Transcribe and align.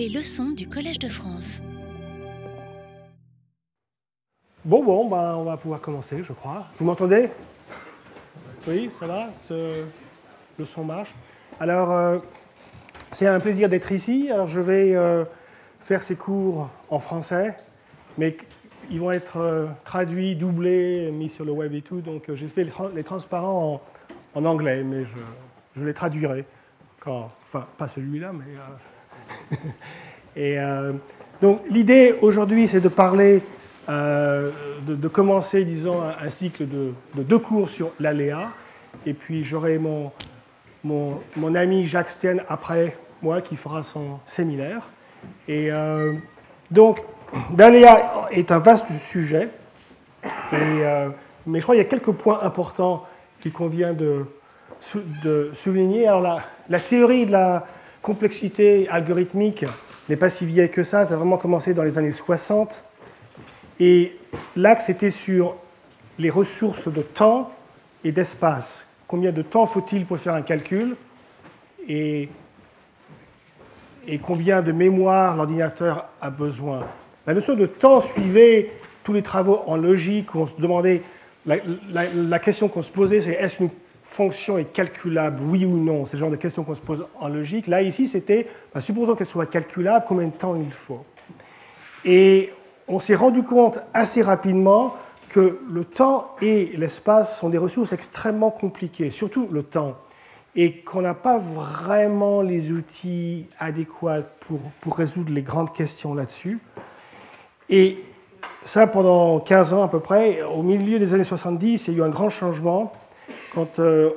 Les 0.00 0.08
leçons 0.08 0.52
du 0.52 0.66
Collège 0.66 0.98
de 0.98 1.10
France. 1.10 1.60
Bon, 4.64 4.82
bon, 4.82 5.06
ben, 5.10 5.34
on 5.36 5.44
va 5.44 5.58
pouvoir 5.58 5.82
commencer, 5.82 6.22
je 6.22 6.32
crois. 6.32 6.68
Vous 6.78 6.86
m'entendez? 6.86 7.28
Oui, 8.66 8.90
ça 8.98 9.06
va 9.06 9.28
Ce- 9.46 9.84
Le 10.58 10.64
son 10.64 10.84
marche. 10.84 11.14
Alors, 11.60 11.92
euh, 11.92 12.18
c'est 13.12 13.26
un 13.26 13.40
plaisir 13.40 13.68
d'être 13.68 13.92
ici. 13.92 14.30
Alors, 14.32 14.46
je 14.46 14.62
vais 14.62 14.96
euh, 14.96 15.26
faire 15.80 16.00
ces 16.00 16.16
cours 16.16 16.70
en 16.88 16.98
français, 16.98 17.54
mais 18.16 18.38
ils 18.90 19.00
vont 19.00 19.12
être 19.12 19.36
euh, 19.36 19.66
traduits, 19.84 20.34
doublés, 20.34 21.10
mis 21.12 21.28
sur 21.28 21.44
le 21.44 21.52
web 21.52 21.74
et 21.74 21.82
tout. 21.82 22.00
Donc, 22.00 22.32
j'ai 22.32 22.48
fait 22.48 22.64
les, 22.64 22.70
tra- 22.70 22.94
les 22.94 23.04
transparents 23.04 23.82
en, 24.34 24.40
en 24.40 24.44
anglais, 24.46 24.82
mais 24.82 25.04
je, 25.04 25.18
je 25.74 25.84
les 25.84 25.92
traduirai. 25.92 26.46
Quand, 27.00 27.30
enfin, 27.44 27.66
pas 27.76 27.86
celui-là, 27.86 28.32
mais. 28.32 28.46
euh, 30.36 30.92
donc, 31.40 31.60
l'idée 31.68 32.14
aujourd'hui, 32.20 32.68
c'est 32.68 32.80
de 32.80 32.88
parler 32.88 33.42
euh, 33.88 34.50
de, 34.86 35.08
commencer, 35.08 35.64
disons, 35.64 36.02
un, 36.02 36.30
cycle 36.30 36.66
de, 36.68 36.92
de 37.14 37.22
deux 37.22 37.38
cours 37.38 37.68
sur 37.68 37.92
l'aléa. 37.98 38.50
Et 39.06 39.14
puis 39.14 39.44
j'aurai 39.44 39.78
mon, 39.78 40.10
mon, 40.84 41.54
ami 41.54 41.86
Jacques 41.86 42.10
Stien 42.10 42.38
après 42.48 42.96
moi 43.22 43.40
qui 43.40 43.56
fera 43.56 43.82
son 43.82 44.18
séminaire. 44.26 44.88
Et 45.48 45.70
euh, 45.70 46.12
donc, 46.70 47.02
l'aléa 47.56 48.28
est 48.30 48.52
un 48.52 48.58
vaste 48.58 48.90
sujet. 48.92 49.48
Et, 50.52 50.84
mais 51.46 51.60
je 51.60 51.64
crois 51.64 51.74
qu'il 51.74 51.82
y 51.82 51.86
a 51.86 51.88
quelques 51.88 52.12
points 52.12 52.40
importants 52.42 53.06
qu'il 53.40 53.52
convient 53.52 53.92
de, 53.92 54.26
sou- 54.78 55.02
de 55.22 55.50
souligner. 55.54 56.06
Alors, 56.06 56.40
la 56.68 56.80
théorie 56.80 57.26
de 57.26 57.32
la 57.32 57.66
complexité 58.02 58.88
algorithmique 58.88 59.64
n'est 60.08 60.16
pas 60.16 60.28
si 60.28 60.46
vieille 60.46 60.70
que 60.70 60.82
ça. 60.82 61.04
Ça 61.06 61.14
a 61.14 61.16
vraiment 61.16 61.36
commencé 61.38 61.74
dans 61.74 61.82
les 61.82 61.98
années 61.98 62.10
60. 62.12 62.84
Et 63.78 64.16
l'axe 64.56 64.88
était 64.88 65.10
sur 65.10 65.56
les 66.18 66.30
ressources 66.30 66.88
de 66.88 67.02
temps 67.02 67.50
et 68.04 68.12
d'espace. 68.12 68.86
Combien 69.06 69.32
de 69.32 69.42
temps 69.42 69.66
faut-il 69.66 70.06
pour 70.06 70.18
faire 70.18 70.34
un 70.34 70.42
calcul 70.42 70.96
et, 71.88 72.28
combien 74.22 74.62
de 74.62 74.70
mémoire 74.72 75.36
l'ordinateur 75.36 76.08
a 76.20 76.30
besoin? 76.30 76.86
La 77.26 77.34
notion 77.34 77.54
de 77.54 77.66
temps 77.66 78.00
suivait 78.00 78.70
tous 79.02 79.12
les 79.12 79.22
travaux 79.22 79.62
en 79.66 79.76
logique 79.76 80.34
où 80.34 80.40
on 80.40 80.46
se 80.46 80.60
demandait, 80.60 81.02
la, 81.46 81.56
la- 82.14 82.38
question 82.38 82.68
qu'on 82.68 82.82
se 82.82 82.90
posait, 82.90 83.20
c'est 83.20 83.32
est-ce 83.32 83.56
qu'une 83.56 83.70
fonction 84.10 84.58
est 84.58 84.72
calculable, 84.72 85.42
oui 85.42 85.64
ou 85.64 85.76
non? 85.76 86.04
C'est 86.04 86.14
le 86.14 86.20
genre 86.20 86.30
de 86.30 86.36
question 86.36 86.64
qu'on 86.64 86.74
se 86.74 86.80
pose 86.80 87.06
en 87.18 87.28
logique. 87.28 87.66
Là, 87.66 87.82
ici, 87.82 88.08
c'était, 88.08 88.48
bah, 88.74 88.80
supposons 88.80 89.14
qu'elle 89.14 89.26
soit 89.26 89.46
calculable, 89.46 90.04
combien 90.06 90.26
de 90.26 90.32
temps 90.32 90.56
il 90.56 90.72
faut 90.72 91.04
et 92.04 92.52
on 92.88 92.98
s'est 92.98 93.14
rendu 93.14 93.42
compte 93.42 93.80
assez 93.94 94.22
rapidement 94.22 94.94
que 95.28 95.60
le 95.70 95.84
temps 95.84 96.34
et 96.42 96.72
l'espace 96.76 97.38
sont 97.38 97.50
des 97.50 97.58
ressources 97.58 97.92
extrêmement 97.92 98.50
compliquées, 98.50 99.10
surtout 99.10 99.48
le 99.50 99.62
temps, 99.62 99.96
et 100.56 100.80
qu'on 100.80 101.02
n'a 101.02 101.14
pas 101.14 101.38
vraiment 101.38 102.42
les 102.42 102.72
outils 102.72 103.46
adéquats 103.60 104.22
pour 104.80 104.96
résoudre 104.96 105.32
les 105.32 105.42
grandes 105.42 105.72
questions 105.72 106.14
là-dessus. 106.14 106.58
Et 107.68 107.98
ça, 108.64 108.88
pendant 108.88 109.38
15 109.38 109.72
ans 109.72 109.84
à 109.84 109.88
peu 109.88 110.00
près, 110.00 110.42
au 110.42 110.62
milieu 110.62 110.98
des 110.98 111.14
années 111.14 111.22
70, 111.22 111.86
il 111.86 111.94
y 111.94 111.96
a 111.96 111.98
eu 112.00 112.02
un 112.02 112.08
grand 112.10 112.30
changement 112.30 112.92
quand 113.54 113.78
euh, 113.78 114.10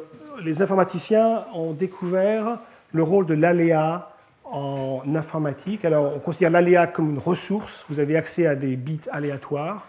les 0.44 0.62
informaticiens 0.62 1.46
ont 1.54 1.74
découvert 1.74 2.60
le 2.92 3.04
rôle 3.04 3.26
de 3.26 3.34
l'aléa 3.34 4.10
en 4.46 5.02
informatique. 5.16 5.84
Alors, 5.86 6.14
on 6.16 6.20
considère 6.20 6.52
l'aléa 6.52 6.88
comme 6.88 7.10
une 7.12 7.20
ressource. 7.20 7.86
Vous 7.90 8.00
avez 8.00 8.16
accès 8.16 8.46
à 8.46 8.56
des 8.56 8.76
bits 8.76 9.02
aléatoires. 9.12 9.88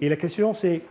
Et 0.00 0.08
la 0.08 0.16
question, 0.16 0.52
c'est 0.54 0.82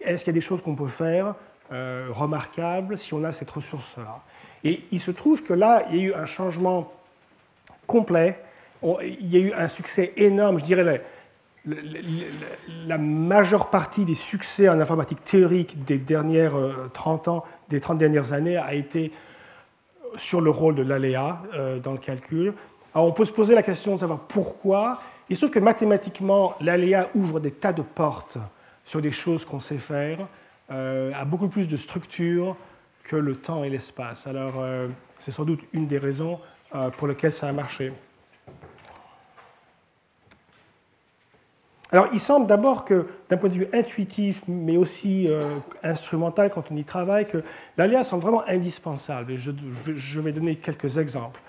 est-ce 0.00 0.24
qu'il 0.24 0.32
y 0.32 0.36
a 0.36 0.40
des 0.40 0.40
choses 0.40 0.62
qu'on 0.62 0.74
peut 0.74 0.86
faire 0.86 1.34
euh, 1.72 2.08
remarquables 2.10 2.98
si 2.98 3.14
on 3.14 3.24
a 3.24 3.32
cette 3.32 3.50
ressource-là? 3.50 4.20
Et 4.64 4.84
il 4.90 5.00
se 5.00 5.10
trouve 5.10 5.42
que 5.42 5.52
là, 5.52 5.84
il 5.90 5.96
y 5.96 6.00
a 6.00 6.02
eu 6.02 6.14
un 6.14 6.26
changement 6.26 6.92
complet. 7.86 8.38
Il 8.82 9.32
y 9.32 9.36
a 9.36 9.40
eu 9.40 9.52
un 9.52 9.68
succès 9.68 10.12
énorme. 10.16 10.58
Je 10.58 10.64
dirais 10.64 11.02
la 12.86 12.98
majeure 12.98 13.70
partie 13.70 14.04
des 14.04 14.14
succès 14.14 14.68
en 14.68 14.78
informatique 14.78 15.24
théorique 15.24 15.84
des 15.84 15.98
dernières 15.98 16.56
euh, 16.56 16.90
30 16.92 17.28
ans, 17.28 17.44
des 17.68 17.80
30 17.80 17.98
dernières 17.98 18.32
années, 18.32 18.56
a 18.56 18.74
été 18.74 19.12
sur 20.16 20.40
le 20.40 20.50
rôle 20.50 20.74
de 20.74 20.82
l'aléa 20.82 21.42
euh, 21.54 21.78
dans 21.78 21.92
le 21.92 21.98
calcul. 21.98 22.54
Alors 22.94 23.08
on 23.08 23.12
peut 23.12 23.24
se 23.24 23.32
poser 23.32 23.54
la 23.54 23.62
question 23.62 23.94
de 23.94 24.00
savoir 24.00 24.20
pourquoi. 24.20 25.00
Il 25.28 25.36
se 25.36 25.40
trouve 25.40 25.50
que 25.50 25.58
mathématiquement, 25.58 26.54
l'aléa 26.60 27.10
ouvre 27.14 27.40
des 27.40 27.50
tas 27.50 27.72
de 27.72 27.82
portes 27.82 28.38
sur 28.84 29.02
des 29.02 29.10
choses 29.10 29.44
qu'on 29.44 29.60
sait 29.60 29.78
faire, 29.78 30.26
euh, 30.70 31.12
a 31.14 31.24
beaucoup 31.24 31.48
plus 31.48 31.68
de 31.68 31.76
structure 31.76 32.56
que 33.04 33.16
le 33.16 33.36
temps 33.36 33.64
et 33.64 33.68
l'espace. 33.68 34.26
Alors 34.26 34.54
euh, 34.58 34.88
c'est 35.20 35.30
sans 35.30 35.44
doute 35.44 35.60
une 35.72 35.86
des 35.86 35.98
raisons 35.98 36.40
euh, 36.74 36.90
pour 36.90 37.08
lesquelles 37.08 37.32
ça 37.32 37.48
a 37.48 37.52
marché. 37.52 37.92
Alors, 41.92 42.08
il 42.12 42.18
semble 42.18 42.46
d'abord 42.46 42.84
que, 42.84 43.06
d'un 43.28 43.36
point 43.36 43.48
de 43.48 43.54
vue 43.54 43.68
intuitif, 43.72 44.42
mais 44.48 44.76
aussi 44.76 45.28
euh, 45.28 45.58
instrumental 45.84 46.50
quand 46.52 46.64
on 46.70 46.76
y 46.76 46.84
travaille, 46.84 47.28
que 47.28 47.44
l'aléa 47.76 48.02
semble 48.02 48.22
vraiment 48.22 48.46
indispensable. 48.48 49.36
Je, 49.36 50.20
vais 50.20 50.32
donner 50.32 50.56
quelques 50.56 50.98
exemples. 50.98 51.40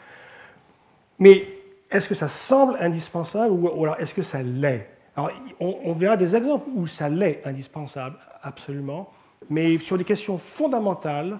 Mais 1.18 1.48
est-ce 1.90 2.08
que 2.08 2.16
ça 2.16 2.28
semble 2.28 2.78
indispensable 2.80 3.52
ou, 3.52 3.84
alors 3.84 4.00
est-ce 4.00 4.14
que 4.14 4.22
ça 4.22 4.44
l'est? 4.44 4.88
Alors, 5.16 5.31
on, 5.59 5.94
verra 5.94 6.16
des 6.16 6.36
exemples 6.36 6.68
où 6.75 6.86
ça 6.86 7.09
l'est 7.09 7.42
indispensable, 7.48 8.18
absolument. 8.44 9.12
Mais 9.50 9.80
sur 9.80 9.98
des 9.98 10.04
questions 10.04 10.38
fondamentales, 10.38 11.40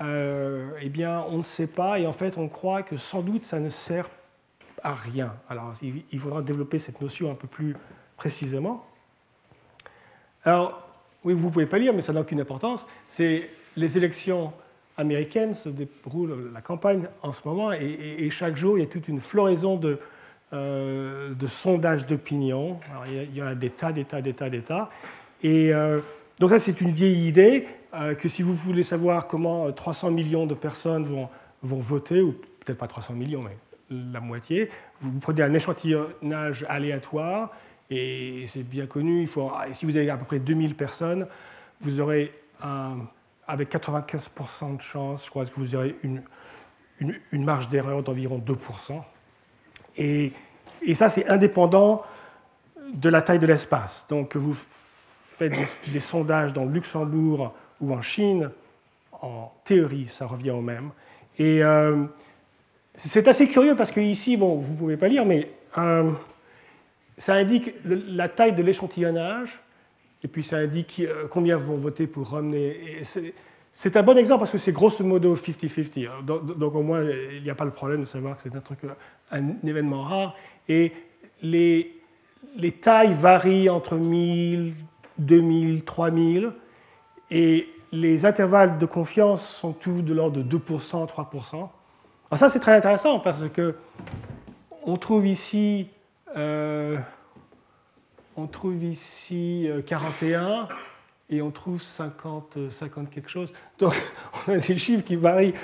euh, 0.00 0.70
eh 0.80 0.88
bien, 0.88 1.24
on 1.28 1.38
ne 1.38 1.42
sait 1.42 1.66
pas 1.66 1.98
et 1.98 2.06
en 2.06 2.12
fait, 2.12 2.38
on 2.38 2.48
croit 2.48 2.84
que 2.84 2.96
sans 2.96 3.22
doute 3.22 3.44
ça 3.44 3.58
ne 3.58 3.70
sert 3.70 4.08
à 4.84 4.94
rien. 4.94 5.34
Alors, 5.48 5.72
il 5.82 6.18
faudra 6.20 6.40
développer 6.40 6.78
cette 6.78 7.00
notion 7.00 7.32
un 7.32 7.34
peu 7.34 7.48
plus 7.48 7.74
précisément. 8.20 8.84
Alors, 10.44 10.86
oui, 11.24 11.32
vous 11.32 11.46
ne 11.46 11.52
pouvez 11.52 11.64
pas 11.64 11.78
lire, 11.78 11.94
mais 11.94 12.02
ça 12.02 12.12
n'a 12.12 12.20
aucune 12.20 12.40
importance. 12.40 12.86
C'est 13.06 13.48
les 13.78 13.96
élections 13.96 14.52
américaines 14.98 15.54
se 15.54 15.70
déroulent 15.70 16.50
la 16.52 16.60
campagne 16.60 17.08
en 17.22 17.32
ce 17.32 17.40
moment, 17.46 17.72
et, 17.72 18.28
chaque 18.30 18.58
jour, 18.58 18.76
il 18.76 18.82
y 18.82 18.84
a 18.84 18.88
toute 18.88 19.08
une 19.08 19.20
floraison 19.20 19.76
de, 19.76 19.98
euh, 20.52 21.32
sondages 21.46 22.04
d'opinion. 22.06 22.78
Il 23.06 23.34
y 23.34 23.42
en 23.42 23.46
a 23.46 23.54
des 23.54 23.70
tas, 23.70 23.92
des 23.92 24.04
tas, 24.04 24.20
des 24.20 24.34
tas, 24.34 24.50
des 24.50 24.60
tas. 24.60 24.90
Et 25.42 25.72
euh, 25.72 26.00
donc 26.38 26.50
ça, 26.50 26.58
c'est 26.58 26.78
une 26.82 26.90
vieille 26.90 27.26
idée 27.26 27.66
euh, 27.94 28.14
que 28.14 28.28
si 28.28 28.42
vous 28.42 28.52
voulez 28.54 28.82
savoir 28.82 29.26
comment 29.28 29.66
euh, 29.66 29.72
300 29.72 30.10
millions 30.10 30.46
de 30.46 30.54
personnes 30.54 31.06
vont, 31.62 31.80
voter, 31.80 32.20
ou 32.20 32.32
peut-être 32.32 32.78
pas 32.78 32.86
300 32.86 33.14
millions, 33.14 33.40
mais 33.42 33.56
la 34.12 34.20
moitié, 34.20 34.68
vous 35.00 35.18
prenez 35.20 35.42
un 35.42 35.54
échantillonnage 35.54 36.66
aléatoire, 36.68 37.50
et 37.90 38.46
c'est 38.48 38.62
bien 38.62 38.86
connu, 38.86 39.26
faut, 39.26 39.50
si 39.72 39.84
vous 39.84 39.96
avez 39.96 40.08
à 40.10 40.16
peu 40.16 40.24
près 40.24 40.38
2000 40.38 40.74
personnes, 40.76 41.26
vous 41.80 42.00
aurez, 42.00 42.32
avec 43.46 43.72
95% 43.72 44.76
de 44.76 44.82
chance, 44.82 45.24
je 45.24 45.30
crois 45.30 45.44
que 45.44 45.54
vous 45.54 45.74
aurez 45.74 45.96
une, 46.02 46.22
une, 47.00 47.44
marge 47.44 47.68
d'erreur 47.68 48.02
d'environ 48.02 48.38
2%. 48.38 49.02
Et, 49.96 50.32
ça, 50.94 51.08
c'est 51.08 51.28
indépendant 51.28 52.02
de 52.92 53.08
la 53.08 53.22
taille 53.22 53.38
de 53.38 53.46
l'espace. 53.46 54.06
Donc, 54.08 54.36
vous 54.36 54.54
faites 54.54 55.52
des, 55.52 55.92
des 55.92 56.00
sondages 56.00 56.52
dans 56.52 56.64
le 56.64 56.72
Luxembourg 56.72 57.54
ou 57.80 57.92
en 57.92 58.02
Chine, 58.02 58.50
en 59.22 59.52
théorie, 59.64 60.06
ça 60.08 60.26
revient 60.26 60.50
au 60.50 60.60
même. 60.60 60.90
Et 61.38 61.62
euh, 61.62 62.04
c'est 62.96 63.26
assez 63.28 63.48
curieux 63.48 63.76
parce 63.76 63.90
que 63.90 64.00
ici, 64.00 64.36
bon, 64.36 64.56
vous 64.56 64.72
ne 64.72 64.78
pouvez 64.78 64.96
pas 64.96 65.08
lire, 65.08 65.24
mais 65.24 65.50
euh, 65.78 66.10
ça 67.20 67.34
indique 67.34 67.74
la 67.84 68.28
taille 68.28 68.54
de 68.54 68.62
l'échantillonnage, 68.62 69.50
et 70.24 70.28
puis 70.28 70.42
ça 70.42 70.56
indique 70.56 71.00
euh, 71.00 71.26
combien 71.30 71.56
vont 71.56 71.76
voter 71.76 72.06
pour 72.06 72.30
Romney. 72.30 72.98
C'est- 73.02 73.96
un 73.96 74.02
bon 74.02 74.16
exemple 74.18 74.40
parce 74.40 74.50
que 74.50 74.58
c'est 74.58 74.72
grosso 74.72 75.04
modo 75.04 75.36
50-50. 75.36 76.08
hein. 76.08 76.22
Donc, 76.24 76.74
au 76.74 76.82
moins, 76.82 77.02
il 77.04 77.42
n'y 77.42 77.50
a 77.50 77.54
pas 77.54 77.64
le 77.64 77.70
problème 77.70 78.00
de 78.00 78.04
savoir 78.06 78.36
que 78.36 78.42
c'est 78.42 78.54
un 78.54 79.38
euh, 79.38 79.52
événement 79.64 80.02
rare. 80.02 80.34
Et 80.68 80.92
les, 81.42 81.94
les 82.56 82.72
tailles 82.72 83.12
varient 83.12 83.68
entre 83.68 83.94
1000, 83.96 84.74
2000, 85.18 85.84
3000. 85.84 86.50
Et 87.30 87.68
les 87.92 88.24
intervalles 88.26 88.78
de 88.78 88.86
confiance 88.86 89.46
sont 89.46 89.72
tous 89.72 90.02
de 90.02 90.12
l'ordre 90.14 90.42
de 90.42 90.58
2%, 90.58 91.06
3%. 91.06 91.54
Alors 91.54 91.68
ça, 92.38 92.48
c'est 92.48 92.60
très 92.60 92.72
intéressant 92.76 93.20
parce 93.20 93.48
que 93.50 93.76
on 94.84 94.96
trouve 94.96 95.26
ici, 95.26 95.88
euh, 96.36 96.96
on 98.36 98.46
trouve 98.46 98.82
ici 98.84 99.66
euh, 99.68 99.82
41 99.82 100.68
et 101.30 101.42
on 101.42 101.50
trouve 101.50 101.80
50, 101.80 102.58
50 102.70 103.10
quelque 103.10 103.28
chose. 103.28 103.52
Donc 103.78 103.94
on 104.46 104.52
a 104.52 104.58
des 104.58 104.78
chiffres 104.78 105.04
qui 105.04 105.16
varient 105.16 105.54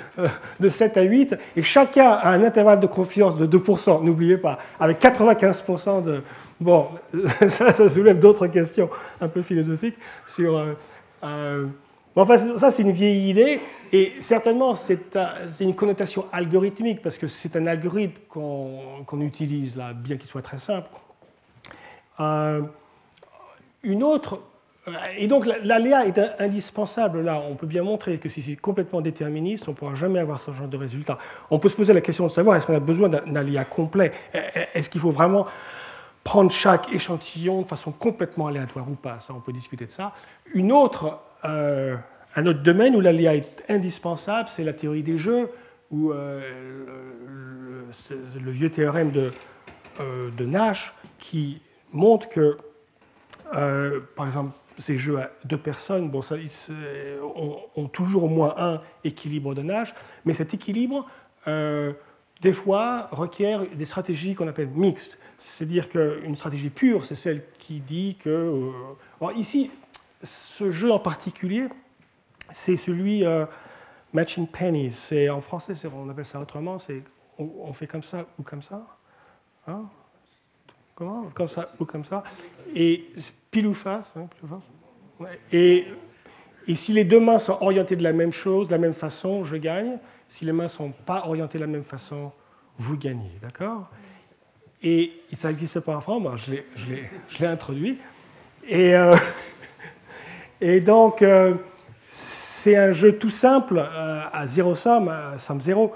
de 0.59 0.69
7 0.69 0.97
à 0.97 1.01
8 1.01 1.35
et 1.55 1.63
chacun 1.63 2.11
a 2.11 2.29
un 2.29 2.43
intervalle 2.43 2.79
de 2.79 2.87
confiance 2.87 3.37
de 3.37 3.45
2%, 3.45 4.03
n'oubliez 4.03 4.37
pas, 4.37 4.59
avec 4.79 5.01
95% 5.01 6.03
de... 6.03 6.21
Bon, 6.59 6.87
ça, 7.47 7.73
ça 7.73 7.89
soulève 7.89 8.19
d'autres 8.19 8.47
questions 8.47 8.89
un 9.21 9.27
peu 9.27 9.41
philosophiques 9.41 9.97
sur... 10.27 10.75
enfin, 12.23 12.57
ça, 12.57 12.71
c'est 12.71 12.81
une 12.81 12.91
vieille 12.91 13.29
idée, 13.29 13.59
et 13.91 14.13
certainement, 14.19 14.73
c'est 14.75 14.99
une 15.59 15.75
connotation 15.75 16.25
algorithmique, 16.31 17.01
parce 17.01 17.17
que 17.17 17.27
c'est 17.27 17.55
un 17.55 17.67
algorithme 17.67 18.19
qu'on 18.29 19.21
utilise 19.21 19.75
là, 19.75 19.93
bien 19.93 20.17
qu'il 20.17 20.27
soit 20.27 20.41
très 20.41 20.57
simple. 20.57 20.89
Euh, 22.19 22.61
une 23.83 24.03
autre. 24.03 24.39
Euh, 24.87 24.91
et 25.17 25.27
donc 25.27 25.45
l'aléa 25.45 26.05
est 26.07 26.19
indispensable 26.39 27.21
là. 27.21 27.41
On 27.47 27.55
peut 27.55 27.67
bien 27.67 27.83
montrer 27.83 28.17
que 28.17 28.29
si 28.29 28.41
c'est 28.41 28.55
complètement 28.55 29.01
déterministe, 29.01 29.67
on 29.67 29.71
ne 29.71 29.75
pourra 29.75 29.95
jamais 29.95 30.19
avoir 30.19 30.39
ce 30.39 30.51
genre 30.51 30.67
de 30.67 30.77
résultat. 30.77 31.17
On 31.51 31.59
peut 31.59 31.69
se 31.69 31.75
poser 31.75 31.93
la 31.93 32.01
question 32.01 32.25
de 32.25 32.31
savoir 32.31 32.55
est-ce 32.55 32.65
qu'on 32.65 32.75
a 32.75 32.79
besoin 32.79 33.09
d'un 33.09 33.35
aléa 33.35 33.65
complet? 33.65 34.11
Est-ce 34.73 34.89
qu'il 34.89 35.01
faut 35.01 35.11
vraiment 35.11 35.45
prendre 36.23 36.51
chaque 36.51 36.91
échantillon 36.91 37.61
de 37.61 37.67
façon 37.67 37.91
complètement 37.91 38.47
aléatoire 38.47 38.89
ou 38.89 38.95
pas? 38.95 39.19
Ça, 39.19 39.33
on 39.35 39.39
peut 39.39 39.53
discuter 39.53 39.85
de 39.85 39.91
ça. 39.91 40.13
Une 40.53 40.71
autre, 40.71 41.19
euh, 41.45 41.95
un 42.35 42.45
autre 42.45 42.61
domaine 42.61 42.95
où 42.95 43.01
l'aléa 43.01 43.35
est 43.35 43.63
indispensable, 43.69 44.49
c'est 44.51 44.63
la 44.63 44.73
théorie 44.73 45.03
des 45.03 45.17
jeux, 45.17 45.49
où 45.91 46.11
le, 46.11 46.51
vieux 48.51 48.69
théorème 48.69 49.11
de, 49.11 49.31
de 49.99 50.45
Nash 50.45 50.93
qui 51.17 51.61
montre 51.91 52.29
que, 52.29 52.57
euh, 53.53 54.01
par 54.15 54.25
exemple, 54.25 54.51
ces 54.77 54.97
jeux 54.97 55.19
à 55.19 55.31
deux 55.45 55.57
personnes 55.57 56.09
bon, 56.09 56.21
ça, 56.21 56.35
ont, 57.75 57.87
toujours 57.87 58.25
au 58.25 58.27
moins 58.27 58.53
un 58.57 58.81
équilibre 59.03 59.55
de 59.55 59.61
nage, 59.61 59.95
mais 60.25 60.33
cet 60.33 60.53
équilibre, 60.53 61.07
euh, 61.47 61.93
des 62.41 62.53
fois, 62.53 63.07
requiert 63.11 63.65
des 63.65 63.85
stratégies 63.85 64.35
qu'on 64.35 64.47
appelle 64.47 64.67
mixtes. 64.67 65.17
C'est-à-dire 65.39 65.89
qu'une 65.89 66.35
stratégie 66.35 66.69
pure, 66.69 67.05
c'est 67.05 67.15
celle 67.15 67.43
qui 67.57 67.79
dit 67.79 68.17
que... 68.19 68.29
Euh, 68.29 68.71
alors 69.19 69.35
ici, 69.35 69.71
ce 70.23 70.71
jeu 70.71 70.91
en 70.91 70.99
particulier, 70.99 71.67
c'est 72.51 72.75
celui 72.75 73.23
Matching 74.13 74.47
Pennies. 74.47 75.09
En 75.29 75.41
français, 75.41 75.73
on 75.93 76.09
appelle 76.09 76.25
ça 76.25 76.39
autrement, 76.39 76.77
on, 77.37 77.73
fait 77.73 77.87
comme 77.87 78.03
ça 78.03 78.25
ou 78.39 78.43
comme 78.43 78.61
ça. 78.61 78.85
Hein? 79.67 79.83
Comment? 80.95 81.29
Comme 81.33 81.47
ça 81.47 81.69
ou 81.79 81.85
comme 81.85 82.05
ça. 82.05 82.23
Et 82.73 83.11
pile 83.51 83.67
ou 83.67 83.73
face. 83.73 84.11
Hein, 84.17 84.27
et, 85.51 85.85
si 86.73 86.91
les 86.91 87.05
deux 87.05 87.19
mains 87.19 87.39
sont 87.39 87.57
orientées 87.61 87.95
de 87.95 88.03
la 88.03 88.13
même 88.13 88.33
chose, 88.33 88.67
de 88.67 88.71
la 88.71 88.77
même 88.77 88.93
façon, 88.93 89.45
je 89.45 89.55
gagne. 89.55 89.99
Si 90.27 90.43
les 90.43 90.51
mains 90.51 90.63
ne 90.63 90.69
sont 90.69 90.91
pas 90.91 91.25
orientées 91.27 91.57
de 91.57 91.63
la 91.63 91.69
même 91.69 91.83
façon, 91.83 92.31
vous 92.77 92.97
gagnez. 92.97 93.31
D'accord? 93.41 93.89
Et 94.81 95.11
ça 95.37 95.49
n'existe 95.49 95.79
pas 95.79 95.95
en 95.95 96.01
France, 96.01 96.49
je 96.75 97.39
l'ai 97.39 97.47
introduit. 97.47 97.99
Et, 98.67 98.95
euh, 98.95 99.15
et 100.61 100.81
donc, 100.81 101.21
euh, 101.21 101.55
c'est 102.09 102.75
un 102.75 102.91
jeu 102.91 103.17
tout 103.17 103.29
simple, 103.29 103.77
euh, 103.77 104.21
à 104.31 104.47
zéro 104.47 104.75
somme, 104.75 105.09
à 105.09 105.37
somme 105.39 105.61
zéro, 105.61 105.93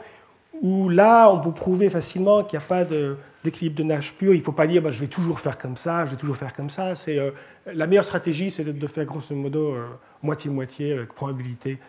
où 0.62 0.90
là, 0.90 1.30
on 1.32 1.40
peut 1.40 1.52
prouver 1.52 1.90
facilement 1.90 2.44
qu'il 2.44 2.60
n'y 2.60 2.66
a 2.66 2.68
pas 2.68 2.84
de 2.86 3.18
d'équilibre 3.44 3.76
de 3.76 3.84
nage 3.84 4.14
pur. 4.14 4.34
Il 4.34 4.40
ne 4.40 4.44
faut 4.44 4.52
pas 4.52 4.68
dire 4.68 4.82
bah, 4.82 4.92
je 4.92 5.00
vais 5.00 5.08
toujours 5.08 5.40
faire 5.40 5.58
comme 5.58 5.78
ça, 5.78 6.06
je 6.06 6.12
vais 6.12 6.18
toujours 6.18 6.38
faire 6.38 6.54
comme 6.54 6.70
ça. 6.70 6.94
Euh, 7.08 7.32
la 7.66 7.88
meilleure 7.88 8.06
stratégie, 8.06 8.52
c'est 8.52 8.64
de, 8.64 8.88
faire 8.88 9.06
grosso 9.06 9.36
modo 9.36 9.74
euh, 9.74 9.88
moitié-moitié, 10.22 10.94
avec 10.94 11.14
probabilité 11.14 11.80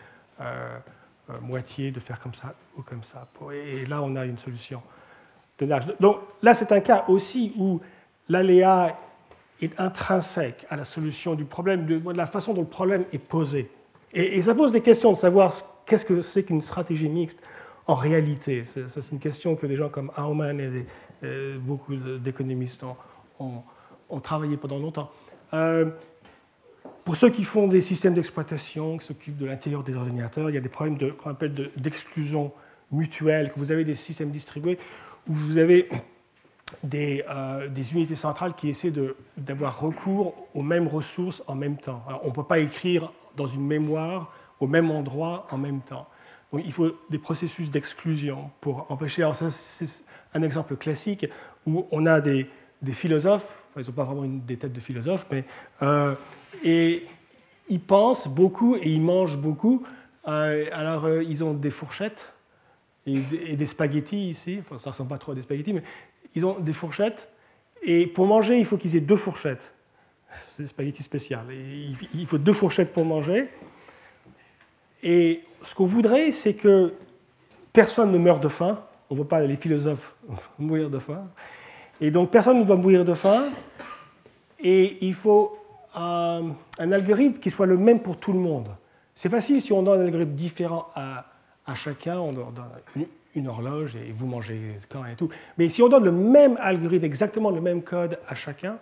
euh, 0.41 0.79
moitié 1.41 1.91
de 1.91 2.01
faire 2.01 2.21
comme 2.21 2.35
ça 2.35 2.55
ou 2.77 2.83
comme 2.83 3.05
ça. 3.05 3.27
Et, 3.53 3.85
là, 3.87 4.03
on 4.03 4.17
a 4.17 4.25
une 4.25 4.39
solution 4.39 4.83
de 5.59 5.67
nage. 5.67 5.85
Donc 6.01 6.19
là, 6.43 6.55
c'est 6.55 6.73
un 6.73 6.81
cas 6.81 7.05
aussi 7.09 7.53
où 7.57 7.81
l'aléa 8.29 8.99
est 9.65 9.79
intrinsèque 9.79 10.67
à 10.71 10.77
la 10.77 10.85
solution 10.85 11.35
du 11.35 11.45
problème, 11.45 11.87
de, 11.87 12.01
la 12.13 12.27
façon 12.27 12.55
dont 12.55 12.63
le 12.63 12.67
problème 12.67 13.05
est 13.13 13.19
posé. 13.19 13.71
Et, 14.13 14.43
ça 14.43 14.55
pose 14.55 14.73
des 14.73 14.81
questions 14.81 15.13
de 15.13 15.17
savoir 15.17 15.53
qu'est-ce 15.87 16.05
que 16.05 16.21
c'est 16.21 16.43
qu'une 16.43 16.63
stratégie 16.63 17.09
mixte 17.09 17.41
en 17.87 17.95
réalité. 17.95 18.63
C'est 18.65 19.11
une 19.11 19.19
question 19.19 19.57
que 19.57 19.67
des 19.67 19.77
gens 19.77 19.89
comme 19.89 20.11
Aumann 20.17 20.61
et 20.61 20.87
euh, 21.25 21.59
beaucoup 21.59 21.97
d'économistes 21.97 22.85
ont, 23.39 24.21
travaillé 24.21 24.57
pendant 24.57 24.79
longtemps. 24.79 25.11
Euh, 25.55 25.91
pour 27.05 27.17
ceux 27.17 27.31
qui 27.31 27.45
font 27.45 27.67
des 27.67 27.81
systèmes 27.81 28.15
d'exploitation, 28.15 28.99
qui 28.99 29.07
s'occupent 29.07 29.39
de 29.39 29.47
l'intérieur 29.47 29.83
des 29.83 29.97
ordinateurs, 29.97 30.51
il 30.51 30.55
y 30.55 30.59
a 30.59 30.61
des 30.61 30.69
problèmes 30.69 30.99
qu'on 31.17 31.31
appelle 31.31 31.71
d'exclusion 31.77 32.53
mutuelle, 32.93 33.51
que 33.53 33.59
vous 33.59 33.73
avez 33.73 33.85
des 33.85 33.95
systèmes 33.95 34.31
distribués 34.31 34.79
où 35.29 35.33
vous 35.33 35.59
avez 35.59 35.89
des, 36.83 37.25
euh, 37.29 37.69
des 37.69 37.93
unités 37.93 38.15
centrales 38.15 38.55
qui 38.55 38.69
essaient 38.69 38.93
d'avoir 39.37 39.81
recours 39.81 40.35
aux 40.55 40.63
mêmes 40.63 40.89
ressources 40.89 41.43
en 41.47 41.55
même 41.55 41.77
temps. 41.77 42.03
On 42.23 42.29
ne 42.29 42.33
peut 42.33 42.45
pas 42.45 42.59
écrire 42.59 43.13
dans 43.37 43.47
une 43.47 43.67
mémoire 43.67 44.33
au 44.61 44.67
même 44.67 44.91
endroit 44.91 45.47
en 45.51 45.59
même 45.59 45.81
temps. 45.81 46.07
Donc, 46.53 46.63
il 46.65 46.73
faut 46.73 46.93
des 47.09 47.19
processus 47.19 47.71
d'exclusion 47.71 48.51
pour 48.61 48.87
empêcher. 48.91 49.29
Ça, 49.33 49.49
un 50.35 50.43
exemple 50.43 50.77
classique 50.77 51.27
où 51.67 51.87
on 51.91 52.07
a 52.07 52.21
des, 52.21 52.49
philosophes, 52.93 53.57
ils 53.77 53.87
n'ont 53.87 53.93
pas 53.93 54.05
vraiment 54.05 54.25
des 54.25 54.57
têtes 54.57 54.73
de 54.73 54.81
philosophes, 54.81 55.27
mais 55.31 55.45
euh, 55.83 56.15
et 56.63 57.07
ils 57.69 57.81
pensent 57.81 58.29
beaucoup 58.29 58.77
et 58.77 58.89
ils 58.89 59.01
mangent 59.01 59.39
beaucoup. 59.39 59.85
Euh, 60.29 60.67
alors 60.73 61.09
ils 61.09 61.43
ont 61.43 61.55
des 61.55 61.71
fourchettes 61.71 62.33
et, 63.07 63.57
des 63.57 63.67
spaghettis 63.67 64.29
ici, 64.29 64.59
enfin 64.61 64.79
ça 64.79 64.91
ne 64.91 64.93
ressemble 64.93 65.11
pas 65.11 65.19
trop 65.19 65.33
à 65.33 65.35
des 65.35 65.43
spaghettis, 65.43 65.73
mais 65.73 65.83
ils 66.35 66.45
ont 66.47 66.59
des 66.59 66.73
fourchettes 66.73 67.29
et 67.83 68.07
pour 68.07 68.27
manger 68.27 68.59
il 68.59 68.65
faut 68.65 68.77
qu'ils 68.77 68.97
aient 68.97 69.01
deux 69.01 69.17
fourchettes. 69.17 69.73
C'est 70.57 70.63
des 70.63 70.69
spaghettis 70.69 71.03
spéciales. 71.03 71.47
il 71.53 72.27
faut 72.27 72.39
deux 72.39 72.53
fourchettes 72.53 72.93
pour 72.93 73.05
manger. 73.05 73.49
Et 75.03 75.43
ce 75.63 75.75
qu'on 75.75 75.85
voudrait, 75.85 76.33
c'est 76.33 76.55
que 76.55 76.95
personne 77.73 78.13
ne 78.13 78.19
meure 78.19 78.41
de 78.41 78.49
faim 78.49 78.83
on 79.13 79.15
ne 79.15 79.21
veut 79.21 79.27
pas 79.27 79.41
les 79.41 79.57
philosophes 79.57 80.15
mourir 80.59 80.89
de 80.89 80.99
faim. 80.99 81.29
Et 82.01 82.11
donc 82.11 82.31
personne 82.31 82.59
ne 82.59 82.65
doit 82.65 82.77
mourir 82.77 83.05
de 83.05 83.13
faim. 83.13 83.51
Et 84.59 85.05
il 85.05 85.13
faut 85.13 85.59
un, 85.95 86.53
algorithme 86.79 87.39
qui 87.39 87.51
soit 87.51 87.67
le 87.67 87.77
même 87.77 88.01
pour 88.01 88.17
tout 88.17 88.33
le 88.33 88.39
monde. 88.39 88.69
C'est 89.15 89.29
facile 89.29 89.61
si 89.61 89.71
on 89.71 89.83
donne 89.83 90.01
un 90.01 90.05
algorithme 90.05 90.33
différent 90.33 90.89
à, 90.95 91.27
chacun, 91.75 92.19
on 92.19 92.33
donne 92.33 92.47
horloge 93.47 93.97
et 93.97 94.13
vous 94.13 94.27
mangez 94.27 94.79
quand 94.89 95.05
et 95.05 95.17
tout. 95.17 95.29
Mais 95.59 95.69
si 95.69 95.83
on 95.83 95.89
donne 95.89 96.05
le 96.05 96.13
même 96.13 96.57
algorithme, 96.61 97.05
exactement 97.05 97.51
le 97.51 97.61
même 97.61 97.83
code 97.83 98.19
à 98.29 98.35
chacun, 98.35 98.79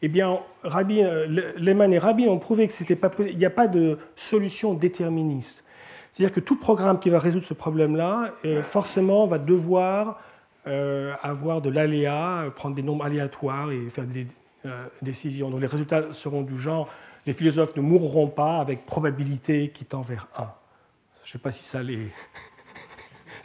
eh 0.00 0.08
bien, 0.08 0.38
euh, 0.64 1.52
Lehman 1.56 1.92
et 1.92 1.98
Rabin 1.98 2.28
ont 2.28 2.38
prouvé 2.38 2.68
qu'il 2.68 2.96
n'y 3.36 3.44
a 3.44 3.50
pas 3.50 3.66
de 3.66 3.98
solution 4.14 4.74
déterministe. 4.74 5.64
C'est-à-dire 6.12 6.34
que 6.34 6.40
tout 6.40 6.56
programme 6.56 7.00
qui 7.00 7.10
va 7.10 7.18
résoudre 7.18 7.44
ce 7.44 7.54
problème-là, 7.54 8.32
euh, 8.44 8.62
forcément, 8.62 9.26
va 9.26 9.38
devoir 9.38 10.20
euh, 10.66 11.14
avoir 11.22 11.60
de 11.60 11.70
l'aléa, 11.70 12.44
prendre 12.54 12.76
des 12.76 12.82
nombres 12.82 13.04
aléatoires 13.04 13.70
et 13.72 13.88
faire 13.88 14.04
des 14.04 14.26
décisions. 15.02 15.50
Donc 15.50 15.60
les 15.60 15.66
résultats 15.66 16.12
seront 16.12 16.42
du 16.42 16.58
genre, 16.58 16.88
les 17.26 17.32
philosophes 17.32 17.74
ne 17.76 17.80
mourront 17.80 18.28
pas 18.28 18.58
avec 18.58 18.84
probabilité 18.84 19.70
qui 19.70 19.84
tend 19.84 20.02
vers 20.02 20.28
1. 20.36 20.42
Je 21.22 21.28
ne 21.28 21.32
sais 21.32 21.38
pas 21.38 21.52
si 21.52 21.62
ça 21.62 21.82
les... 21.82 22.08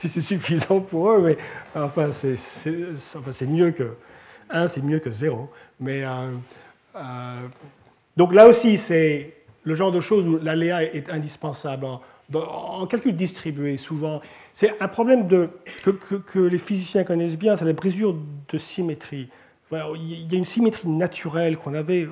si 0.04 0.10
c'est 0.10 0.22
suffisant 0.22 0.82
pour 0.82 1.12
eux, 1.12 1.22
mais 1.22 1.38
enfin, 1.76 2.12
c'est, 2.12 3.46
mieux 3.46 3.72
que 3.72 3.96
1, 4.50 4.68
c'est 4.68 4.82
mieux 4.82 5.00
que 5.00 5.10
0. 5.10 5.50
Mais, 5.80 6.04
donc 8.18 8.34
là 8.34 8.48
aussi, 8.48 8.78
c'est 8.78 9.34
le 9.64 9.76
genre 9.76 9.92
de 9.92 10.02
choses 10.02 10.28
où 10.28 10.38
l'aléa 10.40 10.84
est 10.84 11.10
indispensable 11.10 11.86
en 12.36 12.86
calcul 12.88 13.16
distribué, 13.16 13.78
souvent, 13.78 14.22
c'est 14.54 14.80
un 14.82 14.88
problème 14.88 15.28
que, 15.28 16.40
les 16.40 16.58
physiciens 16.58 17.04
connaissent 17.04 17.38
bien, 17.38 17.56
c'est 17.56 17.66
la 17.66 17.74
brisure 17.74 18.16
de 18.52 18.58
symétrie. 18.58 19.30
Il 19.72 20.32
y 20.32 20.36
a 20.36 20.38
une 20.38 20.46
symétrie 20.46 20.90
naturelle 20.90 21.58
qu'on 21.58 21.74
avait, 21.74 22.08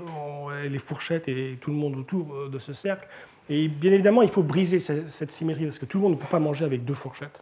les 0.63 0.79
fourchettes 0.79 1.27
et 1.27 1.57
tout 1.59 1.71
le 1.71 1.77
monde 1.77 1.95
autour 1.97 2.33
euh, 2.33 2.49
de 2.49 2.59
ce 2.59 2.73
cercle. 2.73 3.07
Et 3.49 3.67
bien 3.67 3.91
évidemment, 3.91 4.21
il 4.21 4.29
faut 4.29 4.43
briser 4.43 4.79
cette 4.79 5.31
symétrie 5.31 5.65
parce 5.65 5.79
que 5.79 5.85
tout 5.85 5.97
le 5.97 6.03
monde 6.03 6.13
ne 6.13 6.17
peut 6.17 6.27
pas 6.29 6.39
manger 6.39 6.65
avec 6.65 6.85
deux 6.85 6.93
fourchettes. 6.93 7.41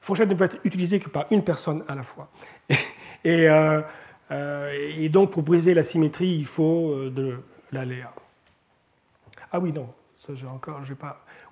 Fourchette 0.00 0.28
ne 0.28 0.34
peut 0.34 0.44
être 0.44 0.58
utilisée 0.64 0.98
que 0.98 1.08
par 1.08 1.26
une 1.30 1.44
personne 1.44 1.84
à 1.88 1.94
la 1.94 2.02
fois. 2.02 2.30
Et, 3.22 3.50
euh, 3.50 3.82
euh, 4.30 4.94
et 4.96 5.10
donc, 5.10 5.32
pour 5.32 5.42
briser 5.42 5.74
la 5.74 5.82
symétrie, 5.82 6.36
il 6.36 6.46
faut 6.46 7.10
de 7.10 7.38
l'aléa. 7.70 8.14
Ah 9.52 9.58
oui, 9.58 9.72
non, 9.72 9.88
ça 10.26 10.32
j'ai 10.34 10.46
encore. 10.46 10.80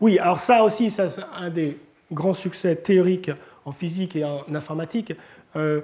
Oui, 0.01 0.19
alors 0.19 0.41
ça 0.41 0.63
aussi, 0.63 0.91
c'est 0.91 1.09
un 1.35 1.51
des 1.51 1.77
grands 2.13 2.35
succès 2.35 2.77
théoriques 2.77 3.31
en 3.65 3.73
physique 3.73 4.17
et 4.17 4.25
en 4.25 4.45
informatique. 4.55 5.13
Euh, 5.57 5.81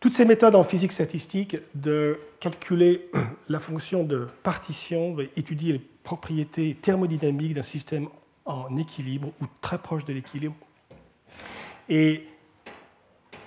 toutes 0.00 0.14
ces 0.14 0.24
méthodes 0.24 0.54
en 0.54 0.64
physique 0.64 0.92
statistique 0.92 1.56
de 1.74 2.18
calculer 2.40 3.08
la 3.48 3.58
fonction 3.58 4.04
de 4.04 4.28
partition, 4.42 5.16
étudier 5.36 5.74
les 5.74 5.82
propriétés 6.02 6.76
thermodynamiques 6.80 7.54
d'un 7.54 7.62
système 7.62 8.08
en 8.44 8.76
équilibre 8.76 9.28
ou 9.40 9.46
très 9.60 9.78
proche 9.78 10.04
de 10.04 10.12
l'équilibre. 10.12 10.54
Et 11.88 12.24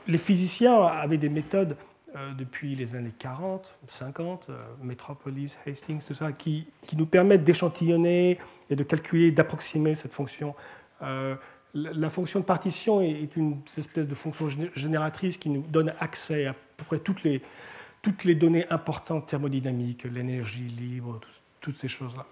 les 0.08 0.17
physiciens 0.17 0.82
avaient 0.84 1.17
des 1.17 1.29
méthodes 1.29 1.75
euh, 2.15 2.34
depuis 2.34 2.74
les 2.75 2.96
années 2.96 3.13
40, 3.20 3.77
50, 3.88 4.48
euh, 4.50 4.65
Metropolis, 4.82 5.58
Hastings, 5.67 6.01
tout 6.01 6.13
ça, 6.13 6.32
qui, 6.32 6.65
qui 6.84 6.96
nous 6.96 7.06
permettent 7.06 7.44
d'échantillonner 7.44 8.39
et 8.70 8.75
de 8.75 8.84
calculer, 8.84 9.32
d'approximer 9.32 9.94
cette 9.94 10.13
fonction. 10.13 10.56
Euh, 11.01 11.36
la 11.74 12.10
fonction 12.10 12.39
de 12.39 12.46
partition 12.46 13.01
est 13.01 13.36
une 13.36 13.60
espèce 13.77 14.08
de 14.08 14.15
fonction 14.15 14.48
génératrice 14.75 15.38
qui 15.38 15.50
nous 15.50 15.62
donne 15.62 15.94
accès 16.00 16.48
à 16.48 16.56
peu 16.77 16.86
près 16.86 17.00
toutes 17.00 17.24
les, 17.24 17.41
toutes 18.01 18.24
les 18.24 18.36
données 18.36 18.65
importantes 18.70 19.27
thermodynamiques, 19.27 20.06
l'énergie 20.06 20.63
libre, 20.63 21.20
toutes 21.60 21.77
ces 21.77 21.89
choses-là, 21.89 22.25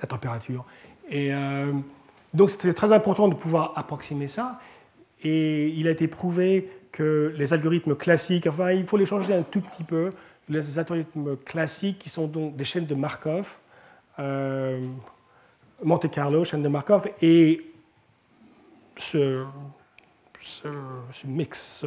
la 0.00 0.06
température. 0.06 0.64
Et 1.10 1.32
donc 2.34 2.50
c'était 2.50 2.72
très 2.72 2.92
important 2.92 3.26
de 3.26 3.34
pouvoir 3.34 3.72
approximer 3.74 4.28
ça. 4.28 4.60
Et 5.22 5.68
il 5.68 5.86
a 5.86 5.90
été 5.90 6.08
prouvé 6.08 6.68
que 6.90 7.32
les 7.36 7.52
algorithmes 7.52 7.96
classiques, 7.96 8.46
enfin 8.46 8.72
il 8.72 8.86
faut 8.86 8.96
les 8.96 9.06
changer 9.06 9.34
un 9.34 9.42
tout 9.42 9.60
petit 9.60 9.84
peu, 9.84 10.10
les 10.48 10.78
algorithmes 10.78 11.36
classiques 11.36 11.98
qui 11.98 12.10
sont 12.10 12.26
donc 12.26 12.56
des 12.56 12.64
chaînes 12.64 12.86
de 12.86 12.94
Markov, 12.94 13.56
euh, 14.18 14.86
Monte 15.82 16.10
Carlo, 16.10 16.44
chaîne 16.44 16.62
de 16.62 16.68
Markov, 16.68 17.08
et 17.20 17.64
ce, 18.96 19.44
mix 21.24 21.84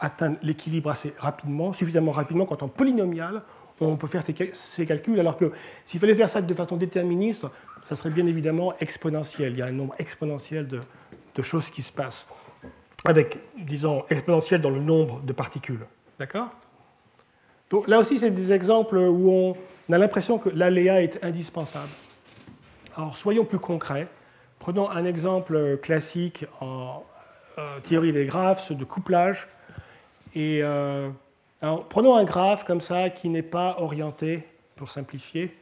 atteint 0.00 0.34
l'équilibre 0.42 0.90
assez 0.90 1.14
rapidement, 1.18 1.72
suffisamment 1.72 2.12
rapidement 2.12 2.46
quand 2.46 2.62
en 2.62 2.68
polynomial, 2.68 3.42
on 3.80 3.96
peut 3.96 4.06
faire 4.06 4.22
ces 4.52 4.86
calculs, 4.86 5.18
alors 5.18 5.36
que 5.36 5.52
s'il 5.84 5.98
fallait 5.98 6.14
faire 6.14 6.28
ça 6.28 6.40
de 6.40 6.54
façon 6.54 6.76
déterministe, 6.76 7.46
ça 7.82 7.96
serait 7.96 8.10
bien 8.10 8.26
évidemment 8.26 8.74
exponentiel. 8.78 9.52
Il 9.52 9.58
y 9.58 9.62
a 9.62 9.66
un 9.66 9.72
nombre 9.72 9.94
exponentiel 9.98 10.68
de 10.68 11.42
choses 11.42 11.68
qui 11.70 11.82
se 11.82 11.92
passent, 11.92 12.28
avec, 13.04 13.38
disons, 13.56 14.04
exponentiel 14.10 14.60
dans 14.60 14.70
le 14.70 14.80
nombre 14.80 15.20
de 15.20 15.32
particules. 15.32 15.86
D'accord 16.18 16.50
Donc 17.70 17.88
là 17.88 17.98
aussi, 17.98 18.18
c'est 18.18 18.30
des 18.30 18.52
exemples 18.52 18.96
où 18.96 19.30
on 19.30 19.56
a 19.92 19.98
l'impression 19.98 20.38
que 20.38 20.48
l'aléa 20.48 21.02
est 21.02 21.22
indispensable. 21.24 21.90
Alors 22.96 23.16
soyons 23.16 23.44
plus 23.44 23.58
concrets. 23.58 24.06
Prenons 24.58 24.88
un 24.88 25.04
exemple 25.04 25.78
classique 25.82 26.46
en 26.60 27.04
euh, 27.58 27.80
théorie 27.80 28.12
des 28.12 28.26
graphes, 28.26 28.70
de 28.72 28.84
couplage. 28.84 29.48
Et 30.34 30.60
euh, 30.62 31.10
prenons 31.88 32.16
un 32.16 32.24
graphe 32.24 32.64
comme 32.64 32.80
ça 32.80 33.10
qui 33.10 33.28
n'est 33.28 33.42
pas 33.42 33.76
orienté, 33.78 34.46
pour 34.76 34.88
simplifier, 34.90 35.56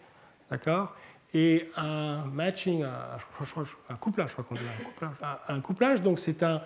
d'accord? 0.50 0.94
Et 1.34 1.70
un 1.76 2.24
matching, 2.32 2.84
un, 2.84 3.96
couplage, 3.98 4.28
je 4.28 4.32
crois 4.32 4.44
qu'on 4.44 4.54
dit 4.54 4.60
un 4.60 4.84
couplage. 4.84 5.12
Un, 5.48 5.60
couplage, 5.60 6.02
donc 6.02 6.18
c'est 6.18 6.42
un, 6.42 6.60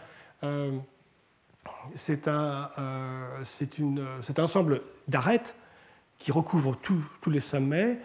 c'est 1.95 2.29
un, 2.29 2.71
c'est 3.45 3.79
une, 3.79 4.07
cet 4.23 4.39
ensemble 4.39 4.83
d'arêtes 5.09 5.55
qui 6.19 6.33
recouvre 6.33 6.77
tous 6.77 7.31
les 7.31 7.41
sommets, 7.41 7.99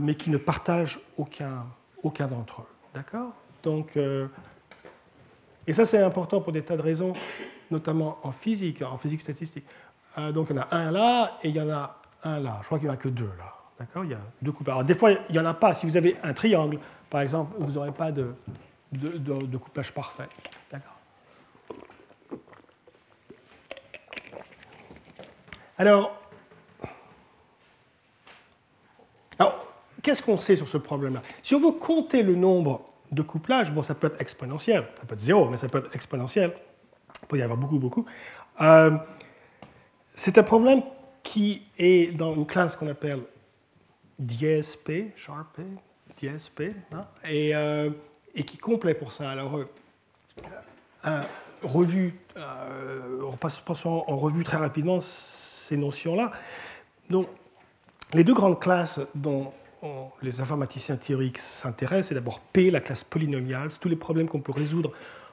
mais 0.00 0.14
qui 0.14 0.30
ne 0.30 0.36
partagent 0.36 1.00
aucun, 1.18 1.64
aucun 2.02 2.26
d'entre 2.26 2.62
eux, 2.62 2.68
d'accord? 2.94 3.32
Donc, 3.62 3.96
euh, 3.96 4.28
et 5.66 5.72
ça, 5.72 5.84
c'est 5.84 6.02
important 6.02 6.40
pour 6.40 6.52
des 6.52 6.62
tas 6.62 6.76
de 6.76 6.82
raisons, 6.82 7.12
notamment 7.70 8.18
en 8.22 8.32
physique, 8.32 8.82
en 8.82 8.98
physique 8.98 9.20
statistique. 9.20 9.64
Euh, 10.18 10.32
donc, 10.32 10.48
il 10.50 10.56
y 10.56 10.58
en 10.58 10.62
a 10.62 10.74
un 10.74 10.90
là 10.90 11.38
et 11.42 11.48
il 11.48 11.56
y 11.56 11.60
en 11.60 11.70
a 11.70 12.00
un 12.24 12.40
là. 12.40 12.56
Je 12.60 12.66
crois 12.66 12.78
qu'il 12.78 12.88
n'y 12.88 12.90
en 12.90 12.94
a 12.94 12.98
que 12.98 13.08
deux 13.08 13.30
là. 13.38 13.54
D'accord? 13.78 14.04
Il 14.04 14.10
y 14.10 14.14
a 14.14 14.20
deux 14.42 14.52
couplages. 14.52 14.74
Alors, 14.74 14.84
des 14.84 14.94
fois, 14.94 15.12
il 15.12 15.32
n'y 15.32 15.38
en 15.38 15.46
a 15.46 15.54
pas. 15.54 15.74
Si 15.74 15.86
vous 15.86 15.96
avez 15.96 16.16
un 16.22 16.32
triangle, 16.32 16.78
par 17.08 17.20
exemple, 17.20 17.54
vous 17.58 17.72
n'aurez 17.72 17.92
pas 17.92 18.12
de, 18.12 18.34
de, 18.92 19.56
couplage 19.56 19.92
parfait. 19.92 20.28
D'accord 20.70 20.96
Alors, 25.80 26.14
qu'est-ce 30.02 30.22
qu'on 30.22 30.36
sait 30.36 30.54
sur 30.54 30.68
ce 30.68 30.76
problème-là? 30.76 31.22
Si 31.42 31.54
on 31.54 31.58
veut 31.58 31.72
compter 31.72 32.22
le 32.22 32.34
nombre 32.34 32.84
de 33.10 33.22
couplage, 33.22 33.72
bon, 33.72 33.80
ça 33.80 33.94
peut 33.94 34.08
être 34.08 34.20
exponentiel, 34.20 34.84
ça 34.98 35.06
peut 35.06 35.14
être 35.14 35.20
zéro, 35.20 35.48
mais 35.48 35.56
ça 35.56 35.70
peut 35.70 35.78
être 35.78 35.94
exponentiel. 35.94 36.52
Il 37.22 37.28
peut 37.28 37.38
y 37.38 37.42
avoir 37.42 37.56
beaucoup, 37.56 37.78
beaucoup. 37.78 38.04
Euh, 38.60 38.94
c'est 40.14 40.36
un 40.36 40.42
problème 40.42 40.82
qui 41.22 41.62
est 41.78 42.14
dans 42.14 42.34
une 42.34 42.44
classe 42.44 42.76
qu'on 42.76 42.88
appelle 42.88 43.22
DSP, 44.18 45.16
Sharp 45.16 45.60
DSP, 46.20 46.74
hein, 46.92 47.06
et, 47.24 47.56
euh, 47.56 47.88
et, 48.34 48.42
qui 48.42 48.58
complète 48.58 48.98
pour 48.98 49.12
ça. 49.12 49.30
Alors, 49.30 49.60
euh, 51.06 51.22
en 51.56 51.68
revue 54.18 54.44
très 54.44 54.58
rapidement 54.58 55.00
ces 55.70 55.76
notions-là. 55.76 56.32
Donc, 57.10 57.28
les 58.12 58.24
deux 58.24 58.34
grandes 58.34 58.60
classes 58.60 59.00
dont 59.14 59.52
les 60.20 60.40
informaticiens 60.40 60.96
théoriques 60.96 61.38
s'intéressent, 61.38 62.08
c'est 62.08 62.14
d'abord 62.14 62.40
P, 62.40 62.70
la 62.70 62.80
classe 62.80 63.04
polynomiale, 63.04 63.70
tous 63.80 63.88
les 63.88 63.96
problèmes 63.96 64.28
qu'on 64.28 64.40
peut 64.40 64.52
résoudre 64.52 64.92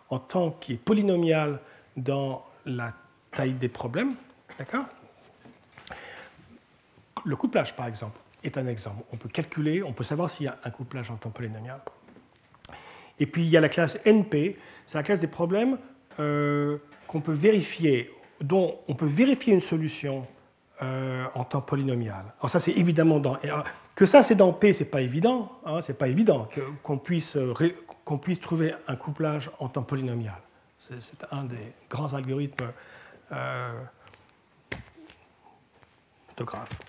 en 0.09 0.19
temps 0.19 0.51
qui 0.51 0.73
est 0.73 0.77
polynomial 0.77 1.59
dans 1.97 2.45
la 2.65 2.93
taille 3.31 3.53
des 3.53 3.67
problèmes. 3.67 4.13
D'accord? 4.59 4.85
Le 7.25 7.35
couplage, 7.35 7.75
par 7.75 7.87
exemple, 7.87 8.19
est 8.43 8.57
un 8.57 8.67
exemple. 8.67 9.03
On 9.11 9.17
peut 9.17 9.29
calculer, 9.29 9.81
on 9.81 9.91
peut 9.91 10.03
savoir 10.03 10.29
s'il 10.29 10.45
y 10.45 10.49
a 10.49 10.57
un 10.63 10.69
couplage 10.69 11.09
en 11.09 11.15
temps 11.15 11.31
polynomial. 11.31 11.81
Et 13.19 13.25
puis 13.25 13.43
il 13.43 13.49
y 13.49 13.57
a 13.57 13.61
la 13.61 13.69
classe 13.69 13.97
NP, 14.05 14.55
c'est 14.85 14.97
la 14.97 15.03
classe 15.03 15.19
des 15.19 15.27
problèmes 15.27 15.79
euh, 16.19 16.77
qu'on 17.07 17.21
peut 17.21 17.33
vérifier, 17.33 18.11
dont 18.41 18.79
on 18.87 18.93
peut 18.93 19.05
vérifier 19.05 19.53
une 19.53 19.61
solution 19.61 20.25
euh, 20.83 21.25
en 21.33 21.43
temps 21.43 21.61
polynomial. 21.61 22.23
Alors 22.39 22.51
ça, 22.51 22.59
c'est 22.59 22.71
évidemment 22.71 23.19
dans... 23.19 23.39
Que 23.95 24.05
ça, 24.05 24.21
c'est 24.21 24.35
dans 24.35 24.53
P, 24.53 24.73
c'est 24.73 24.85
pas 24.85 25.01
évident. 25.01 25.51
Hein, 25.65 25.81
c'est 25.81 25.97
pas 25.97 26.07
évident 26.07 26.47
qu'on 26.83 26.99
puisse, 26.99 27.35
euh, 27.35 27.51
qu'on 28.05 28.19
puisse 28.19 28.39
trouver 28.39 28.75
un 28.87 28.95
couplage 28.95 29.49
en 29.57 29.69
temps 29.69 29.81
polynomial. 29.81 30.37
C'est 30.77 31.25
un 31.31 31.45
des 31.45 31.73
grands 31.89 32.13
algorithmes 32.13 32.67
euh, 33.31 33.71
de 36.37 36.43
graphes. 36.43 36.79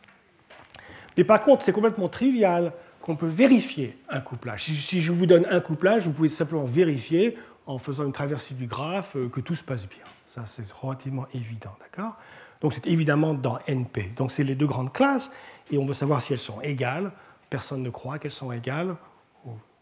Mais 1.17 1.25
par 1.25 1.40
contre, 1.40 1.64
c'est 1.64 1.73
complètement 1.73 2.11
trivial 2.11 2.75
qu'on 3.00 3.17
peut 3.17 3.26
vérifier 3.26 3.97
un 4.11 4.21
couplage. 4.21 4.64
Si, 4.64 5.00
je 5.00 5.12
vous 5.12 5.25
donne 5.25 5.47
un 5.50 5.61
couplage, 5.61 6.05
vous 6.05 6.12
pouvez 6.12 6.28
simplement 6.28 6.64
vérifier 6.64 7.38
en 7.67 7.78
faisant 7.78 8.05
une 8.05 8.12
traversée 8.12 8.52
du 8.52 8.67
graphe 8.67 9.17
que 9.33 9.40
tout 9.40 9.55
se 9.55 9.64
passe 9.64 9.88
bien. 9.88 10.05
C'est 10.47 10.71
relativement 10.73 11.26
évident, 11.35 11.75
d'accord? 11.80 12.14
Donc 12.61 12.73
c'est 12.73 12.87
évidemment 12.87 13.35
dans 13.35 13.59
NP. 13.66 14.14
Donc 14.16 14.30
c'est 14.30 14.45
les 14.45 14.54
deux 14.54 14.66
grandes 14.66 14.92
classes, 14.92 15.30
et 15.71 15.78
on 15.78 15.85
veut 15.85 15.95
savoir 15.95 16.21
si 16.21 16.33
elles 16.33 16.38
sont 16.38 16.61
égales. 16.61 17.12
Personne 17.50 17.83
ne 17.83 17.90
croit 17.90 18.18
qu'elles 18.18 18.30
sont 18.30 18.52
égales. 18.52 18.97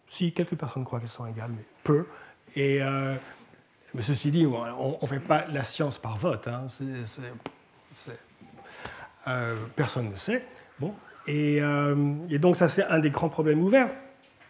Si, 0.08 0.32
quelques 0.32 0.54
personnes 0.54 0.84
croient 0.84 1.00
qu'elles 1.00 1.08
sont 1.08 1.26
égales, 1.26 1.50
mais 1.50 1.64
peu. 1.82 2.06
Et, 2.54 2.80
euh, 2.80 3.16
mais 3.92 4.02
ceci 4.02 4.30
dit, 4.30 4.46
on 4.46 4.98
ne 5.02 5.06
fait 5.06 5.20
pas 5.20 5.46
la 5.50 5.64
science 5.64 5.98
par 5.98 6.16
vote. 6.16 6.46
Hein. 6.46 6.68
Euh, 9.26 9.56
personne 9.74 10.10
ne 10.10 10.16
sait. 10.16 10.44
Bon. 10.78 10.94
Euh, 11.28 12.14
et 12.30 12.38
donc 12.38 12.56
ça, 12.56 12.68
c'est 12.68 12.84
un 12.84 13.00
des 13.00 13.10
grands 13.10 13.28
problèmes 13.28 13.60
ouverts. 13.60 13.90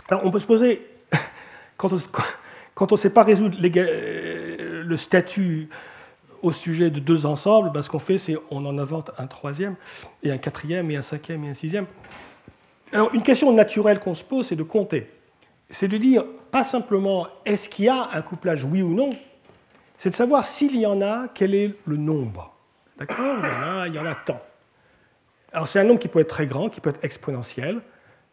Alors 0.08 0.26
on 0.26 0.30
peut 0.30 0.38
se 0.38 0.46
poser, 0.46 0.86
quand 1.76 1.92
on 1.92 2.94
ne 2.94 2.96
sait 2.96 3.10
pas 3.10 3.22
résoudre 3.22 3.56
le 3.60 4.96
statut 4.96 5.70
au 6.46 6.52
sujet 6.52 6.90
de 6.90 7.00
deux 7.00 7.26
ensembles, 7.26 7.70
ben, 7.72 7.82
ce 7.82 7.90
qu'on 7.90 7.98
fait, 7.98 8.18
c'est 8.18 8.36
on 8.50 8.64
en 8.64 8.78
invente 8.78 9.10
un 9.18 9.26
troisième, 9.26 9.74
et 10.22 10.30
un 10.30 10.38
quatrième, 10.38 10.90
et 10.92 10.96
un 10.96 11.02
cinquième, 11.02 11.44
et 11.44 11.48
un 11.48 11.54
sixième. 11.54 11.86
Alors, 12.92 13.12
une 13.12 13.22
question 13.22 13.52
naturelle 13.52 13.98
qu'on 13.98 14.14
se 14.14 14.22
pose, 14.22 14.46
c'est 14.46 14.56
de 14.56 14.62
compter. 14.62 15.10
C'est 15.70 15.88
de 15.88 15.96
dire, 15.96 16.24
pas 16.52 16.62
simplement 16.62 17.26
est-ce 17.44 17.68
qu'il 17.68 17.86
y 17.86 17.88
a 17.88 18.10
un 18.12 18.22
couplage, 18.22 18.62
oui 18.62 18.80
ou 18.80 18.94
non, 18.94 19.10
c'est 19.98 20.10
de 20.10 20.14
savoir 20.14 20.44
s'il 20.44 20.76
y 20.76 20.86
en 20.86 21.02
a, 21.02 21.26
quel 21.34 21.52
est 21.54 21.74
le 21.84 21.96
nombre. 21.96 22.54
D'accord 22.96 23.38
il, 23.42 23.44
y 23.44 23.50
en 23.50 23.80
a, 23.80 23.88
il 23.88 23.94
y 23.94 23.98
en 23.98 24.06
a 24.06 24.14
tant. 24.14 24.40
Alors, 25.52 25.66
c'est 25.66 25.80
un 25.80 25.84
nombre 25.84 25.98
qui 25.98 26.08
peut 26.08 26.20
être 26.20 26.28
très 26.28 26.46
grand, 26.46 26.68
qui 26.68 26.80
peut 26.80 26.90
être 26.90 27.04
exponentiel, 27.04 27.80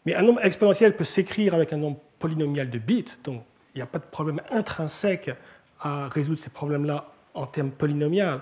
mais 0.05 0.13
un 0.13 0.21
nombre 0.21 0.45
exponentiel 0.45 0.95
peut 0.95 1.03
s'écrire 1.03 1.55
avec 1.55 1.73
un 1.73 1.77
nombre 1.77 1.97
polynomial 2.19 2.69
de 2.69 2.77
bits, 2.77 3.05
donc 3.23 3.41
il 3.73 3.79
n'y 3.79 3.81
a 3.81 3.87
pas 3.87 3.97
de 3.97 4.05
problème 4.05 4.39
intrinsèque 4.51 5.31
à 5.79 6.07
résoudre 6.09 6.39
ces 6.39 6.51
problèmes-là 6.51 7.12
en 7.33 7.45
termes 7.45 7.71
polynomial, 7.71 8.41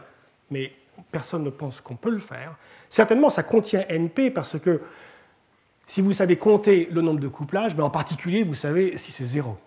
mais 0.49 0.73
personne 1.11 1.43
ne 1.43 1.49
pense 1.49 1.81
qu'on 1.81 1.95
peut 1.95 2.09
le 2.09 2.19
faire. 2.19 2.55
Certainement, 2.89 3.29
ça 3.29 3.43
contient 3.43 3.85
NP 3.87 4.31
parce 4.33 4.59
que 4.59 4.81
si 5.87 6.01
vous 6.01 6.13
savez 6.13 6.37
compter 6.37 6.87
le 6.91 7.01
nombre 7.01 7.19
de 7.19 7.27
couplages, 7.27 7.75
mais 7.75 7.83
en 7.83 7.89
particulier, 7.89 8.43
vous 8.43 8.55
savez 8.55 8.97
si 8.97 9.11
c'est 9.11 9.25
zéro. 9.25 9.57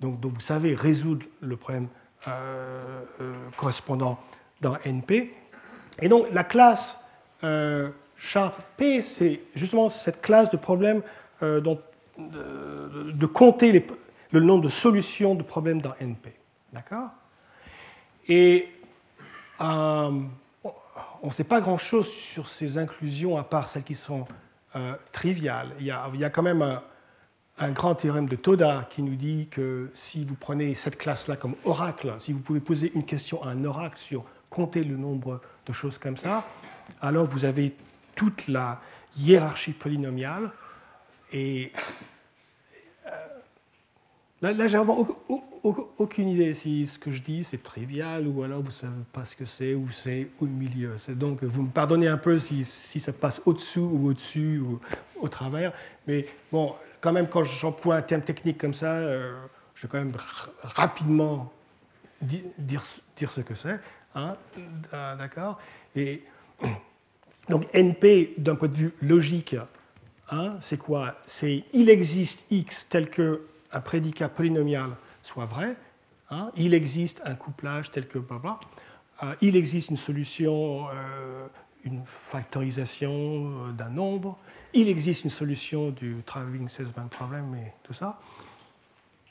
Donc, 0.00 0.18
vous 0.22 0.40
savez 0.40 0.74
résoudre 0.74 1.26
le 1.40 1.56
problème 1.56 1.88
euh, 2.28 3.02
euh, 3.20 3.34
correspondant 3.56 4.18
dans 4.60 4.76
NP. 4.84 5.30
Et 6.02 6.08
donc 6.08 6.26
la 6.32 6.44
classe 6.44 6.98
euh, 7.44 7.90
P, 8.76 9.02
c'est 9.02 9.40
justement 9.54 9.88
cette 9.88 10.20
classe 10.20 10.50
de 10.50 10.56
problèmes 10.56 11.02
euh, 11.42 11.60
dont, 11.60 11.80
de, 12.18 13.26
compter 13.26 13.86
le 14.30 14.40
nombre 14.40 14.64
de 14.64 14.68
solutions 14.68 15.34
de 15.34 15.42
problèmes 15.42 15.80
dans 15.80 15.94
NP. 16.00 16.28
D'accord? 16.72 17.10
Et 18.28 18.68
euh, 19.60 20.10
on 21.22 21.26
ne 21.26 21.30
sait 21.30 21.44
pas 21.44 21.60
grand-chose 21.60 22.08
sur 22.08 22.48
ces 22.48 22.78
inclusions 22.78 23.38
à 23.38 23.44
part 23.44 23.68
celles 23.68 23.84
qui 23.84 23.94
sont 23.94 24.26
triviales. 25.10 25.70
Il 25.80 25.86
y, 25.86 25.90
a, 25.90 26.30
quand 26.30 26.42
même 26.42 26.60
un, 26.60 26.82
un 27.58 27.70
grand 27.70 27.94
théorème 27.94 28.28
de 28.28 28.36
Toda 28.36 28.86
qui 28.90 29.02
nous 29.02 29.14
dit 29.14 29.48
que 29.50 29.90
si 29.94 30.24
vous 30.24 30.34
prenez 30.34 30.74
cette 30.74 30.98
classe-là 30.98 31.36
comme 31.36 31.54
oracle, 31.64 32.14
si 32.18 32.32
vous 32.32 32.40
pouvez 32.40 32.60
poser 32.60 32.92
une 32.94 33.04
question 33.04 33.42
à 33.42 33.48
un 33.48 33.64
oracle 33.64 33.98
sur 33.98 34.24
compter 34.50 34.84
le 34.84 34.96
nombre 34.96 35.40
de 35.66 35.72
choses 35.72 35.98
comme 35.98 36.16
ça, 36.16 36.44
alors 37.00 37.26
vous 37.26 37.44
avez 37.44 37.74
toute 38.14 38.48
la 38.48 38.80
hiérarchie 39.16 39.72
polynomiale. 39.72 40.50
Et 41.32 41.72
euh, 41.74 41.80
là, 44.42 44.66
j'ai 44.66 44.78
vraiment 44.78 45.06
aucune 45.98 46.28
idée 46.28 46.54
si 46.54 46.86
ce 46.86 46.98
que 46.98 47.10
je 47.10 47.22
dis 47.22 47.42
c'est 47.42 47.62
trivial 47.62 48.26
ou 48.26 48.42
alors 48.42 48.60
vous 48.60 48.68
ne 48.68 48.72
savez 48.72 48.92
pas 49.12 49.24
ce 49.24 49.34
que 49.34 49.44
c'est 49.44 49.74
ou 49.74 49.90
c'est 49.90 50.28
au 50.40 50.46
milieu. 50.46 50.96
Donc 51.08 51.42
vous 51.42 51.62
me 51.62 51.70
pardonnez 51.70 52.08
un 52.08 52.18
peu 52.18 52.38
si, 52.38 52.64
si 52.64 53.00
ça 53.00 53.12
passe 53.12 53.40
au-dessous 53.44 53.90
ou 53.92 54.08
au-dessus 54.08 54.58
ou 54.58 54.80
au 55.20 55.28
travers. 55.28 55.72
Mais 56.06 56.26
bon, 56.52 56.74
quand 57.00 57.12
même, 57.12 57.28
quand 57.28 57.44
j'emploie 57.44 57.96
un 57.96 58.02
terme 58.02 58.22
technique 58.22 58.58
comme 58.58 58.74
ça, 58.74 58.92
euh, 58.92 59.34
je 59.74 59.82
vais 59.82 59.88
quand 59.88 59.98
même 59.98 60.12
rapidement 60.62 61.52
dire, 62.20 62.42
dire 63.16 63.30
ce 63.30 63.40
que 63.40 63.54
c'est. 63.54 63.78
Hein, 64.14 64.36
D'accord? 64.90 65.58
Et 65.94 66.22
donc 67.48 67.66
NP, 67.74 68.34
d'un 68.38 68.54
point 68.54 68.68
de 68.68 68.74
vue 68.74 68.92
logique, 69.02 69.56
hein, 70.30 70.56
c'est 70.60 70.78
quoi? 70.78 71.16
C'est 71.26 71.64
il 71.72 71.90
existe 71.90 72.44
X 72.50 72.86
tel 72.88 73.10
que 73.10 73.42
un 73.72 73.80
prédicat 73.80 74.28
polynomial 74.28 74.90
soit 75.22 75.46
vrai. 75.46 75.76
Hein, 76.30 76.50
il 76.56 76.74
existe 76.74 77.22
un 77.24 77.34
couplage 77.34 77.90
tel 77.90 78.08
que 78.08 78.18
blah, 78.18 78.58
euh, 79.22 79.34
il 79.40 79.56
existe 79.56 79.90
une 79.90 79.96
solution, 79.96 80.88
euh, 80.88 81.46
une 81.84 82.02
factorisation 82.04 83.10
euh, 83.10 83.72
d'un 83.72 83.88
nombre. 83.88 84.36
Il 84.74 84.88
existe 84.88 85.24
une 85.24 85.30
solution 85.30 85.90
du 85.90 86.16
traveling 86.26 86.68
salesman 86.68 87.08
problem 87.08 87.54
et 87.54 87.72
tout 87.82 87.92
ça. 87.92 88.18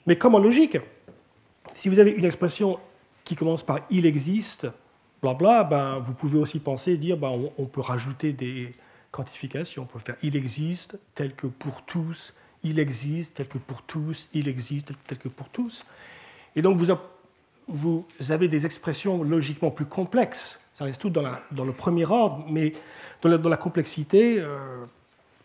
Mais 0.08 0.18
comme 0.18 0.36
en 0.36 0.40
logique, 0.40 0.78
si 1.74 1.90
vous 1.90 2.00
avez 2.00 2.12
une 2.12 2.26
expression 2.26 2.80
qui 3.24 3.36
commence 3.36 3.64
par 3.64 3.80
il 3.90 4.06
existe, 4.06 4.68
blabla, 5.22 5.64
ben, 5.64 6.00
vous 6.00 6.14
pouvez 6.14 6.40
aussi 6.40 6.60
penser 6.60 6.94
et 6.94 6.98
dire 6.98 7.18
ben, 7.18 7.32
on, 7.58 7.66
peut 7.66 7.82
rajouter 7.82 8.32
des 8.34 8.72
quantifications. 9.12 9.84
On 9.84 9.86
peut 9.86 10.00
faire 10.00 10.16
il 10.24 10.36
existe 10.36 10.98
tel 11.14 11.36
que 11.36 11.48
pour 11.48 11.82
tous, 11.84 12.34
il 12.66 12.80
existe 12.80 13.36
tel 13.36 13.48
que 13.48 13.60
pour 13.60 13.84
tous, 13.84 14.28
il 14.34 14.48
existe 14.50 14.92
tel 15.08 15.18
que 15.18 15.30
pour 15.30 15.48
tous. 15.50 15.86
Et 16.56 16.62
donc 16.62 16.82
vous, 17.68 18.06
avez 18.30 18.48
des 18.48 18.66
expressions 18.66 19.24
logiquement 19.24 19.72
plus 19.72 19.86
complexes. 19.86 20.60
Ça 20.74 20.84
reste 20.84 21.00
tout 21.00 21.10
dans, 21.10 21.24
le 21.24 21.72
premier 21.72 22.06
ordre, 22.06 22.44
mais 22.50 22.74
dans 23.24 23.50
la 23.50 23.58
complexité, 23.58 24.40
euh, 24.40 24.84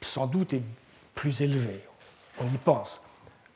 sans 0.00 0.26
doute, 0.26 0.54
est 0.54 0.62
plus 1.14 1.42
élevée. 1.42 1.80
On 2.40 2.46
y 2.46 2.58
pense. 2.64 3.00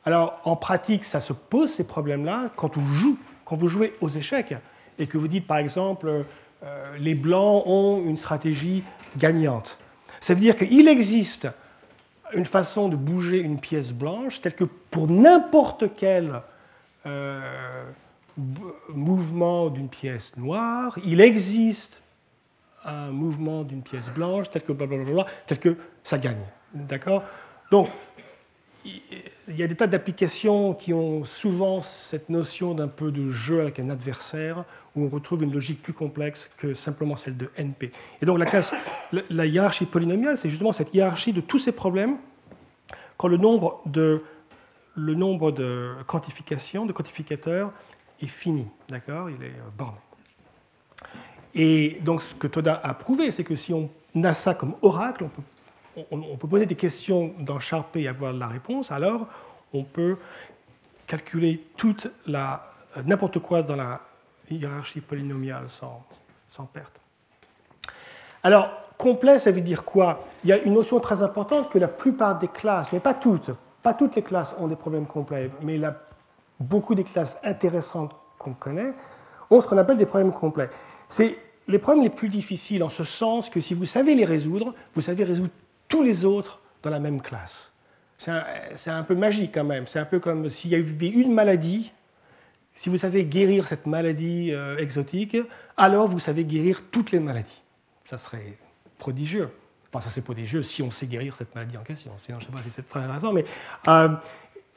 Alors 0.05 0.39
en 0.45 0.55
pratique, 0.55 1.03
ça 1.03 1.19
se 1.19 1.33
pose 1.33 1.73
ces 1.73 1.83
problèmes-là 1.83 2.51
quand 2.55 2.77
on 2.77 2.85
joue 2.85 3.17
quand 3.45 3.55
vous 3.55 3.67
jouez 3.67 3.93
aux 4.01 4.09
échecs 4.09 4.55
et 4.97 5.07
que 5.07 5.17
vous 5.17 5.27
dites 5.27 5.47
par 5.47 5.57
exemple 5.57 6.25
euh, 6.63 6.97
les 6.97 7.15
blancs 7.15 7.63
ont 7.65 8.03
une 8.05 8.17
stratégie 8.17 8.83
gagnante, 9.17 9.77
ça 10.19 10.33
veut 10.33 10.39
dire 10.39 10.55
qu'il 10.55 10.87
existe 10.87 11.47
une 12.33 12.45
façon 12.45 12.89
de 12.89 12.95
bouger 12.95 13.39
une 13.39 13.59
pièce 13.59 13.91
blanche 13.91 14.41
telle 14.41 14.55
que 14.55 14.63
pour 14.63 15.07
n'importe 15.07 15.95
quel 15.95 16.41
euh, 17.05 17.83
mouvement 18.89 19.69
d'une 19.69 19.89
pièce 19.89 20.35
noire, 20.37 20.97
il 21.03 21.21
existe 21.21 22.01
un 22.83 23.09
mouvement 23.09 23.63
d'une 23.63 23.81
pièce 23.81 24.09
blanche 24.11 24.49
tel 24.49 24.63
que 24.63 24.73
tel 25.47 25.59
que 25.59 25.77
ça 26.03 26.17
gagne. 26.17 26.43
D'accord? 26.73 27.23
Donc, 27.71 27.89
il 28.85 29.55
y 29.55 29.63
a 29.63 29.67
des 29.67 29.75
tas 29.75 29.87
d'applications 29.87 30.73
qui 30.73 30.93
ont 30.93 31.23
souvent 31.23 31.81
cette 31.81 32.29
notion 32.29 32.73
d'un 32.73 32.87
peu 32.87 33.11
de 33.11 33.31
jeu 33.31 33.61
avec 33.61 33.79
un 33.79 33.89
adversaire, 33.89 34.63
où 34.95 35.05
on 35.05 35.09
retrouve 35.09 35.43
une 35.43 35.53
logique 35.53 35.81
plus 35.81 35.93
complexe 35.93 36.49
que 36.57 36.73
simplement 36.73 37.15
celle 37.15 37.37
de 37.37 37.49
NP. 37.57 37.91
Et 38.21 38.25
donc 38.25 38.39
la, 38.39 38.45
classe, 38.45 38.73
la 39.29 39.45
hiérarchie 39.45 39.85
polynomiale, 39.85 40.37
c'est 40.37 40.49
justement 40.49 40.71
cette 40.71 40.93
hiérarchie 40.93 41.33
de 41.33 41.41
tous 41.41 41.59
ces 41.59 41.71
problèmes 41.71 42.17
quand 43.17 43.27
le 43.27 43.37
nombre 43.37 43.81
de, 43.85 44.23
le 44.95 45.15
nombre 45.15 45.51
de 45.51 45.93
quantifications, 46.07 46.85
de 46.85 46.93
quantificateurs 46.93 47.71
est 48.21 48.27
fini. 48.27 48.67
D'accord? 48.89 49.29
Il 49.29 49.43
est 49.43 49.49
euh, 49.49 49.69
borné. 49.77 49.97
Et 51.53 51.99
donc 52.03 52.21
ce 52.21 52.35
que 52.35 52.47
Toda 52.47 52.79
a 52.83 52.93
prouvé, 52.93 53.31
c'est 53.31 53.43
que 53.43 53.55
si 53.55 53.73
on 53.73 53.89
a 54.23 54.33
ça 54.33 54.53
comme 54.53 54.75
oracle, 54.81 55.23
on 55.23 55.29
peut 55.29 55.41
on, 56.11 56.37
peut 56.37 56.47
poser 56.47 56.65
des 56.65 56.75
questions 56.75 57.33
dans 57.39 57.59
Sharp 57.59 57.95
et 57.95 58.07
avoir 58.07 58.33
la 58.33 58.47
réponse, 58.47 58.91
alors 58.91 59.27
on 59.73 59.83
peut 59.83 60.17
calculer 61.07 61.61
toute 61.77 62.07
la 62.27 62.71
n'importe 63.05 63.39
quoi 63.39 63.61
dans 63.61 63.75
la 63.75 64.01
hiérarchie 64.49 65.01
polynomiale 65.01 65.69
sans, 65.69 66.05
sans 66.49 66.65
perte. 66.65 66.99
Alors, 68.43 68.69
complet, 68.97 69.39
ça 69.39 69.51
veut 69.51 69.61
dire 69.61 69.83
quoi? 69.83 70.25
Il 70.43 70.49
y 70.49 70.53
a 70.53 70.57
une 70.57 70.73
notion 70.73 70.99
très 70.99 71.23
importante 71.23 71.69
que 71.69 71.79
la 71.79 71.87
plupart 71.87 72.37
des 72.37 72.47
classes, 72.47 72.91
mais 72.93 72.99
pas 72.99 73.13
toutes, 73.13 73.51
pas 73.83 73.93
toutes 73.93 74.15
les 74.15 74.21
classes 74.21 74.55
ont 74.59 74.67
des 74.67 74.75
problèmes 74.75 75.07
complets, 75.07 75.49
mais 75.61 75.79
beaucoup 76.59 76.95
des 76.95 77.03
classes 77.03 77.37
intéressantes 77.43 78.15
qu'on 78.37 78.53
connaît 78.53 78.93
ont 79.49 79.61
ce 79.61 79.67
qu'on 79.67 79.77
appelle 79.77 79.97
des 79.97 80.05
problèmes 80.05 80.31
complets. 80.31 80.69
C'est 81.09 81.37
les 81.67 81.79
problèmes 81.79 82.03
les 82.03 82.09
plus 82.09 82.29
difficiles 82.29 82.83
en 82.83 82.89
ce 82.89 83.03
sens 83.03 83.49
que 83.49 83.59
si 83.59 83.73
vous 83.73 83.85
savez 83.85 84.15
les 84.15 84.25
résoudre, 84.25 84.73
vous 84.93 85.01
savez 85.01 85.23
résoudre 85.23 85.51
tous 85.87 86.03
les 86.03 86.25
autres 86.25 86.61
dans 86.83 86.89
la 86.89 86.99
même 86.99 87.21
classe. 87.21 87.71
C'est 88.17 88.89
un, 88.89 89.03
peu 89.03 89.15
magique 89.15 89.51
quand 89.53 89.63
même. 89.63 89.87
C'est 89.87 89.99
un 89.99 90.05
peu 90.05 90.19
comme 90.19 90.49
s'il 90.49 90.71
y 90.71 90.75
avait 90.75 91.07
une 91.07 91.33
maladie, 91.33 91.91
si 92.75 92.89
vous 92.89 92.97
savez 92.97 93.25
guérir 93.25 93.67
cette 93.67 93.85
maladie 93.85 94.51
euh, 94.51 94.77
exotique, 94.77 95.37
alors 95.77 96.07
vous 96.07 96.19
savez 96.19 96.45
guérir 96.45 96.83
toutes 96.91 97.11
les 97.11 97.19
maladies. 97.19 97.61
Ça 98.05 98.17
serait 98.17 98.57
prodigieux. 98.97 99.49
Enfin, 99.91 100.03
ça 100.03 100.09
c'est 100.09 100.23
prodigieux 100.23 100.63
si 100.63 100.81
on 100.81 100.91
sait 100.91 101.07
guérir 101.07 101.35
cette 101.35 101.53
maladie 101.55 101.77
en 101.77 101.83
question. 101.83 102.11
Sinon, 102.25 102.39
je 102.39 102.45
ne 102.45 102.51
sais 102.51 102.57
pas 102.57 102.63
si 102.63 102.69
c'est 102.69 102.87
très 102.87 103.01
intéressant. 103.01 103.33
Mais, 103.33 103.45
euh, 103.87 104.09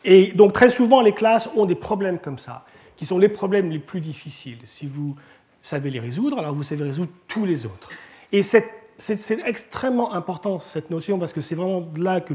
et 0.04 0.32
donc 0.32 0.52
très 0.52 0.68
souvent, 0.68 1.00
les 1.00 1.12
classes 1.12 1.48
ont 1.56 1.64
des 1.64 1.74
problèmes 1.74 2.18
comme 2.18 2.38
ça, 2.38 2.64
qui 2.96 3.06
sont 3.06 3.18
les 3.18 3.28
problèmes 3.28 3.70
les 3.70 3.78
plus 3.78 4.00
difficiles. 4.00 4.58
Si 4.64 4.86
vous 4.86 5.16
savez 5.62 5.90
les 5.90 6.00
résoudre, 6.00 6.38
alors 6.38 6.54
vous 6.54 6.62
savez 6.64 6.84
résoudre 6.84 7.12
tous 7.28 7.44
les 7.44 7.66
autres. 7.66 7.90
Et 8.32 8.42
cette 8.42 8.77
c'est 8.98 9.40
extrêmement 9.44 10.12
important 10.14 10.58
cette 10.58 10.90
notion 10.90 11.18
parce 11.18 11.32
que 11.32 11.40
c'est 11.40 11.54
vraiment 11.54 11.86
là 11.96 12.20
que 12.20 12.34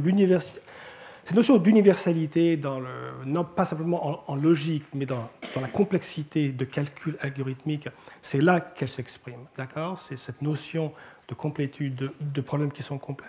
cette 1.26 1.36
notion 1.36 1.58
d'universalité, 1.58 2.60
non 3.26 3.44
pas 3.46 3.66
simplement 3.66 4.30
en, 4.30 4.36
logique, 4.36 4.84
mais 4.94 5.06
dans, 5.06 5.30
la 5.60 5.68
complexité 5.68 6.50
de 6.50 6.66
calcul 6.66 7.18
algorithmique, 7.22 7.88
c'est 8.22 8.42
là 8.42 8.60
qu'elle 8.60 8.90
s'exprime. 8.90 9.40
D'accord? 9.58 10.00
C'est 10.00 10.18
cette 10.18 10.42
notion 10.42 10.92
de 11.30 11.34
complétude, 11.34 12.12
de, 12.20 12.42
problèmes 12.42 12.72
qui 12.72 12.84
sont 12.84 12.98
complets. 12.98 13.28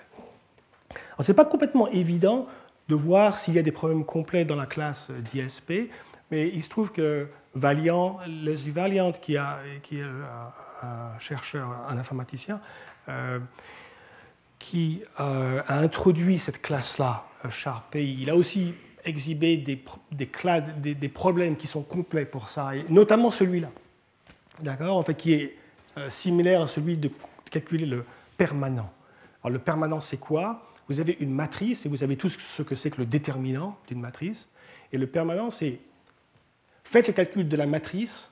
Ce 1.20 1.30
n'est 1.30 1.36
pas 1.36 1.44
complètement 1.44 1.88
évident 1.88 2.48
de 2.88 2.94
voir 2.94 3.38
s'il 3.38 3.54
y 3.54 3.58
a 3.58 3.62
des 3.62 3.72
problèmes 3.72 4.04
complets 4.04 4.44
dans 4.44 4.56
la 4.56 4.66
classe 4.66 5.10
d'ISP, 5.32 5.90
mais 6.30 6.48
il 6.48 6.62
se 6.62 6.68
trouve 6.68 6.90
que 6.90 7.28
Valiant, 7.54 8.18
Leslie 8.26 8.72
Valiant, 8.72 9.12
qui, 9.12 9.36
a, 9.36 9.58
qui 9.84 10.00
est 10.00 10.02
un 10.02 11.18
chercheur, 11.20 11.68
un 11.88 11.96
informaticien, 11.96 12.60
qui 14.58 15.02
euh, 15.20 15.62
a 15.66 15.78
introduit 15.78 16.38
cette 16.38 16.62
classe-là, 16.62 17.26
euh, 17.44 17.50
Sharp, 17.50 17.94
et 17.96 18.04
il 18.04 18.30
a 18.30 18.36
aussi 18.36 18.72
exhibé 19.04 19.58
des, 19.58 19.76
problèmes 21.08 21.56
qui 21.56 21.66
sont 21.66 21.82
complets 21.82 22.24
pour 22.24 22.48
ça, 22.48 22.70
notamment 22.88 23.30
celui-là, 23.30 23.70
d'accord, 24.60 24.96
en 24.96 25.02
fait, 25.02 25.14
qui 25.14 25.34
est 25.34 25.56
similaire 26.08 26.62
à 26.62 26.66
celui 26.66 26.96
de 26.96 27.10
calculer 27.50 27.84
le 27.84 28.06
permanent. 28.38 28.90
Alors, 29.42 29.52
le 29.52 29.58
permanent, 29.58 30.00
c'est 30.00 30.16
quoi? 30.16 30.70
Vous 30.88 31.00
avez 31.00 31.16
une 31.20 31.30
matrice 31.30 31.84
et 31.84 31.88
vous 31.90 31.98
savez 31.98 32.16
tout 32.16 32.30
ce 32.30 32.62
que 32.62 32.74
c'est 32.74 32.90
que 32.90 32.98
le 32.98 33.06
déterminant 33.06 33.78
d'une 33.88 34.00
matrice. 34.00 34.48
Et 34.92 34.98
le 34.98 35.06
permanent, 35.06 35.50
c'est 35.50 35.80
faites 36.84 37.08
le 37.08 37.12
calcul 37.12 37.48
de 37.48 37.56
la 37.56 37.66
matrice 37.66 38.30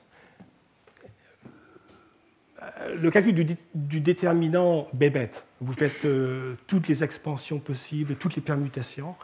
le 2.95 3.09
calcul 3.09 3.57
du, 3.73 3.99
déterminant 3.99 4.87
bébête, 4.93 5.45
vous 5.61 5.73
faites 5.73 6.05
euh, 6.05 6.55
toutes 6.67 6.87
les 6.87 7.03
expansions 7.03 7.59
possibles, 7.59 8.15
toutes 8.15 8.35
les 8.35 8.41
permutations. 8.41 9.15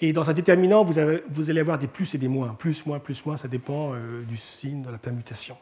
Et 0.00 0.12
dans 0.12 0.30
un 0.30 0.32
déterminant, 0.32 0.82
vous, 0.82 0.98
allez 0.98 1.60
avoir 1.60 1.78
des 1.78 1.86
plus 1.86 2.14
et 2.14 2.18
des 2.18 2.28
moins. 2.28 2.54
Plus, 2.54 2.86
moins, 2.86 2.98
plus, 2.98 3.24
moins, 3.26 3.36
ça 3.36 3.48
dépend 3.48 3.92
euh, 3.92 4.22
du 4.22 4.36
signe 4.36 4.82
de 4.82 4.90
la 4.90 4.98
permutation. 4.98 5.56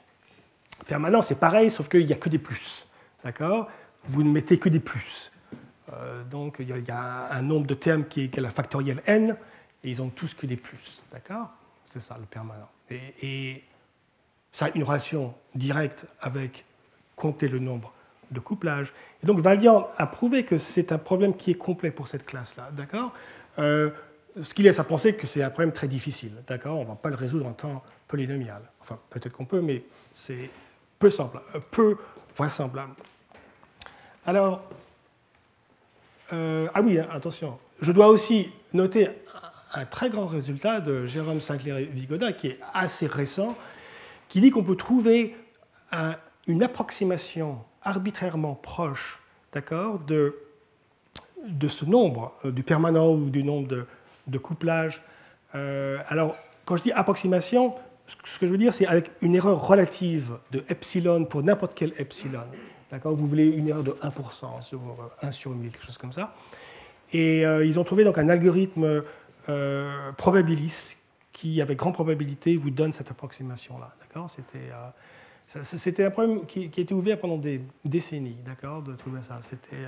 Permanent, 0.87 1.23
c'est 1.23 1.35
pareil, 1.35 1.71
sauf 1.71 1.88
qu'il 1.88 2.07
n'y 2.07 2.12
a 2.12 2.16
que 2.16 2.29
des 2.29 2.38
plus. 2.38 2.87
d'accord? 3.25 3.68
Vous 4.05 4.23
ne 4.23 4.31
mettez 4.31 4.59
que 4.59 4.68
des 4.68 4.81
plus. 4.81 5.33
Euh, 5.92 6.23
donc 6.25 6.57
il 6.61 6.68
y, 6.68 6.90
a 6.90 7.33
un 7.33 7.42
nombre 7.42 7.66
de 7.66 7.75
termes 7.75 8.05
qui 8.05 8.25
est, 8.25 8.37
la 8.37 8.51
factorielle 8.51 9.03
n, 9.07 9.37
et 9.83 9.90
ils 9.90 10.03
ont 10.03 10.11
tous 10.11 10.35
que 10.35 10.47
des 10.47 10.57
plus, 10.57 11.03
d'accord? 11.12 11.51
C'est 11.87 12.01
ça 12.01 12.16
le 12.18 12.27
permanent. 12.27 12.68
Et, 12.90 13.62
ça 14.51 14.66
a 14.66 14.71
une 14.75 14.83
relation 14.83 15.35
directe 15.55 16.07
avec 16.21 16.64
compter 17.18 17.48
le 17.48 17.59
nombre 17.59 17.92
de 18.31 18.40
couplages. 18.40 18.94
Et 19.22 19.26
donc 19.26 19.40
Valiant 19.40 19.88
a 19.96 20.07
prouvé 20.07 20.44
que 20.44 20.59
c'est 20.59 20.92
un 20.92 20.98
problème 20.98 21.35
qui 21.37 21.50
est 21.50 21.59
complet 21.59 21.90
pour 21.90 22.09
cette 22.09 22.24
classe-là, 22.24 22.70
d'accord? 22.72 23.12
Euh, 23.59 23.90
Ce 24.40 24.54
qui 24.54 24.62
laisse 24.62 24.78
à 24.78 24.85
penser 24.85 25.14
que 25.14 25.26
c'est 25.26 25.42
un 25.42 25.50
problème 25.50 25.72
très 25.72 25.88
difficile, 25.88 26.33
d'accord? 26.46 26.78
On 26.78 26.85
ne 26.85 26.88
va 26.88 26.94
pas 26.94 27.09
le 27.09 27.16
résoudre 27.16 27.46
en 27.46 27.54
temps 27.54 27.83
polynomial. 28.07 28.62
Enfin, 28.81 28.98
peut-être 29.11 29.33
qu'on 29.33 29.46
peut, 29.46 29.61
mais 29.61 29.83
c'est 30.14 30.48
peu, 30.98 31.11
simple, 31.11 31.40
peu 31.70 31.96
vraisemblable. 32.37 32.94
Alors, 34.24 34.62
euh, 36.33 36.68
ah 36.74 36.83
oui, 36.83 36.98
attention, 36.98 37.59
je 37.81 37.90
dois 37.90 38.09
aussi 38.09 38.48
noter 38.72 39.09
un 39.72 39.87
très 39.87 40.09
grand 40.09 40.26
résultat 40.26 40.81
de 40.81 41.07
Jérôme 41.07 41.40
Sinclair-Vigoda, 41.40 42.33
qui 42.33 42.48
est 42.48 42.61
assez 42.72 43.07
récent, 43.07 43.57
qui 44.28 44.40
dit 44.40 44.50
qu'on 44.50 44.62
peut 44.62 44.76
trouver 44.76 45.35
une 46.48 46.62
approximation 46.62 47.58
arbitrairement 47.82 48.54
proche 48.54 49.22
d'accord, 49.52 50.00
de, 50.00 50.37
de 51.46 51.68
ce 51.68 51.84
nombre, 51.84 52.34
euh, 52.44 52.50
du 52.50 52.62
permanent 52.62 53.12
ou 53.12 53.30
du 53.30 53.44
nombre 53.44 53.68
de, 53.68 53.87
de 54.26 54.38
couplages. 54.38 55.02
Euh, 55.54 55.98
alors, 56.08 56.37
quand 56.64 56.76
je 56.76 56.82
dis 56.82 56.92
approximation, 56.92 57.74
ce 58.06 58.38
que 58.38 58.46
je 58.46 58.50
veux 58.50 58.58
dire, 58.58 58.74
c'est 58.74 58.87
avec 58.87 59.11
une 59.22 59.34
erreur 59.34 59.66
relative 59.66 60.32
de 60.50 60.64
epsilon 60.68 61.24
pour 61.24 61.42
n'importe 61.42 61.72
quel 61.74 61.92
epsilon. 61.98 62.40
D'accord 62.90 63.14
Vous 63.14 63.26
voulez 63.26 63.46
une 63.46 63.68
erreur 63.68 63.84
de 63.84 63.90
1% 63.90 64.62
sur 64.62 64.80
1 65.22 65.32
sur 65.32 65.50
1000, 65.50 65.70
quelque 65.70 65.84
chose 65.84 65.98
comme 65.98 66.12
ça. 66.12 66.34
Et 67.12 67.44
euh, 67.46 67.64
ils 67.64 67.78
ont 67.78 67.84
trouvé 67.84 68.04
donc 68.04 68.18
un 68.18 68.28
algorithme 68.28 69.02
euh, 69.48 70.12
probabiliste 70.12 70.96
qui, 71.32 71.61
avec 71.61 71.78
grande 71.78 71.94
probabilité, 71.94 72.56
vous 72.56 72.70
donne 72.70 72.92
cette 72.92 73.11
approximation-là. 73.11 73.94
D'accord 74.00 74.30
C'était 74.30 74.70
euh, 74.70 74.88
c'était 75.62 76.04
un 76.04 76.11
problème 76.11 76.46
qui, 76.46 76.68
qui, 76.68 76.82
était 76.82 76.94
ouvert 76.94 77.18
pendant 77.18 77.38
des 77.38 77.61
décennies, 77.84 78.37
d'accord, 78.44 78.82
de 78.82 78.94
trouver 78.94 79.22
ça. 79.22 79.38
C'était 79.42 79.87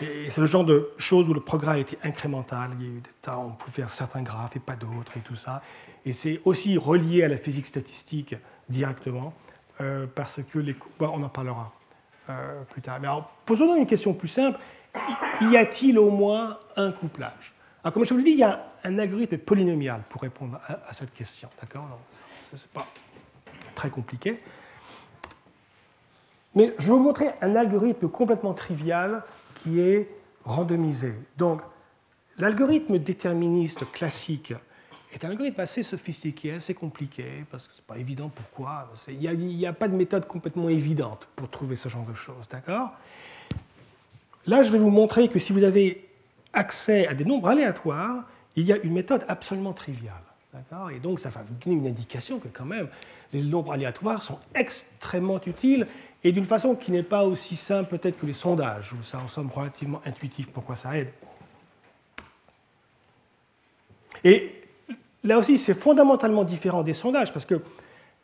c'est 0.00 0.38
le 0.38 0.46
genre 0.46 0.64
de 0.64 0.90
choses 0.98 1.28
où 1.28 1.34
le 1.34 1.40
progrès 1.40 1.72
a 1.72 1.78
été 1.78 1.98
incrémental. 2.02 2.70
Il 2.78 2.82
y 2.82 2.88
a 2.88 2.92
eu 2.92 3.00
des 3.00 3.30
où 3.30 3.40
on 3.40 3.50
pouvait 3.50 3.72
faire 3.72 3.90
certains 3.90 4.22
graphes 4.22 4.56
et 4.56 4.60
pas 4.60 4.76
d'autres 4.76 5.16
et 5.16 5.20
tout 5.20 5.36
ça. 5.36 5.62
Et 6.06 6.12
c'est 6.12 6.40
aussi 6.44 6.78
relié 6.78 7.22
à 7.24 7.28
la 7.28 7.36
physique 7.36 7.66
statistique 7.66 8.34
directement, 8.68 9.34
euh, 9.80 10.06
parce 10.14 10.40
que 10.50 10.58
les... 10.58 10.74
on 11.00 11.22
en 11.22 11.28
parlera 11.28 11.72
euh, 12.30 12.62
plus 12.70 12.80
tard. 12.80 12.98
Mais 13.00 13.08
alors, 13.08 13.30
posons-nous 13.44 13.76
une 13.76 13.86
question 13.86 14.14
plus 14.14 14.28
simple. 14.28 14.58
Y 15.42 15.56
a-t-il 15.56 15.98
au 15.98 16.10
moins 16.10 16.58
un 16.76 16.90
couplage? 16.92 17.54
Alors, 17.84 17.92
Comme 17.92 18.04
je 18.04 18.14
vous 18.14 18.18
l'ai 18.18 18.24
dit, 18.24 18.30
il 18.32 18.38
y 18.38 18.44
a 18.44 18.72
un 18.84 18.98
algorithme 18.98 19.38
polynomial 19.38 20.02
pour 20.08 20.22
répondre 20.22 20.58
à, 20.66 20.92
cette 20.92 21.12
question. 21.12 21.48
D'accord? 21.60 21.86
Ce 22.50 22.56
n'est 22.56 22.62
pas 22.72 22.86
très 23.74 23.90
compliqué. 23.90 24.40
Mais 26.54 26.74
je 26.78 26.84
vais 26.84 26.90
vous 26.90 26.98
montrer 26.98 27.30
un 27.40 27.54
algorithme 27.56 28.08
complètement 28.08 28.54
trivial 28.54 29.22
qui 29.62 29.80
est 29.80 30.08
randomisé. 30.44 31.14
Donc, 31.36 31.60
l'algorithme 32.38 32.98
déterministe 32.98 33.90
classique 33.92 34.54
est 35.12 35.24
un 35.24 35.30
algorithme 35.30 35.60
assez 35.60 35.82
sophistiqué, 35.82 36.54
assez 36.54 36.74
compliqué, 36.74 37.44
parce 37.50 37.66
que 37.66 37.74
ce 37.74 37.80
n'est 37.80 37.86
pas 37.86 37.98
évident 37.98 38.30
pourquoi? 38.34 38.90
Il 39.08 39.18
n'y 39.18 39.66
a, 39.66 39.72
pas 39.72 39.88
de 39.88 39.94
méthode 39.94 40.26
complètement 40.26 40.68
évidente 40.68 41.28
pour 41.36 41.48
trouver 41.48 41.76
ce 41.76 41.88
genre 41.88 42.06
de 42.06 42.14
choses, 42.14 42.48
d'accord? 42.50 42.90
Là, 44.46 44.62
je 44.62 44.70
vais 44.70 44.78
vous 44.78 44.90
montrer 44.90 45.28
que 45.28 45.38
si 45.38 45.52
vous 45.52 45.64
avez 45.64 46.08
accès 46.52 47.06
à 47.06 47.14
des 47.14 47.24
nombres 47.24 47.48
aléatoires, 47.48 48.24
il 48.56 48.64
y 48.64 48.72
a 48.72 48.76
une 48.78 48.92
méthode 48.92 49.24
absolument 49.28 49.72
triviale. 49.72 50.14
Et 50.92 50.98
donc, 50.98 51.20
ça 51.20 51.28
va 51.28 51.42
vous 51.42 51.54
donner 51.54 51.76
une 51.76 51.86
indication 51.86 52.38
que 52.38 52.48
quand 52.48 52.64
même, 52.64 52.88
les 53.32 53.42
nombres 53.42 53.72
aléatoires 53.72 54.20
sont 54.20 54.38
extrêmement 54.54 55.40
utiles 55.46 55.86
et 56.24 56.32
d'une 56.32 56.44
façon 56.44 56.74
qui 56.74 56.90
n'est 56.90 57.04
pas 57.04 57.24
aussi 57.24 57.56
simple 57.56 57.96
peut-être 57.96 58.18
que 58.18 58.26
les 58.26 58.32
sondages, 58.32 58.92
où 58.92 59.02
ça 59.02 59.18
en 59.18 59.28
somme 59.28 59.50
relativement 59.50 60.02
intuitif 60.04 60.48
pourquoi 60.48 60.76
ça 60.76 60.98
aide? 60.98 61.12
Et 64.24 64.60
Là 65.24 65.38
aussi, 65.38 65.58
c'est 65.58 65.74
fondamentalement 65.74 66.44
différent 66.44 66.82
des 66.82 66.94
sondages, 66.94 67.32
parce 67.32 67.44
que 67.44 67.60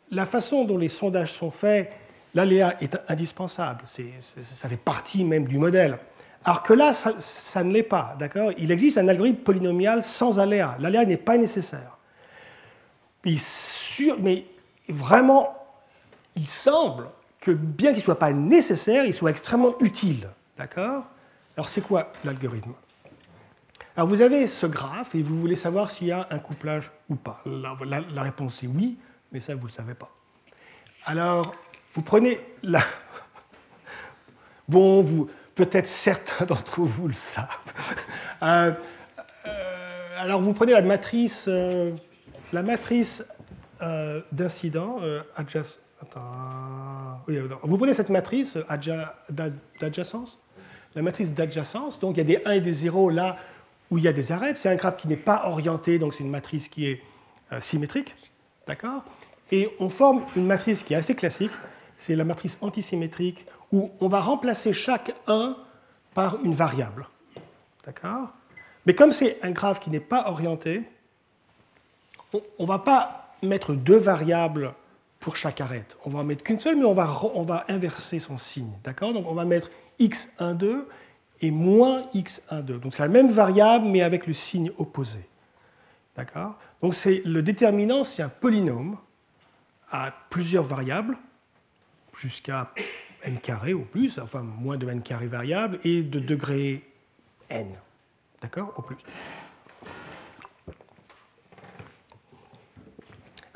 la 0.09 0.25
façon 0.25 0.65
dont 0.65 0.77
les 0.77 0.89
sondages 0.89 1.31
sont 1.31 1.51
faits, 1.51 1.91
l'aléa 2.33 2.75
est 2.81 2.97
indispensable, 3.07 3.83
ça 3.85 4.69
fait 4.69 4.77
partie 4.77 5.23
même 5.23 5.45
du 5.45 5.57
modèle. 5.57 5.99
Alors 6.43 6.63
que 6.63 6.73
là, 6.73 6.93
ça, 6.93 7.63
ne 7.63 7.73
l'est 7.73 7.83
pas, 7.83 8.15
d'accord? 8.17 8.51
Il 8.57 8.71
existe 8.71 8.97
un 8.97 9.07
algorithme 9.07 9.43
polynomial 9.43 10.03
sans 10.03 10.39
aléa. 10.39 10.77
L'aléa 10.79 11.05
n'est 11.05 11.17
pas 11.17 11.37
nécessaire. 11.37 11.96
Mais 14.19 14.45
vraiment, 14.89 15.55
il 16.35 16.47
semble 16.47 17.09
que 17.39 17.51
bien 17.51 17.91
qu'il 17.91 17.99
ne 17.99 18.03
soit 18.03 18.19
pas 18.19 18.31
nécessaire, 18.31 19.05
il 19.05 19.13
soit 19.13 19.31
extrêmement 19.31 19.75
utile, 19.79 20.29
d'accord? 20.57 21.03
Alors 21.55 21.69
c'est 21.69 21.81
quoi 21.81 22.11
l'algorithme? 22.23 22.73
Alors 23.95 24.07
vous 24.07 24.21
avez 24.21 24.45
ce 24.47 24.67
graphe 24.67 25.15
et 25.15 25.21
vous 25.23 25.39
voulez 25.39 25.55
savoir 25.55 25.89
s'il 25.89 26.07
y 26.07 26.11
a 26.11 26.27
un 26.29 26.37
couplage 26.37 26.91
ou 27.09 27.15
pas. 27.15 27.41
La, 27.45 28.21
réponse 28.21 28.63
est 28.63 28.67
oui, 28.67 28.97
mais 29.31 29.39
ça 29.39 29.55
vous 29.55 29.63
ne 29.63 29.67
le 29.67 29.73
savez 29.73 29.95
pas. 29.95 30.09
Alors 31.05 31.55
vous 31.95 32.01
prenez 32.01 32.39
la... 32.63 32.79
Bon, 34.69 35.01
vous, 35.01 35.29
peut-être 35.55 35.87
certains 35.87 36.45
d'entre 36.47 36.81
vous 36.81 37.07
le 37.07 37.13
savent. 37.13 37.47
Euh, 38.43 38.73
euh, 39.47 40.17
alors 40.19 40.41
vous 40.41 40.53
prenez 40.53 40.73
la 40.73 40.81
matrice, 40.81 41.45
euh, 41.47 41.91
la 42.53 42.63
matrice 42.63 43.23
d'incident 44.31 44.99
adjacent. 45.35 45.79
vous 47.63 47.77
prenez 47.77 47.93
cette 47.93 48.09
matrice 48.09 48.57
d'adjacence, 49.79 50.39
la 50.95 51.01
matrice 51.01 51.31
d'adjacence, 51.31 51.99
donc 51.99 52.15
il 52.15 52.17
y 52.17 52.21
a 52.21 52.23
des 52.23 52.41
1 52.43 52.51
et 52.53 52.61
des 52.61 52.71
0 52.71 53.09
là 53.11 53.37
où 53.91 53.97
il 53.97 54.03
y 54.03 54.07
a 54.07 54.13
des 54.13 54.31
arêtes. 54.31 54.57
C'est 54.57 54.69
un 54.69 54.75
graphe 54.75 54.97
qui 54.97 55.07
n'est 55.07 55.15
pas 55.15 55.43
orienté, 55.45 55.99
donc 55.99 56.13
c'est 56.13 56.23
une 56.23 56.29
matrice 56.29 56.67
qui 56.67 56.87
est 56.87 57.01
euh, 57.53 57.61
symétrique. 57.61 58.15
D'accord? 58.67 59.03
Et 59.51 59.69
on 59.79 59.89
forme 59.89 60.23
une 60.35 60.45
matrice 60.45 60.83
qui 60.83 60.93
est 60.93 60.97
assez 60.97 61.15
classique, 61.15 61.51
c'est 61.97 62.15
la 62.15 62.25
matrice 62.25 62.57
antisymétrique, 62.61 63.45
où 63.71 63.91
on 64.01 64.07
va 64.07 64.19
remplacer 64.19 64.73
chaque 64.73 65.13
1 65.27 65.55
par 66.13 66.43
une 66.43 66.53
variable. 66.53 67.07
D'accord? 67.85 68.33
Mais 68.85 68.93
comme 68.93 69.11
c'est 69.11 69.37
un 69.43 69.51
graphe 69.51 69.79
qui 69.79 69.89
n'est 69.89 69.99
pas 69.99 70.29
orienté, 70.29 70.81
on 72.33 72.63
ne 72.63 72.67
va 72.67 72.79
pas 72.79 73.35
mettre 73.43 73.73
deux 73.73 73.97
variables 73.97 74.73
pour 75.19 75.35
chaque 75.35 75.61
arête. 75.61 75.97
On 76.05 76.09
va 76.09 76.19
en 76.19 76.23
mettre 76.23 76.43
qu'une 76.43 76.59
seule, 76.59 76.75
mais 76.75 76.85
on 76.85 76.93
va, 76.93 77.21
on 77.33 77.43
va 77.43 77.65
inverser 77.69 78.19
son 78.19 78.37
signe. 78.37 78.71
D'accord? 78.83 79.13
Donc 79.13 79.25
on 79.27 79.33
va 79.33 79.45
mettre 79.45 79.69
x12 79.99 80.83
et 81.41 81.51
moins 81.51 82.03
x1,2. 82.13 82.79
Donc 82.79 82.95
c'est 82.95 83.03
la 83.03 83.09
même 83.09 83.29
variable, 83.29 83.87
mais 83.87 84.01
avec 84.01 84.27
le 84.27 84.33
signe 84.33 84.71
opposé. 84.77 85.19
D'accord? 86.15 86.55
Donc 86.81 86.95
c'est 86.95 87.21
le 87.25 87.41
déterminant, 87.41 88.03
c'est 88.03 88.23
un 88.23 88.29
polynôme 88.29 88.97
à 89.91 90.13
plusieurs 90.29 90.63
variables, 90.63 91.17
jusqu'à 92.17 92.71
n 93.23 93.39
carré 93.39 93.73
ou 93.73 93.83
plus, 93.83 94.19
enfin 94.19 94.41
moins 94.41 94.77
de 94.77 94.89
n 94.89 95.01
carré 95.01 95.27
variable, 95.27 95.79
et 95.83 96.01
de 96.01 96.19
degré 96.19 96.83
n. 97.49 97.67
D'accord? 98.41 98.73
Au 98.77 98.81
plus. 98.81 98.97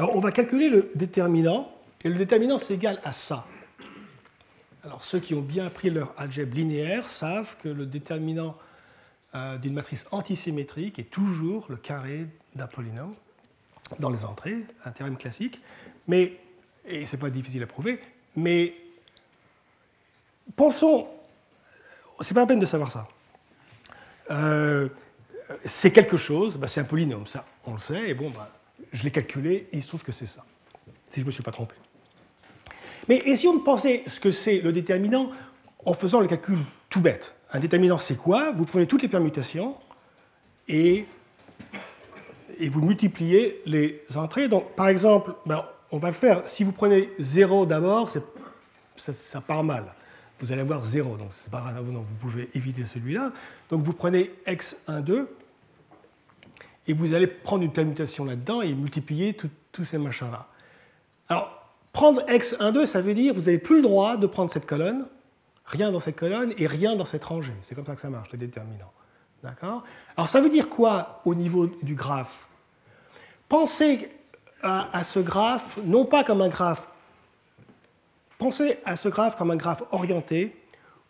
Alors 0.02 0.16
on 0.16 0.20
va 0.20 0.32
calculer 0.32 0.72
le 0.72 0.90
déterminant, 0.96 1.72
et 2.04 2.10
le 2.10 2.16
déterminant 2.16 2.58
c'est 2.58 2.74
égal 2.74 3.00
à 3.04 3.12
ça. 3.12 3.46
Alors 4.84 5.04
ceux 5.04 5.20
qui 5.20 5.36
ont 5.36 5.42
bien 5.42 5.68
appris 5.68 5.92
leur 5.92 6.16
algèbre 6.18 6.56
linéaire 6.56 7.08
savent 7.08 7.56
que 7.62 7.70
le 7.70 7.86
déterminant 7.86 8.58
euh, 9.36 9.60
d'une 9.60 9.76
matrice 9.76 10.08
antisymétrique 10.10 10.98
est 10.98 11.12
toujours 11.12 11.68
le 11.70 11.76
carré 11.76 12.26
d'un 12.56 12.66
polynôme 12.66 13.14
dans 14.00 14.10
les 14.10 14.26
entrées, 14.26 14.58
un 14.86 14.90
théorème 14.90 15.18
classique. 15.18 15.62
Mais, 16.08 16.40
et 16.84 17.06
ce 17.06 17.16
n'est 17.16 17.20
pas 17.20 17.30
difficile 17.30 17.62
à 17.62 17.68
prouver, 17.68 18.02
mais 18.36 18.74
pensons, 20.56 21.10
c'est 22.22 22.34
pas 22.34 22.40
la 22.40 22.48
peine 22.48 22.60
de 22.60 22.66
savoir 22.66 22.90
ça. 22.90 23.08
Euh, 24.32 24.90
c'est 25.66 25.92
quelque 25.92 26.18
chose, 26.18 26.58
bah, 26.58 26.66
c'est 26.66 26.82
un 26.82 26.86
polynôme, 26.86 27.28
ça, 27.28 27.46
on 27.68 27.74
le 27.74 27.80
sait, 27.80 28.10
et 28.10 28.16
bon, 28.16 28.32
bah, 28.32 28.50
je 28.92 29.04
l'ai 29.04 29.12
calculé, 29.12 29.68
et 29.72 29.78
il 29.78 29.84
se 29.84 29.88
trouve 29.88 30.04
que 30.04 30.12
c'est 30.12 30.26
ça, 30.26 30.44
si 31.10 31.16
je 31.16 31.22
ne 31.22 31.28
me 31.28 31.32
suis 31.32 31.44
pas 31.44 31.52
trompé. 31.52 31.76
Mais 33.08 33.18
essayons 33.26 33.56
de 33.56 33.64
penser 33.64 34.04
ce 34.08 34.20
que 34.20 34.32
c'est 34.32 34.60
le 34.60 34.72
déterminant 34.72 35.32
en 35.86 35.94
faisant 35.94 36.20
le 36.20 36.28
calcul 36.28 36.60
tout 36.90 37.02
bête? 37.02 37.34
Un 37.52 37.60
déterminant, 37.60 37.98
c'est 37.98 38.16
quoi? 38.16 38.52
Vous 38.52 38.66
prenez 38.66 38.86
toutes 38.86 39.02
les 39.02 39.08
permutations 39.08 39.76
et, 40.68 41.06
et, 42.60 42.70
vous 42.70 42.82
multipliez 42.82 43.62
les 43.66 44.04
entrées. 44.16 44.48
Donc, 44.48 44.76
par 44.76 44.88
exemple, 44.88 45.34
ben, 45.46 45.66
on 45.92 45.98
va 45.98 46.10
le 46.10 46.14
faire. 46.14 46.48
Si 46.48 46.64
vous 46.64 46.72
prenez 46.72 47.10
0 47.20 47.66
d'abord, 47.66 48.14
ça, 48.96 49.42
part 49.42 49.64
mal. 49.64 49.94
Vous 50.40 50.52
allez 50.52 50.62
avoir 50.62 50.84
0, 50.84 51.18
donc 51.18 51.30
pas 51.52 51.60
grave, 51.60 51.84
vous 51.84 52.04
pouvez 52.20 52.50
éviter 52.56 52.86
celui-là. 52.86 53.32
Donc 53.70 53.84
vous 53.84 53.94
prenez 53.94 54.32
x1, 54.48 55.02
2, 55.02 55.30
et 56.88 56.94
vous 56.94 57.14
allez 57.14 57.28
prendre 57.28 57.64
une 57.64 57.72
permutation 57.72 58.26
là-dedans 58.26 58.62
et 58.62 58.74
multiplier 58.74 59.38
tous 59.72 59.86
ces 59.86 59.98
machins-là. 59.98 60.48
Alors, 61.30 61.66
prendre 61.94 62.22
x1, 62.26 62.72
2, 62.72 62.86
ça 62.86 63.02
veut 63.02 63.14
dire 63.14 63.34
vous 63.34 63.42
n'avez 63.42 63.58
plus 63.58 63.78
le 63.78 63.84
droit 63.84 64.18
de 64.18 64.28
prendre 64.28 64.52
cette 64.52 64.66
colonne, 64.66 65.06
rien 65.66 65.92
dans 65.92 66.00
cette 66.00 66.18
colonne 66.18 66.54
et 66.58 66.68
rien 66.68 66.96
dans 66.96 67.06
cette 67.06 67.24
rangée. 67.24 67.54
C'est 67.62 67.76
comme 67.76 67.86
ça 67.86 67.96
que 67.96 68.02
ça 68.02 68.10
marche, 68.10 68.32
les 68.32 68.38
déterminants. 68.38 68.92
D'accord? 69.44 69.84
Alors 70.16 70.30
ça 70.30 70.42
veut 70.42 70.50
dire 70.50 70.70
quoi 70.70 71.22
au 71.26 71.34
niveau 71.34 71.68
du 71.82 71.96
graphe? 71.96 72.48
Pensez 73.50 74.10
à, 74.64 75.04
ce 75.04 75.20
graphe 75.20 75.80
non 75.84 76.06
pas 76.06 76.24
comme 76.24 76.42
un 76.42 76.50
graphe, 76.50 76.88
pensez 78.38 78.78
à 78.86 78.96
ce 78.96 79.10
graphe 79.10 79.36
comme 79.36 79.52
un 79.52 79.56
graphe 79.56 79.84
orienté 79.92 80.56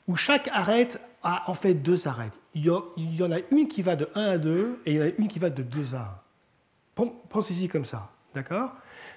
où 0.07 0.15
chaque 0.15 0.47
arête 0.47 0.99
a 1.23 1.49
en 1.49 1.53
fait 1.53 1.73
deux 1.73 2.07
arêtes. 2.07 2.33
Il 2.53 2.65
y 2.65 3.23
en 3.23 3.31
a 3.31 3.39
une 3.51 3.67
qui 3.67 3.81
va 3.81 3.95
de 3.95 4.09
1 4.13 4.21
à 4.21 4.37
2 4.37 4.81
et 4.85 4.91
il 4.91 4.97
y 4.97 4.99
en 4.99 5.05
a 5.05 5.11
une 5.17 5.27
qui 5.27 5.39
va 5.39 5.49
de 5.49 5.63
2 5.63 5.95
à 5.95 6.21
1. 6.97 7.05
Pensez-y 7.29 7.67
comme 7.67 7.85
ça. 7.85 8.09
D'accord? 8.35 8.71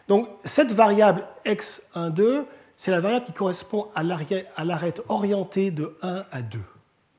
Donc 0.09 0.29
cette 0.45 0.73
variable 0.73 1.25
x1, 1.45 2.13
2, 2.13 2.47
c'est 2.77 2.91
la 2.91 3.01
variable 3.01 3.27
qui 3.27 3.33
correspond 3.33 3.89
à 3.95 4.03
l'arête 4.03 5.03
orientée 5.09 5.71
de 5.71 5.97
1 6.03 6.25
à 6.31 6.43
2. 6.43 6.59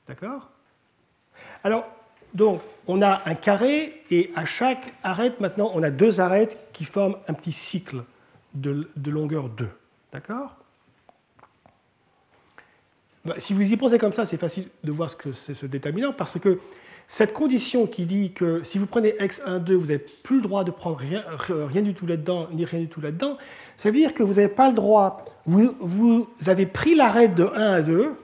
D'accord? 0.07 0.49
Alors, 1.63 1.85
donc, 2.33 2.61
on 2.87 3.01
a 3.01 3.21
un 3.25 3.35
carré 3.35 4.03
et 4.11 4.31
à 4.35 4.45
chaque 4.45 4.93
arête, 5.03 5.39
maintenant, 5.39 5.71
on 5.73 5.81
a 5.83 5.89
deux 5.89 6.19
arêtes 6.19 6.69
qui 6.73 6.83
forment 6.83 7.15
un 7.27 7.33
petit 7.33 7.53
cycle 7.53 8.03
de, 8.53 8.87
longueur 9.05 9.49
2. 9.49 9.69
D'accord? 10.11 10.57
Bah, 13.25 13.35
Si 13.37 13.53
vous 13.53 13.61
y 13.61 13.77
pensez 13.77 13.97
comme 13.97 14.13
ça, 14.13 14.25
c'est 14.25 14.37
facile 14.37 14.67
de 14.83 14.91
voir 14.91 15.09
ce 15.09 15.15
que 15.15 15.31
c'est 15.33 15.53
ce 15.53 15.65
déterminant 15.65 16.13
parce 16.13 16.39
que 16.39 16.59
cette 17.07 17.33
condition 17.33 17.85
qui 17.87 18.05
dit 18.05 18.31
que 18.31 18.63
si 18.63 18.77
vous 18.77 18.87
prenez 18.87 19.11
x1, 19.11 19.59
2, 19.59 19.75
vous 19.75 19.87
n'avez 19.87 19.99
plus 19.99 20.37
le 20.37 20.41
droit 20.41 20.63
de 20.63 20.71
prendre 20.71 20.97
rien, 20.97 21.23
rien 21.49 21.81
du 21.81 21.93
tout 21.93 22.07
là-dedans, 22.07 22.47
ni 22.51 22.65
rien 22.65 22.79
du 22.79 22.87
tout 22.87 23.01
là-dedans, 23.01 23.37
ça 23.77 23.89
veut 23.89 23.97
dire 23.97 24.13
que 24.13 24.23
vous 24.23 24.35
n'avez 24.35 24.47
pas 24.47 24.69
le 24.69 24.75
droit, 24.75 25.23
vous, 25.45 26.27
avez 26.47 26.65
pris 26.65 26.95
l'arête 26.95 27.35
de 27.35 27.45
1 27.45 27.73
à 27.73 27.81
2, 27.81 28.15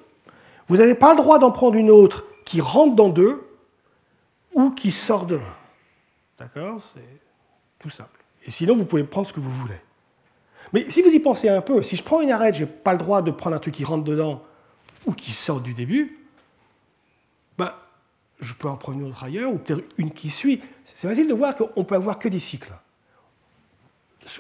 vous 0.67 0.77
n'avez 0.77 0.95
pas 0.95 1.11
le 1.11 1.17
droit 1.17 1.37
d'en 1.37 1.51
prendre 1.51 1.75
une 1.75 1.91
autre 1.91 2.25
qui 2.45 2.59
rentre 2.59 2.95
dans 2.95 3.09
2 3.09 3.43
ou 4.53 4.71
qui 4.71 4.91
sort 4.91 5.25
de 5.25 5.35
1. 5.35 5.39
D'accord? 6.39 6.81
C'est 6.93 7.01
tout 7.79 7.89
simple. 7.89 8.19
Et 8.45 8.51
sinon, 8.51 8.75
vous 8.75 8.85
pouvez 8.85 9.03
prendre 9.03 9.27
ce 9.27 9.33
que 9.33 9.39
vous 9.39 9.51
voulez. 9.51 9.79
Mais 10.73 10.89
si 10.89 11.01
vous 11.01 11.09
y 11.09 11.19
pensez 11.19 11.49
un 11.49 11.61
peu, 11.61 11.81
si 11.83 11.95
je 11.95 12.03
prends 12.03 12.21
une 12.21 12.31
arête, 12.31 12.55
je 12.55 12.63
n'ai 12.63 12.69
pas 12.69 12.93
le 12.93 12.97
droit 12.97 13.21
de 13.21 13.29
prendre 13.29 13.55
un 13.55 13.59
truc 13.59 13.75
qui 13.75 13.83
rentre 13.83 14.03
dedans 14.03 14.41
ou 15.05 15.13
qui 15.13 15.31
sort 15.31 15.61
du 15.61 15.73
début, 15.73 16.19
ben, 17.57 17.73
je 18.39 18.53
peux 18.53 18.67
en 18.67 18.75
prendre 18.75 18.99
une 18.99 19.07
autre 19.07 19.23
ailleurs, 19.23 19.51
ou 19.51 19.57
peut-être 19.57 19.83
une 19.97 20.11
qui 20.11 20.29
suit. 20.29 20.61
C'est 20.85 21.07
facile 21.07 21.27
de 21.27 21.33
voir 21.33 21.55
qu'on 21.55 21.83
peut 21.83 21.95
avoir 21.95 22.19
que 22.19 22.27
des 22.27 22.39
cycles. 22.39 22.73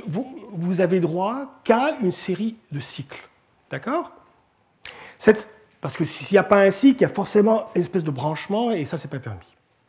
Vous, 0.05 0.49
vous 0.51 0.81
avez 0.81 0.99
droit 0.99 1.59
qu'à 1.63 1.97
une 2.01 2.11
série 2.11 2.55
de 2.71 2.79
cycles. 2.79 3.27
D'accord? 3.69 4.11
Parce 5.79 5.97
que 5.97 6.05
s'il 6.05 6.35
n'y 6.35 6.37
a 6.37 6.43
pas 6.43 6.61
un 6.61 6.71
cycle, 6.71 6.99
il 6.99 7.01
y 7.01 7.05
a 7.05 7.09
forcément 7.09 7.69
une 7.75 7.81
espèce 7.81 8.03
de 8.03 8.11
branchement, 8.11 8.71
et 8.71 8.85
ça, 8.85 8.97
ce 8.97 9.07
n'est 9.07 9.11
pas 9.11 9.19
permis. 9.19 9.39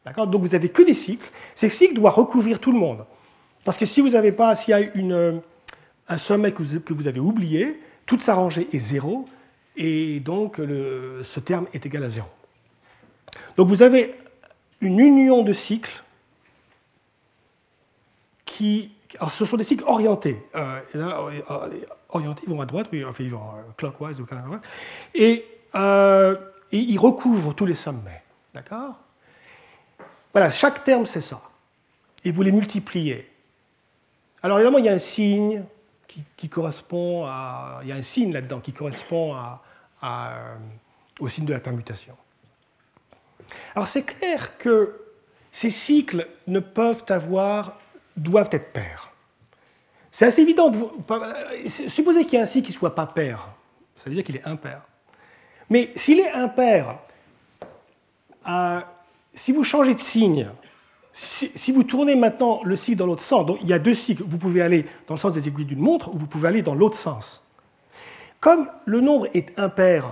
D'accord? 0.04 0.26
Donc 0.26 0.42
vous 0.42 0.48
n'avez 0.48 0.70
que 0.70 0.82
des 0.82 0.94
cycles. 0.94 1.30
Ces 1.54 1.68
cycles 1.68 1.94
doivent 1.94 2.14
recouvrir 2.14 2.58
tout 2.58 2.72
le 2.72 2.78
monde. 2.78 3.04
Parce 3.64 3.76
que 3.76 3.84
si 3.84 4.00
vous 4.00 4.10
n'avez 4.10 4.32
pas, 4.32 4.56
s'il 4.56 4.72
y 4.72 4.74
a 4.74 4.80
une, 4.80 5.40
un 6.08 6.18
sommet 6.18 6.52
que 6.52 6.62
vous, 6.62 6.80
que 6.80 6.92
vous, 6.92 7.06
avez 7.06 7.20
oublié, 7.20 7.80
toute 8.06 8.22
sa 8.22 8.34
rangée 8.34 8.68
est 8.72 8.78
zéro, 8.78 9.26
et 9.76 10.20
donc 10.20 10.56
ce 10.56 11.40
terme 11.40 11.66
est 11.72 11.84
égal 11.86 12.04
à 12.04 12.08
zéro. 12.08 12.28
Donc 13.56 13.68
vous 13.68 13.82
avez 13.82 14.14
une 14.80 14.98
union 14.98 15.42
de 15.42 15.52
cycles 15.52 16.02
qui. 18.44 18.90
Alors 19.18 19.30
ce 19.30 19.44
sont 19.44 19.56
des 19.56 19.64
cycles 19.64 19.84
orientés. 19.86 20.42
Euh, 20.54 20.80
euh, 20.94 21.40
orientés, 22.08 22.42
ils 22.46 22.50
vont 22.50 22.60
à 22.60 22.66
droite, 22.66 22.88
oui, 22.92 23.04
enfin 23.04 23.24
ils 23.24 23.30
vont 23.30 23.40
euh, 23.40 23.62
clockwise 23.76 24.20
ou 24.20 24.26
counterclockwise. 24.26 24.68
Et, 25.14 25.46
et 25.74 26.78
ils 26.78 26.98
recouvrent 26.98 27.54
tous 27.54 27.66
les 27.66 27.74
sommets. 27.74 28.22
D'accord? 28.54 28.94
Voilà, 30.32 30.50
chaque 30.50 30.84
terme 30.84 31.06
c'est 31.06 31.20
ça. 31.20 31.42
Et 32.24 32.32
vous 32.32 32.42
les 32.42 32.52
multipliez. 32.52 33.28
Alors 34.42 34.58
évidemment, 34.58 34.78
il 34.78 34.86
y 34.86 34.88
a 34.88 34.92
un 34.92 34.98
signe 34.98 35.64
qui, 36.36 36.48
correspond 36.48 37.24
à. 37.26 37.80
Il 37.82 37.88
y 37.88 37.92
a 37.92 37.96
un 37.96 38.02
signe 38.02 38.32
là-dedans 38.32 38.60
qui 38.60 38.72
correspond 38.72 39.34
à, 39.34 39.60
au 41.20 41.28
signe 41.28 41.44
de 41.44 41.52
la 41.52 41.60
permutation. 41.60 42.16
Alors 43.74 43.88
c'est 43.88 44.02
clair 44.02 44.56
que 44.58 45.00
ces 45.50 45.70
cycles 45.70 46.26
ne 46.46 46.60
peuvent 46.60 47.04
avoir, 47.08 47.78
doivent 48.16 48.48
être 48.52 48.72
pairs. 48.72 49.12
C'est 50.10 50.26
assez 50.26 50.42
évident. 50.42 50.72
supposez 51.66 52.24
qu'il 52.24 52.34
y 52.34 52.36
ait 52.36 52.42
un 52.42 52.46
cycle 52.46 52.66
qui 52.66 52.72
ne 52.72 52.78
soit 52.78 52.94
pas 52.94 53.06
pair, 53.06 53.48
ça 53.96 54.10
veut 54.10 54.16
dire 54.16 54.24
qu'il 54.24 54.36
est 54.36 54.44
impair. 54.44 54.82
Mais 55.70 55.92
s'il 55.96 56.20
est 56.20 56.32
impair, 56.32 56.98
euh, 58.48 58.80
si 59.34 59.52
vous 59.52 59.64
changez 59.64 59.94
de 59.94 60.00
signe, 60.00 60.48
si, 61.12 61.72
vous 61.72 61.82
tournez 61.84 62.16
maintenant 62.16 62.60
le 62.64 62.74
cycle 62.74 62.98
dans 62.98 63.06
l'autre 63.06 63.22
sens, 63.22 63.44
donc 63.44 63.58
il 63.62 63.68
y 63.68 63.72
a 63.72 63.78
deux 63.78 63.94
cycles, 63.94 64.24
vous 64.26 64.38
pouvez 64.38 64.62
aller 64.62 64.86
dans 65.06 65.14
le 65.14 65.20
sens 65.20 65.34
des 65.34 65.46
aiguilles 65.46 65.66
d'une 65.66 65.80
montre 65.80 66.12
ou 66.14 66.18
vous 66.18 66.26
pouvez 66.26 66.48
aller 66.48 66.62
dans 66.62 66.74
l'autre 66.74 66.96
sens. 66.96 67.42
Comme 68.40 68.68
le 68.86 69.00
nombre 69.00 69.28
est 69.34 69.58
impair, 69.58 70.10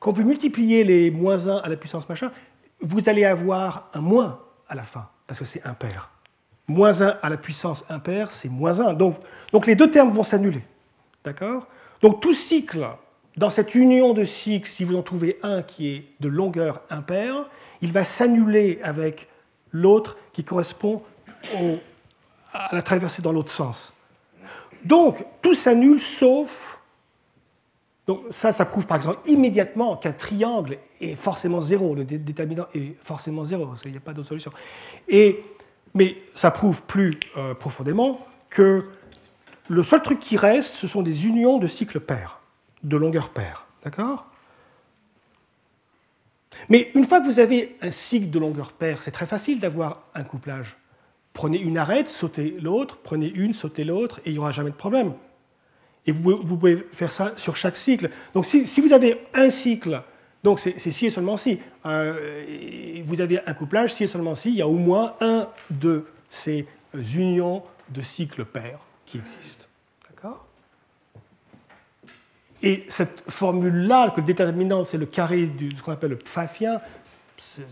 quand 0.00 0.12
vous 0.12 0.24
multipliez 0.24 0.84
les 0.84 1.10
moins 1.10 1.48
1 1.48 1.58
à 1.58 1.68
la 1.68 1.76
puissance 1.76 2.08
machin, 2.08 2.32
vous 2.80 3.08
allez 3.08 3.24
avoir 3.24 3.88
un 3.94 4.00
moins 4.00 4.40
à 4.68 4.74
la 4.74 4.82
fin, 4.82 5.08
parce 5.26 5.38
que 5.38 5.44
c'est 5.44 5.64
impair. 5.64 6.10
Moins 6.66 7.00
1 7.00 7.18
à 7.22 7.30
la 7.30 7.36
puissance 7.36 7.84
impair, 7.88 8.30
c'est 8.30 8.48
moins 8.48 8.80
1. 8.80 8.94
Donc, 8.94 9.16
donc 9.52 9.66
les 9.66 9.76
deux 9.76 9.90
termes 9.90 10.10
vont 10.10 10.24
s'annuler. 10.24 10.62
D'accord? 11.24 11.68
Donc 12.02 12.20
tout 12.20 12.34
cycle, 12.34 12.86
dans 13.36 13.48
cette 13.48 13.74
union 13.74 14.12
de 14.12 14.24
cycles, 14.24 14.70
si 14.70 14.84
vous 14.84 14.96
en 14.96 15.02
trouvez 15.02 15.38
un 15.42 15.62
qui 15.62 15.88
est 15.88 16.04
de 16.20 16.28
longueur 16.28 16.82
impaire, 16.90 17.48
il 17.80 17.92
va 17.92 18.04
s'annuler 18.04 18.80
avec 18.82 19.28
l'autre 19.74 20.16
qui 20.32 20.42
correspond 20.44 21.02
à 22.54 22.74
la 22.74 22.80
traversée 22.80 23.20
dans 23.20 23.32
l'autre 23.32 23.52
sens. 23.52 23.92
Donc 24.84 25.22
tout 25.42 25.54
s'annule 25.54 26.00
sauf 26.00 26.74
donc 28.06 28.20
ça, 28.30 28.52
ça 28.52 28.64
prouve 28.64 28.86
par 28.86 28.96
exemple 28.96 29.18
immédiatement 29.26 29.96
qu'un 29.96 30.12
triangle 30.12 30.78
est 31.00 31.14
forcément 31.14 31.62
zéro, 31.62 31.94
le 31.94 32.04
déterminant 32.04 32.66
est 32.74 32.96
forcément 33.02 33.44
zéro, 33.44 33.66
parce 33.66 33.80
qu'il 33.80 33.92
n'y 33.92 33.96
a 33.96 34.00
pas 34.00 34.12
d'autre 34.12 34.28
solution. 34.28 34.52
Et, 35.08 35.42
mais 35.94 36.18
ça 36.34 36.50
prouve 36.50 36.82
plus 36.82 37.18
euh, 37.36 37.54
profondément 37.54 38.20
que 38.50 38.84
le 39.68 39.82
seul 39.82 40.02
truc 40.02 40.18
qui 40.18 40.36
reste, 40.36 40.74
ce 40.74 40.86
sont 40.86 41.00
des 41.00 41.26
unions 41.26 41.58
de 41.58 41.66
cycles 41.66 42.00
pairs, 42.00 42.40
de 42.82 42.96
longueur 42.98 43.30
paire. 43.30 43.66
D'accord? 43.82 44.26
Mais 46.68 46.90
une 46.94 47.04
fois 47.04 47.20
que 47.20 47.26
vous 47.26 47.40
avez 47.40 47.76
un 47.80 47.90
cycle 47.90 48.30
de 48.30 48.38
longueur 48.38 48.72
paire, 48.72 49.02
c'est 49.02 49.10
très 49.10 49.26
facile 49.26 49.60
d'avoir 49.60 50.04
un 50.14 50.24
couplage. 50.24 50.76
Prenez 51.32 51.58
une 51.58 51.78
arête, 51.78 52.08
sautez 52.08 52.56
l'autre, 52.60 52.98
prenez 53.02 53.28
une, 53.28 53.52
sautez 53.52 53.84
l'autre, 53.84 54.20
et 54.24 54.30
il 54.30 54.32
n'y 54.34 54.38
aura 54.38 54.52
jamais 54.52 54.70
de 54.70 54.76
problème. 54.76 55.14
Et 56.06 56.12
vous, 56.12 56.44
pouvez 56.44 56.86
faire 56.92 57.10
ça 57.10 57.32
sur 57.36 57.56
chaque 57.56 57.76
cycle. 57.76 58.10
Donc 58.34 58.44
si, 58.44 58.80
vous 58.80 58.92
avez 58.92 59.20
un 59.32 59.50
cycle, 59.50 60.02
donc 60.42 60.60
c'est 60.60 60.78
si 60.78 61.06
et 61.06 61.10
seulement 61.10 61.36
si, 61.36 61.58
euh, 61.86 63.02
vous 63.04 63.20
avez 63.20 63.40
un 63.46 63.54
couplage, 63.54 63.94
si 63.94 64.04
et 64.04 64.06
seulement 64.06 64.34
si, 64.34 64.50
il 64.50 64.56
y 64.56 64.62
a 64.62 64.68
au 64.68 64.76
moins 64.76 65.14
un 65.20 65.48
de 65.70 66.04
ces 66.28 66.66
unions 66.92 67.62
de 67.88 68.02
cycles 68.02 68.44
pairs 68.44 68.80
qui 69.06 69.18
existent. 69.18 69.63
Et 72.62 72.84
cette 72.88 73.24
formule-là, 73.28 74.10
que 74.10 74.20
le 74.20 74.26
déterminant 74.26 74.84
c'est 74.84 74.98
le 74.98 75.06
carré 75.06 75.46
de 75.46 75.74
ce 75.74 75.82
qu'on 75.82 75.92
appelle 75.92 76.10
le 76.10 76.18
pfaffien, 76.18 76.80
c'est 77.36 77.64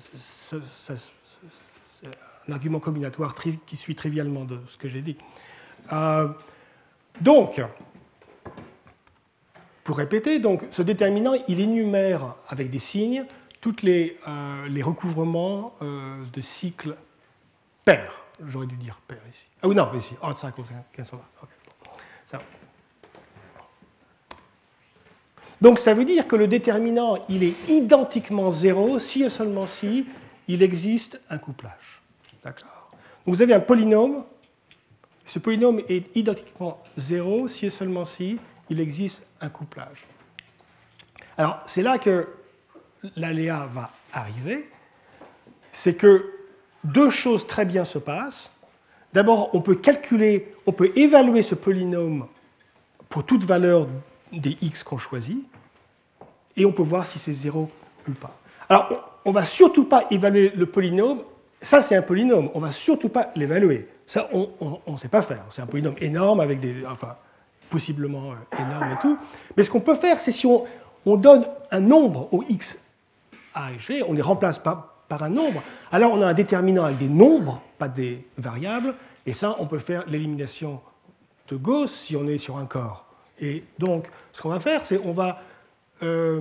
un 2.49 2.53
argument 2.53 2.81
combinatoire 2.81 3.35
qui 3.67 3.77
suit 3.77 3.95
trivialement 3.95 4.45
de 4.45 4.59
ce 4.69 4.77
que 4.77 4.89
j'ai 4.89 5.03
dit. 5.03 5.17
Euh, 5.93 6.29
donc, 7.21 7.61
pour 9.85 9.97
répéter, 9.97 10.39
donc, 10.39 10.65
ce 10.71 10.83
déterminant, 10.83 11.35
il 11.49 11.61
énumère 11.61 12.35
avec 12.49 12.71
des 12.71 12.79
signes 12.79 13.25
tous 13.61 13.83
les, 13.83 14.19
euh, 14.27 14.67
les, 14.69 14.83
recouvrements 14.83 15.75
euh, 15.83 16.25
de 16.33 16.41
cycles 16.41 16.97
pairs. 17.85 18.25
J'aurais 18.47 18.67
dû 18.67 18.77
dire 18.77 19.01
pair 19.07 19.21
ici. 19.29 19.47
Ah 19.63 19.69
oui, 19.69 19.75
non, 19.75 19.93
ici, 19.95 20.17
hors 20.21 20.37
5 20.37 20.55
15 20.93 21.13
ça. 22.27 22.43
Donc 25.63 25.79
ça 25.79 25.95
veut 25.95 26.05
dire 26.05 26.27
que 26.27 26.35
le 26.35 26.49
déterminant, 26.49 27.25
il 27.29 27.45
est 27.45 27.55
identiquement 27.69 28.51
zéro 28.51 28.99
si 28.99 29.23
et 29.23 29.29
seulement 29.29 29.69
si 29.69 30.07
il 30.49 30.61
existe 30.61 31.21
un 31.31 31.39
couplage. 31.39 32.03
D'accord? 32.43 32.91
Vous 33.27 33.41
avez 33.43 33.55
un 33.55 33.61
polynôme. 33.61 34.25
Ce 35.25 35.39
polynôme 35.39 35.81
est 35.89 36.17
identiquement 36.17 36.83
zéro 36.97 37.47
si 37.47 37.67
et 37.67 37.71
seulement 37.71 38.05
si 38.05 38.41
il 38.71 38.81
existe 38.81 39.25
un 39.41 39.51
couplage. 39.51 40.05
Alors, 41.39 41.61
c'est 41.67 41.83
là 41.83 41.97
que 41.97 42.27
l'aléa 43.15 43.69
va 43.73 43.93
arriver. 44.13 44.69
C'est 45.71 45.95
que 45.95 46.29
deux 46.83 47.11
choses 47.11 47.47
très 47.47 47.65
bien 47.65 47.85
se 47.85 47.99
passent. 47.99 48.51
D'abord, 49.13 49.55
on 49.55 49.61
peut 49.61 49.77
calculer, 49.77 50.51
on 50.67 50.73
peut 50.73 50.91
évaluer 50.97 51.43
ce 51.43 51.55
polynôme 51.55 52.27
pour 53.09 53.25
toute 53.25 53.45
valeur 53.45 53.87
des 54.33 54.57
x 54.63 54.83
qu'on 54.83 54.99
choisit, 54.99 55.45
et 56.57 56.65
on 56.65 56.73
peut 56.73 56.83
voir 56.83 57.07
si 57.07 57.19
c'est 57.19 57.33
0 57.33 57.71
ou 58.09 58.13
pas. 58.13 58.37
Alors, 58.69 59.21
on 59.25 59.31
ne 59.31 59.35
va 59.35 59.45
surtout 59.45 59.85
pas 59.85 60.07
évaluer 60.11 60.53
le 60.55 60.67
polynôme. 60.67 61.21
Ça, 61.61 61.81
c'est 61.81 61.95
un 61.95 62.03
polynôme. 62.03 62.51
On 62.55 62.61
ne 62.61 62.67
va 62.67 62.73
surtout 62.73 63.09
pas 63.09 63.31
l'évaluer. 63.37 63.89
Ça, 64.07 64.29
on 64.33 64.83
ne 64.87 64.97
sait 64.97 65.09
pas 65.09 65.23
faire. 65.23 65.45
C'est 65.51 65.63
un 65.63 65.67
polynôme 65.67 65.95
énorme 66.01 66.41
avec 66.41 66.61
des. 66.61 66.85
Enfin, 66.87 67.17
possiblement 67.73 68.33
euh, 68.33 68.63
énorme 68.63 68.93
et 68.93 69.01
tout. 69.01 69.19
Mais 69.57 69.65
ce 69.65 69.71
qu'on 69.71 69.81
peut 69.81 69.95
faire, 69.95 70.21
c'est 70.21 70.31
si 70.31 70.47
on, 70.47 70.65
on, 71.07 71.17
donne 71.17 71.47
un 71.73 71.81
nombre 71.81 72.29
aux 72.33 72.45
x, 72.49 72.79
a 73.55 73.73
et 73.73 73.79
g, 73.79 74.05
on 74.07 74.13
les 74.13 74.23
remplace 74.23 74.59
par, 74.59 74.95
par 75.09 75.23
un 75.25 75.31
nombre, 75.31 75.63
alors 75.91 76.13
on 76.13 76.21
a 76.21 76.27
un 76.27 76.35
déterminant 76.35 76.85
avec 76.85 76.99
des 76.99 77.09
nombres, 77.09 77.61
pas 77.79 77.89
des 77.89 78.25
variables, 78.37 78.95
et 79.27 79.33
ça, 79.33 79.57
on 79.59 79.67
peut 79.67 79.79
faire 79.79 80.05
l'élimination 80.07 80.81
de 81.49 81.57
Gauss 81.57 81.93
si 81.93 82.15
on 82.15 82.29
est 82.29 82.39
sur 82.39 82.59
un 82.59 82.67
corps. 82.67 83.07
Et 83.43 83.65
donc, 83.77 84.07
ce 84.33 84.41
qu'on 84.41 84.51
va 84.51 84.61
faire, 84.61 84.85
c'est 84.85 84.99
on 85.05 85.13
va. 85.13 85.43
Euh, 86.03 86.41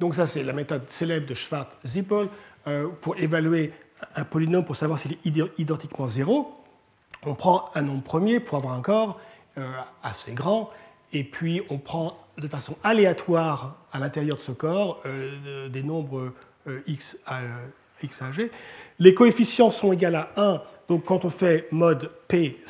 donc, 0.00 0.16
ça, 0.16 0.26
c'est 0.26 0.42
la 0.42 0.52
méthode 0.52 0.90
célèbre 0.90 1.26
de 1.26 1.34
Schwartz-Zippel 1.34 2.28
euh, 2.66 2.88
pour 3.00 3.16
évaluer 3.16 3.72
un 4.16 4.24
polynôme 4.24 4.64
pour 4.64 4.76
savoir 4.76 4.98
s'il 4.98 5.12
est 5.12 5.58
identiquement 5.58 6.08
zéro. 6.08 6.52
On 7.24 7.34
prend 7.34 7.70
un 7.74 7.82
nombre 7.82 8.02
premier 8.02 8.40
pour 8.40 8.58
avoir 8.58 8.74
un 8.74 8.82
corps 8.82 9.20
euh, 9.56 9.70
assez 10.02 10.32
grand, 10.32 10.70
et 11.12 11.24
puis 11.24 11.62
on 11.70 11.78
prend 11.78 12.14
de 12.36 12.48
façon 12.48 12.76
aléatoire 12.82 13.76
à 13.92 13.98
l'intérieur 13.98 14.36
de 14.36 14.42
ce 14.42 14.52
corps 14.52 15.02
des 15.70 15.82
nombres 15.82 16.32
x, 16.86 17.16
à, 17.26 17.40
x 18.02 18.22
g. 18.32 18.50
Les 18.98 19.14
coefficients 19.14 19.70
sont 19.70 19.92
égaux 19.92 20.14
à 20.14 20.28
1, 20.36 20.62
donc 20.88 21.04
quand 21.04 21.24
on 21.24 21.30
fait 21.30 21.68
mode 21.70 22.10
P, 22.28 22.62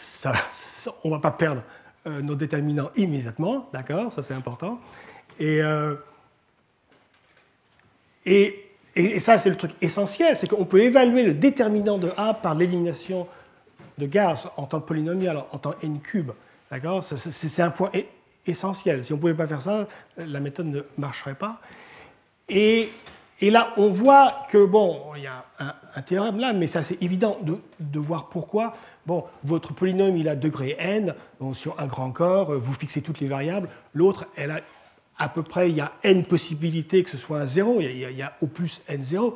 on 1.03 1.09
ne 1.09 1.15
va 1.15 1.21
pas 1.21 1.33
perdre 1.33 1.63
euh, 2.07 2.23
nos 2.23 2.35
déterminants 2.35 2.91
immédiatement, 2.97 3.69
d'accord 3.73 4.13
Ça 4.13 4.23
c'est 4.23 4.35
important. 4.35 4.81
Euh, 5.41 5.97
et, 8.25 8.65
et, 8.95 9.21
ça 9.21 9.39
c'est 9.39 9.51
le 9.51 9.57
truc 9.57 9.73
essentiel, 9.81 10.37
c'est 10.37 10.49
qu'on 10.49 10.65
peut 10.65 10.81
évaluer 10.83 11.23
le 11.23 11.35
déterminant 11.35 11.99
de 11.99 12.13
A 12.17 12.35
par 12.35 12.55
l'élimination 12.55 13.27
de 13.99 14.07
Gauss 14.07 14.49
en 14.57 14.65
temps 14.65 14.81
polynomial, 14.81 15.45
en 15.51 15.59
temps 15.59 15.75
n 15.83 16.01
cube. 16.01 16.33
D'accord 16.71 17.05
C'est 17.05 17.63
un 17.63 17.71
point 17.71 17.91
essentiel. 18.47 19.05
Si 19.05 19.13
on 19.13 19.17
ne 19.17 19.21
pouvait 19.21 19.35
pas 19.35 19.47
faire 19.47 19.63
ça, 19.63 19.87
la 20.17 20.41
méthode 20.41 20.67
ne 20.67 20.81
marcherait 20.99 21.37
pas. 21.37 21.61
Et 22.49 22.91
et 23.41 23.51
là, 23.51 23.75
on 23.77 23.91
voit 23.91 24.47
que, 24.49 24.65
bon, 24.65 25.03
il 25.17 25.23
y 25.23 25.27
a 25.27 25.45
un, 25.59 26.03
théorème 26.03 26.39
là, 26.39 26.53
mais 26.53 26.67
c'est 26.67 26.79
assez 26.79 26.99
évident 27.01 27.39
de, 27.43 27.99
voir 27.99 28.29
pourquoi. 28.29 28.75
Bon, 29.07 29.25
votre 29.45 29.73
polynôme, 29.73 30.17
il 30.17 30.29
a 30.29 30.35
degré 30.35 30.77
n, 30.79 31.15
donc 31.41 31.57
sur 31.57 31.79
un 31.79 31.87
grand 31.87 32.11
corps, 32.11 32.53
vous 32.53 32.73
fixez 32.73 33.03
toutes 33.03 33.21
les 33.21 33.29
variables. 33.29 33.69
L'autre, 33.95 34.27
elle 34.37 34.51
a 34.51 34.61
à 35.19 35.29
peu 35.29 35.43
près, 35.43 35.71
il 35.71 35.77
y 35.77 35.81
a 35.81 35.93
n 36.03 36.25
possibilités 36.25 37.03
que 37.03 37.11
ce 37.11 37.17
soit 37.17 37.39
un 37.39 37.47
0, 37.47 37.81
il 37.81 37.99
y 37.99 38.23
a, 38.23 38.33
au 38.43 38.47
plus 38.47 38.83
n0 38.89 39.35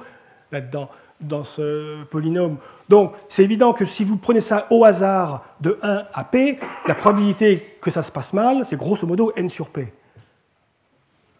là-dedans, 0.52 0.90
dans 1.20 1.44
ce 1.44 2.02
polynôme. 2.04 2.58
Donc, 2.88 3.14
c'est 3.28 3.44
évident 3.44 3.72
que 3.72 3.84
si 3.84 4.04
vous 4.04 4.16
prenez 4.16 4.40
ça 4.40 4.66
au 4.70 4.84
hasard 4.84 5.44
de 5.60 5.78
1 5.82 6.06
à 6.12 6.24
p, 6.24 6.58
la 6.86 6.94
probabilité 6.94 7.76
que 7.80 7.90
ça 7.90 8.02
se 8.02 8.10
passe 8.10 8.32
mal, 8.32 8.64
c'est 8.66 8.76
grosso 8.76 9.06
modo 9.06 9.32
n 9.36 9.48
sur 9.48 9.70
p. 9.70 9.92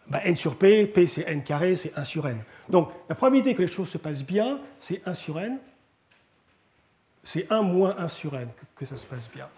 Bah, 0.08 0.20
n 0.24 0.36
sur 0.36 0.56
p, 0.56 0.86
p 0.86 1.06
c'est 1.06 1.28
n 1.28 1.42
carré, 1.42 1.76
c'est 1.76 1.92
1 1.96 2.04
sur 2.04 2.26
n. 2.28 2.38
Donc 2.68 2.90
la 3.08 3.14
probabilité 3.14 3.54
que 3.54 3.62
les 3.62 3.68
choses 3.68 3.88
se 3.88 3.98
passent 3.98 4.24
bien, 4.24 4.58
c'est 4.78 5.02
1 5.06 5.14
sur 5.14 5.40
n. 5.40 5.58
C'est 7.22 7.50
1 7.50 7.62
moins 7.62 7.94
1 7.98 8.08
sur 8.08 8.34
n 8.36 8.48
que, 8.74 8.84
ça 8.84 8.96
se 8.96 9.06
passe 9.06 9.28
bien. 9.34 9.48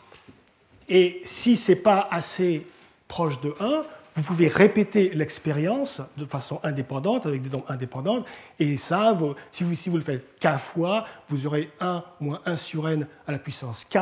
Et 0.88 1.22
si 1.24 1.56
ce 1.56 1.72
n'est 1.72 1.76
pas 1.76 2.08
assez 2.10 2.66
proche 3.08 3.40
de 3.40 3.54
1, 3.60 3.82
vous 4.14 4.22
pouvez 4.22 4.48
répéter 4.48 5.10
l'expérience 5.10 6.02
de 6.16 6.26
façon 6.26 6.60
indépendante, 6.62 7.24
avec 7.24 7.40
des 7.40 7.48
nombres 7.48 7.70
indépendants, 7.70 8.24
et 8.58 8.76
ça, 8.76 9.16
si, 9.50 9.64
vous, 9.64 9.74
si 9.74 9.88
vous 9.88 9.96
le 9.96 10.02
faites 10.02 10.38
k 10.38 10.58
fois, 10.58 11.06
vous 11.28 11.46
aurez 11.46 11.70
1 11.80 12.04
moins 12.20 12.40
1 12.44 12.56
sur 12.56 12.88
n 12.88 13.06
à 13.26 13.32
la 13.32 13.38
puissance 13.38 13.84
k, 13.84 13.98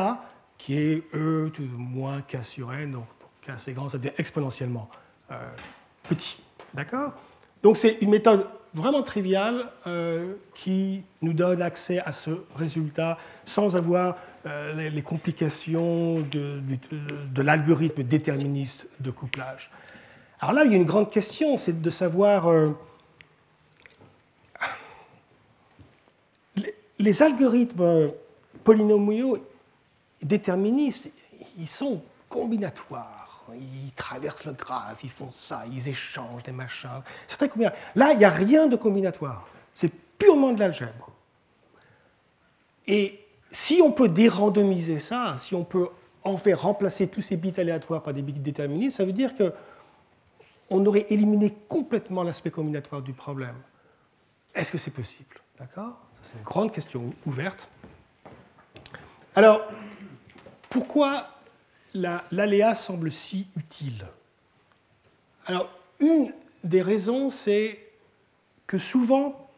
qui 0.57 0.77
est 0.77 1.03
e 1.13 1.51
moins 1.77 2.21
k 2.21 2.43
sur 2.43 2.73
n, 2.73 2.91
donc 2.91 3.05
k 3.41 3.51
c'est 3.57 3.73
grand, 3.73 3.89
ça 3.89 3.97
devient 3.97 4.13
exponentiellement 4.17 4.89
euh, 5.31 5.35
petit. 6.09 6.41
D'accord? 6.73 7.13
Donc 7.63 7.77
c'est 7.77 7.97
une 8.01 8.09
méthode 8.09 8.45
vraiment 8.73 9.03
triviale 9.03 9.69
euh, 9.87 10.35
qui 10.55 11.03
nous 11.21 11.33
donne 11.33 11.61
accès 11.61 11.99
à 11.99 12.11
ce 12.11 12.31
résultat 12.55 13.17
sans 13.45 13.75
avoir 13.75 14.17
euh, 14.45 14.89
les, 14.89 15.01
complications 15.01 16.19
de, 16.21 16.61
l'algorithme 17.41 18.03
déterministe 18.03 18.87
de 18.99 19.11
couplage. 19.11 19.69
Alors 20.39 20.53
là, 20.53 20.65
il 20.65 20.71
y 20.71 20.73
a 20.73 20.77
une 20.77 20.85
grande 20.85 21.11
question, 21.11 21.57
c'est 21.57 21.81
de 21.81 21.89
savoir... 21.89 22.47
Euh, 22.47 22.71
les, 26.55 26.73
les 26.97 27.21
algorithmes 27.21 28.11
polynomiaux 28.63 29.37
déterministes, 30.23 31.09
ils 31.57 31.67
sont 31.67 32.01
combinatoires 32.29 33.30
ils 33.55 33.91
traversent 33.93 34.45
le 34.45 34.53
graphe, 34.53 35.03
ils 35.03 35.09
font 35.09 35.31
ça, 35.31 35.63
ils 35.71 35.87
échangent 35.87 36.43
des 36.43 36.51
machins. 36.51 37.01
C'est 37.27 37.37
très 37.37 37.49
combinatoire. 37.49 37.81
Là, 37.95 38.13
il 38.13 38.19
n'y 38.19 38.25
a 38.25 38.29
rien 38.29 38.67
de 38.67 38.75
combinatoire. 38.75 39.47
C'est 39.73 39.91
purement 40.17 40.51
de 40.51 40.59
l'algèbre. 40.59 41.09
Et 42.87 43.25
si 43.51 43.81
on 43.83 43.91
peut 43.91 44.09
dérandomiser 44.09 44.99
ça, 44.99 45.35
si 45.37 45.55
on 45.55 45.63
peut 45.63 45.89
en 46.23 46.37
faire 46.37 46.61
remplacer 46.61 47.07
tous 47.07 47.21
ces 47.21 47.37
bits 47.37 47.53
aléatoires 47.57 48.03
par 48.03 48.13
des 48.13 48.21
bits 48.21 48.33
déterministes, 48.33 48.97
ça 48.97 49.05
veut 49.05 49.13
dire 49.13 49.35
que 49.35 49.53
on 50.69 50.85
aurait 50.85 51.05
éliminé 51.09 51.53
complètement 51.67 52.23
l'aspect 52.23 52.51
combinatoire 52.51 53.01
du 53.01 53.13
problème. 53.13 53.55
Est-ce 54.55 54.71
que 54.71 54.77
c'est 54.77 54.91
possible? 54.91 55.35
D'accord? 55.59 55.97
C'est 56.23 56.37
une 56.37 56.43
grande 56.43 56.71
question 56.71 57.13
ouverte. 57.25 57.67
Alors, 59.35 59.61
pourquoi 60.69 61.27
l'aléa 61.93 62.75
semble 62.75 63.11
si 63.11 63.47
utile 63.57 64.05
Alors, 65.45 65.69
une 65.99 66.31
des 66.63 66.81
raisons, 66.81 67.29
c'est 67.29 67.79
que 68.67 68.77
souvent, 68.77 69.49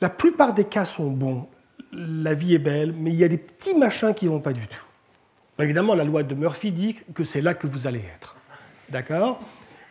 la 0.00 0.10
plupart 0.10 0.54
des 0.54 0.64
cas 0.64 0.84
sont 0.84 1.10
bons, 1.10 1.48
la 1.92 2.34
vie 2.34 2.54
est 2.54 2.58
belle, 2.58 2.92
mais 2.92 3.10
il 3.10 3.16
y 3.16 3.24
a 3.24 3.28
des 3.28 3.38
petits 3.38 3.74
machins 3.74 4.14
qui 4.14 4.26
ne 4.26 4.30
vont 4.30 4.40
pas 4.40 4.52
du 4.52 4.66
tout. 4.66 4.84
Évidemment, 5.58 5.94
la 5.94 6.04
loi 6.04 6.22
de 6.22 6.34
Murphy 6.34 6.70
dit 6.70 6.96
que 7.14 7.24
c'est 7.24 7.40
là 7.40 7.54
que 7.54 7.66
vous 7.66 7.86
allez 7.86 8.04
être. 8.14 8.36
D'accord? 8.90 9.40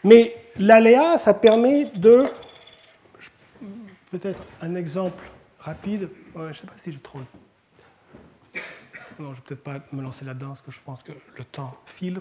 Mais 0.03 0.35
l'aléa, 0.57 1.17
ça 1.17 1.33
permet 1.33 1.85
de. 1.85 2.23
Peut-être 4.11 4.43
un 4.61 4.75
exemple 4.75 5.23
rapide. 5.59 6.09
Je 6.35 6.41
ne 6.41 6.53
sais 6.53 6.67
pas 6.67 6.73
si 6.77 6.91
j'ai 6.91 6.99
trop 6.99 7.19
non, 9.19 9.27
je 9.27 9.29
ne 9.29 9.35
vais 9.35 9.41
peut-être 9.45 9.63
pas 9.63 9.79
me 9.93 10.01
lancer 10.01 10.25
là-dedans 10.25 10.49
parce 10.49 10.61
que 10.61 10.71
je 10.71 10.79
pense 10.83 11.03
que 11.03 11.11
le 11.37 11.43
temps 11.43 11.75
file. 11.85 12.19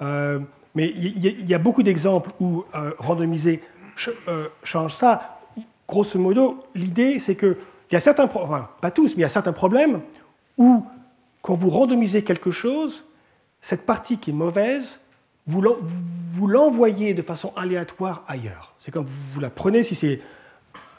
Euh, 0.00 0.40
mais 0.74 0.90
il 0.90 1.48
y, 1.48 1.54
a 1.54 1.58
beaucoup 1.58 1.82
d'exemples 1.82 2.30
où 2.40 2.64
euh, 2.74 2.92
randomiser 2.98 3.62
euh, 4.26 4.48
change 4.64 4.96
ça. 4.96 5.40
Grosso 5.88 6.18
modo, 6.18 6.64
l'idée, 6.74 7.20
c'est 7.20 7.36
qu'il 7.36 7.56
y 7.92 7.96
a 7.96 8.00
certains 8.00 8.26
problèmes, 8.26 8.64
pas 8.80 8.90
tous, 8.90 9.10
mais 9.10 9.18
il 9.18 9.20
y 9.20 9.24
a 9.24 9.28
certains 9.28 9.52
problèmes 9.52 10.00
où, 10.58 10.84
quand 11.42 11.54
vous 11.54 11.68
randomisez 11.68 12.24
quelque 12.24 12.50
chose, 12.50 13.04
cette 13.60 13.86
partie 13.86 14.18
qui 14.18 14.30
est 14.30 14.34
mauvaise, 14.34 15.00
vous 15.46 16.46
l'envoyez 16.46 17.14
de 17.14 17.22
façon 17.22 17.52
aléatoire 17.54 18.24
ailleurs. 18.26 18.74
C'est 18.80 18.90
comme 18.90 19.06
vous 19.32 19.40
la 19.40 19.50
prenez, 19.50 19.82
si 19.82 19.94
c'est 19.94 20.20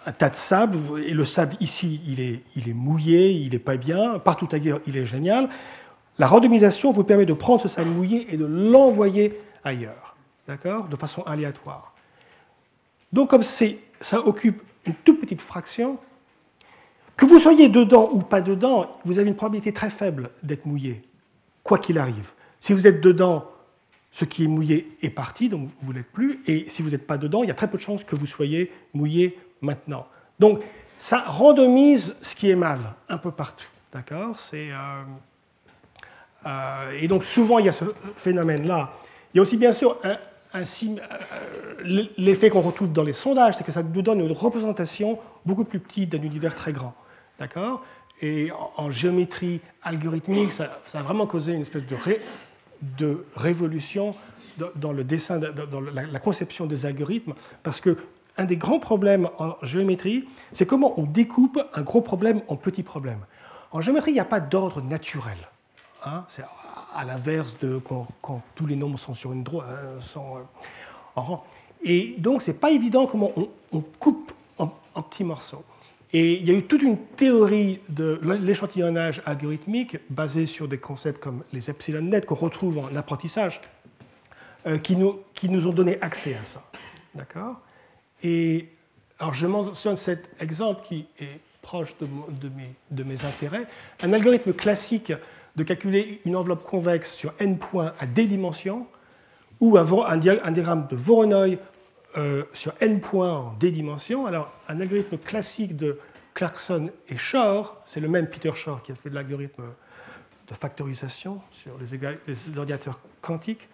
un 0.05 0.11
tas 0.11 0.29
de 0.29 0.35
sable, 0.35 0.77
et 1.05 1.11
le 1.13 1.25
sable 1.25 1.55
ici, 1.59 2.01
il 2.07 2.19
est, 2.19 2.41
il 2.55 2.69
est 2.69 2.73
mouillé, 2.73 3.31
il 3.31 3.51
n'est 3.51 3.59
pas 3.59 3.77
bien, 3.77 4.19
partout 4.19 4.47
ailleurs, 4.51 4.79
il 4.85 4.97
est 4.97 5.05
génial. 5.05 5.49
La 6.17 6.27
randomisation 6.27 6.91
vous 6.91 7.03
permet 7.03 7.25
de 7.25 7.33
prendre 7.33 7.61
ce 7.61 7.67
sable 7.67 7.89
mouillé 7.89 8.27
et 8.33 8.37
de 8.37 8.45
l'envoyer 8.45 9.39
ailleurs, 9.63 10.15
d'accord, 10.47 10.87
de 10.87 10.95
façon 10.95 11.23
aléatoire. 11.23 11.93
Donc 13.11 13.29
comme 13.29 13.43
ça 13.43 14.19
occupe 14.25 14.61
une 14.85 14.93
toute 15.03 15.19
petite 15.19 15.41
fraction, 15.41 15.97
que 17.17 17.25
vous 17.25 17.39
soyez 17.39 17.69
dedans 17.69 18.09
ou 18.11 18.19
pas 18.19 18.41
dedans, 18.41 18.99
vous 19.05 19.19
avez 19.19 19.29
une 19.29 19.35
probabilité 19.35 19.71
très 19.71 19.89
faible 19.89 20.31
d'être 20.43 20.65
mouillé, 20.65 21.01
quoi 21.63 21.79
qu'il 21.79 21.97
arrive. 21.97 22.31
Si 22.59 22.73
vous 22.73 22.85
êtes 22.87 23.01
dedans, 23.01 23.45
ce 24.11 24.25
qui 24.25 24.43
est 24.43 24.47
mouillé 24.47 24.97
est 25.01 25.09
parti, 25.09 25.49
donc 25.49 25.69
vous 25.81 25.91
ne 25.91 25.97
l'êtes 25.97 26.11
plus, 26.11 26.41
et 26.45 26.65
si 26.69 26.81
vous 26.81 26.91
n'êtes 26.91 27.07
pas 27.07 27.17
dedans, 27.17 27.43
il 27.43 27.47
y 27.47 27.51
a 27.51 27.55
très 27.55 27.69
peu 27.69 27.77
de 27.77 27.81
chances 27.81 28.03
que 28.03 28.15
vous 28.15 28.25
soyez 28.25 28.71
mouillé 28.93 29.37
maintenant. 29.61 30.07
Donc, 30.39 30.61
ça 30.97 31.23
randomise 31.25 32.15
ce 32.21 32.35
qui 32.35 32.49
est 32.49 32.55
mal 32.55 32.79
un 33.09 33.17
peu 33.17 33.31
partout. 33.31 33.67
D'accord? 33.91 34.37
Euh, 34.53 35.03
Euh, 36.45 36.99
et 36.99 37.07
donc 37.07 37.23
souvent, 37.23 37.59
il 37.59 37.65
y 37.65 37.69
a 37.69 37.71
ce 37.71 37.85
phénomène-là. 38.17 38.91
Il 39.33 39.37
y 39.37 39.39
a 39.39 39.41
aussi 39.41 39.57
bien 39.57 39.71
sûr 39.71 39.97
euh, 40.05 40.15
l'effet 42.17 42.49
qu'on 42.49 42.61
retrouve 42.61 42.91
dans 42.91 43.03
les 43.03 43.13
sondages, 43.13 43.55
c'est 43.57 43.63
que 43.63 43.71
ça 43.71 43.83
nous 43.83 44.01
donne 44.01 44.21
une 44.21 44.31
représentation 44.31 45.19
beaucoup 45.45 45.63
plus 45.63 45.79
petite 45.79 46.11
d'un 46.11 46.21
univers 46.21 46.55
très 46.55 46.71
grand. 46.71 46.93
D'accord? 47.39 47.83
Et 48.21 48.49
en, 48.77 48.91
géométrie 48.91 49.59
algorithmique, 49.83 50.53
ça, 50.53 50.69
a 50.93 51.01
vraiment 51.01 51.27
causé 51.27 51.51
une 51.51 51.61
espèce 51.61 51.85
de, 51.85 51.97
de 52.97 53.25
révolution 53.35 54.15
dans 54.75 54.93
le 54.93 55.03
dessin, 55.03 55.37
dans 55.37 55.81
la, 55.81 56.19
conception 56.19 56.65
des 56.65 56.85
algorithmes, 56.85 57.33
parce 57.61 57.81
que 57.81 57.97
un 58.37 58.45
des 58.45 58.57
grands 58.57 58.79
problèmes 58.79 59.29
en 59.39 59.55
géométrie, 59.61 60.27
c'est 60.51 60.65
comment 60.65 60.99
on 60.99 61.03
découpe 61.03 61.59
un 61.73 61.81
gros 61.81 62.01
problème 62.01 62.41
en 62.47 62.55
petits 62.55 62.83
problèmes. 62.83 63.25
En 63.71 63.81
géométrie, 63.81 64.11
il 64.11 64.15
n'y 64.15 64.19
a 64.19 64.25
pas 64.25 64.39
d'ordre 64.39 64.81
naturel. 64.81 65.37
Hein 66.05 66.25
c'est 66.27 66.43
à 66.95 67.03
l'inverse 67.03 67.57
de 67.59 67.79
quand, 67.79 68.41
tous 68.55 68.65
les 68.65 68.75
nombres 68.75 68.97
sont 68.97 69.13
sur 69.13 69.33
une 69.33 69.43
droite, 69.43 69.67
euh, 69.69 69.99
sont 69.99 70.37
euh, 70.37 70.41
en 71.15 71.21
rang. 71.21 71.45
Et 71.83 72.15
donc, 72.17 72.41
c'est 72.41 72.53
pas 72.53 72.71
évident 72.71 73.05
comment 73.05 73.31
on, 73.71 73.81
coupe 73.99 74.31
en, 74.57 74.67
petits 75.01 75.25
morceaux. 75.25 75.63
Et 76.13 76.39
il 76.39 76.47
y 76.47 76.51
a 76.51 76.53
eu 76.53 76.63
toute 76.63 76.81
une 76.81 76.97
théorie 76.97 77.81
de 77.89 78.19
l'échantillonnage 78.41 79.21
algorithmique 79.25 79.97
basée 80.09 80.45
sur 80.45 80.67
des 80.67 80.77
concepts 80.77 81.21
comme 81.21 81.43
les 81.51 81.69
epsilon 81.69 82.01
net 82.01 82.25
qu'on 82.25 82.35
retrouve 82.35 82.77
en 82.77 82.95
apprentissage, 82.95 83.59
euh, 84.65 84.77
qui, 84.77 84.95
nous, 84.95 85.19
qui 85.33 85.49
nous 85.49 85.67
ont 85.67 85.73
donné 85.73 86.01
accès 86.01 86.35
à 86.35 86.43
ça. 86.45 86.63
D'accord? 87.13 87.59
Et 88.23 88.69
alors, 89.19 89.33
je 89.33 89.47
mentionne 89.47 89.95
cet 89.95 90.29
exemple 90.39 90.81
qui 90.83 91.07
est 91.19 91.39
proche 91.61 91.95
de, 91.99 93.03
mes 93.03 93.25
intérêts. 93.25 93.65
Un 94.03 94.13
algorithme 94.13 94.53
classique 94.53 95.13
de 95.55 95.63
calculer 95.63 96.21
une 96.25 96.35
enveloppe 96.35 96.63
convexe 96.63 97.13
sur 97.13 97.33
n 97.39 97.57
points 97.57 97.93
à 97.99 98.05
d 98.05 98.25
dimensions, 98.25 98.87
ou 99.61 99.77
un, 99.77 100.17
diagramme 100.17 100.87
de 100.89 100.95
Voronoi 100.95 101.57
euh, 102.17 102.43
sur 102.53 102.73
n 102.81 102.99
points 102.99 103.33
en 103.33 103.53
d 103.53 103.71
dimensions. 103.71 104.25
Alors, 104.25 104.51
un 104.67 104.79
algorithme 104.81 105.17
classique 105.17 105.75
de 105.75 105.97
Clarkson 106.33 106.91
et 107.07 107.17
Shor, 107.17 107.81
c'est 107.85 108.01
le 108.01 108.09
même 108.09 108.27
Peter 108.27 108.51
Shor 108.53 108.83
qui 108.83 108.91
a 108.91 108.95
fait 108.95 109.09
de 109.09 109.15
l'algorithme 109.15 109.63
de 110.47 110.53
factorisation 110.53 111.41
sur 111.51 111.77
les, 111.79 111.97
les 112.27 112.57
ordinateurs 112.57 112.99
quantiques. 113.21 113.69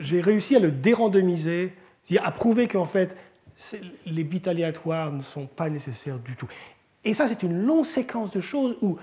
J'ai 0.00 0.20
réussi 0.20 0.56
à 0.56 0.58
le 0.58 0.72
dérandomiser, 0.72 1.74
c'est-à-dire 2.02 2.26
à 2.26 2.32
prouver 2.32 2.66
qu'en 2.66 2.86
fait, 2.86 3.14
les 4.06 4.24
bits 4.24 4.42
aléatoires 4.46 5.12
ne 5.12 5.22
sont 5.22 5.46
pas 5.46 5.68
nécessaires 5.68 6.18
du 6.18 6.36
tout. 6.36 6.48
Et 7.04 7.14
ça, 7.14 7.26
c'est 7.26 7.42
une 7.42 7.64
longue 7.64 7.84
séquence 7.84 8.30
de 8.30 8.40
choses 8.40 8.76
où 8.82 8.98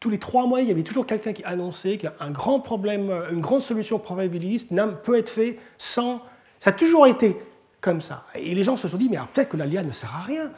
tous 0.00 0.10
les 0.10 0.18
trois 0.18 0.46
mois, 0.46 0.60
il 0.60 0.68
y 0.68 0.70
avait 0.70 0.82
toujours 0.82 1.06
quelqu'un 1.06 1.32
qui 1.32 1.44
annonçait 1.44 1.98
qu'un 1.98 2.30
grand 2.30 2.60
problème, 2.60 3.10
une 3.30 3.40
grande 3.40 3.62
solution 3.62 3.98
probabiliste 3.98 4.68
peut 5.02 5.16
être 5.16 5.28
fait 5.28 5.58
sans. 5.76 6.22
Ça 6.58 6.70
a 6.70 6.72
toujours 6.72 7.06
été 7.06 7.36
comme 7.80 8.00
ça. 8.00 8.24
Et 8.34 8.54
les 8.54 8.62
gens 8.64 8.76
se 8.76 8.88
sont 8.88 8.96
dit, 8.96 9.08
mais 9.08 9.18
peut-être 9.32 9.50
que 9.50 9.56
l'ALIA 9.56 9.82
ne 9.82 9.92
sert 9.92 10.14
à 10.14 10.22
rien. 10.22 10.50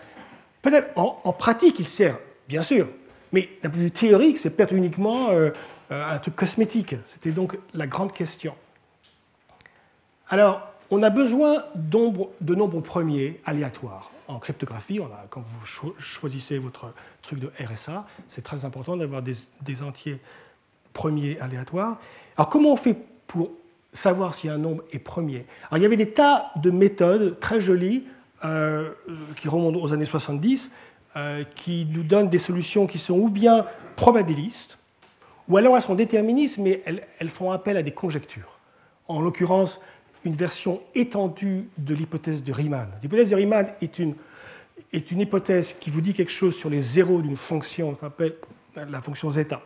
Peut-être 0.63 0.91
en, 0.97 1.33
pratique, 1.33 1.79
il 1.79 1.89
sert, 1.89 2.19
bien 2.49 2.63
sûr. 2.63 2.89
Mais 3.33 3.49
d'un 3.63 3.71
point 3.71 3.79
de 3.79 3.85
vue 3.85 3.91
théorique, 3.91 4.39
c'est 4.39 4.51
peut-être 4.51 4.75
uniquement 4.75 5.31
euh, 5.31 5.51
euh, 5.91 6.13
un 6.13 6.19
truc 6.19 6.37
cosmétique. 6.37 6.97
C'était 7.07 7.31
donc 7.31 7.57
la 7.73 7.87
grande 7.87 8.13
question. 8.13 8.55
Alors, 10.29 10.70
on 10.91 11.03
a 11.03 11.11
besoin 11.11 11.65
de 11.75 12.55
nombres 12.55 12.81
premiers 12.81 13.41
aléatoires 13.45 14.11
en 14.31 14.39
cryptographie, 14.39 15.01
quand 15.29 15.41
vous 15.41 15.95
choisissez 15.99 16.59
votre 16.59 16.93
truc 17.23 17.41
de 17.41 17.51
RSA, 17.63 18.05
c'est 18.29 18.43
très 18.43 18.65
important 18.65 18.97
d'avoir 18.97 19.23
des, 19.23 19.83
entiers 19.83 20.19
premiers 20.93 21.39
aléatoires. 21.41 21.99
Alors 22.37 22.49
comment 22.49 22.73
on 22.73 22.77
fait 22.77 22.97
pour 23.27 23.51
savoir 23.93 24.35
si 24.35 24.49
un 24.49 24.59
nombre 24.59 24.85
est 24.93 24.99
premier? 24.99 25.47
Alors 25.69 25.79
il 25.79 25.83
y 25.83 25.87
avait 25.87 25.97
des 25.97 26.11
tas 26.11 26.53
de 26.57 26.71
méthodes 26.71 27.41
très 27.41 27.61
jolies 27.61 28.05
euh, 28.45 28.91
qui 29.37 29.49
remontent 29.49 29.81
aux 29.81 29.93
années 29.93 30.05
70, 30.05 30.71
euh, 31.17 31.45
qui 31.57 31.87
nous 31.91 32.05
donnent 32.05 32.31
des 32.31 32.39
solutions 32.39 32.87
qui 32.87 32.99
sont 32.99 33.19
ou 33.19 33.29
bien 33.29 33.67
probabilistes, 33.97 34.79
ou 35.49 35.57
alors 35.57 35.75
elles 35.75 35.83
sont 35.83 35.97
déterministes, 35.97 36.59
mais 36.59 36.83
elles, 36.87 37.07
elles 37.19 37.31
font 37.31 37.51
appel 37.51 37.77
à 37.77 37.83
des 37.83 37.91
conjectures. 37.91 38.59
En 39.09 39.21
l'occurrence, 39.21 39.81
une 40.25 40.35
version 40.35 40.81
étendue 40.95 41.69
de 41.79 41.95
l'hypothèse 41.95 42.43
de 42.43 42.53
Riemann. 42.53 42.89
L'hypothèse 43.03 43.31
de 43.31 43.37
Riemann 43.37 43.69
est 43.81 43.99
une, 43.99 44.15
est 44.93 45.11
une 45.11 45.21
hypothèse 45.21 45.75
qui 45.81 45.91
vous 45.91 46.01
dit 46.01 46.15
quelque 46.15 46.33
chose 46.33 46.57
sur 46.57 46.71
les 46.71 46.81
zéros 46.81 47.23
d'une 47.23 47.37
fonction 47.37 47.95
qu'on 47.95 48.07
appelle 48.07 48.35
la 48.77 49.01
fonction 49.01 49.31
zeta. 49.31 49.61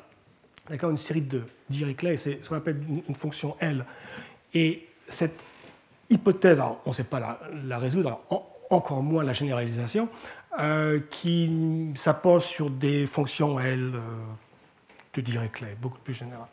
D'accord 0.68 0.90
Une 0.90 0.96
série 0.96 1.20
de 1.20 1.42
Dirichlet, 1.68 2.16
c'est 2.16 2.38
ce 2.42 2.48
qu'on 2.48 2.57
appelle 2.57 2.80
une 3.09 3.14
fonction 3.14 3.57
L. 3.61 3.84
Et 4.55 4.86
cette 5.09 5.42
hypothèse, 6.09 6.61
on 6.61 6.90
ne 6.90 6.94
sait 6.94 7.05
pas 7.05 7.38
la, 7.66 7.78
résoudre, 7.78 8.20
encore 8.70 9.02
moins 9.02 9.24
la 9.24 9.32
généralisation, 9.32 10.09
euh, 10.59 11.00
qui 11.11 11.92
s'appose 11.96 12.44
sur 12.44 12.70
des 12.70 13.07
fonctions 13.07 13.59
L 13.59 13.92
euh, 13.94 14.00
de 15.14 15.20
Dirichlet, 15.20 15.76
beaucoup 15.80 15.98
plus 15.98 16.14
générales. 16.14 16.46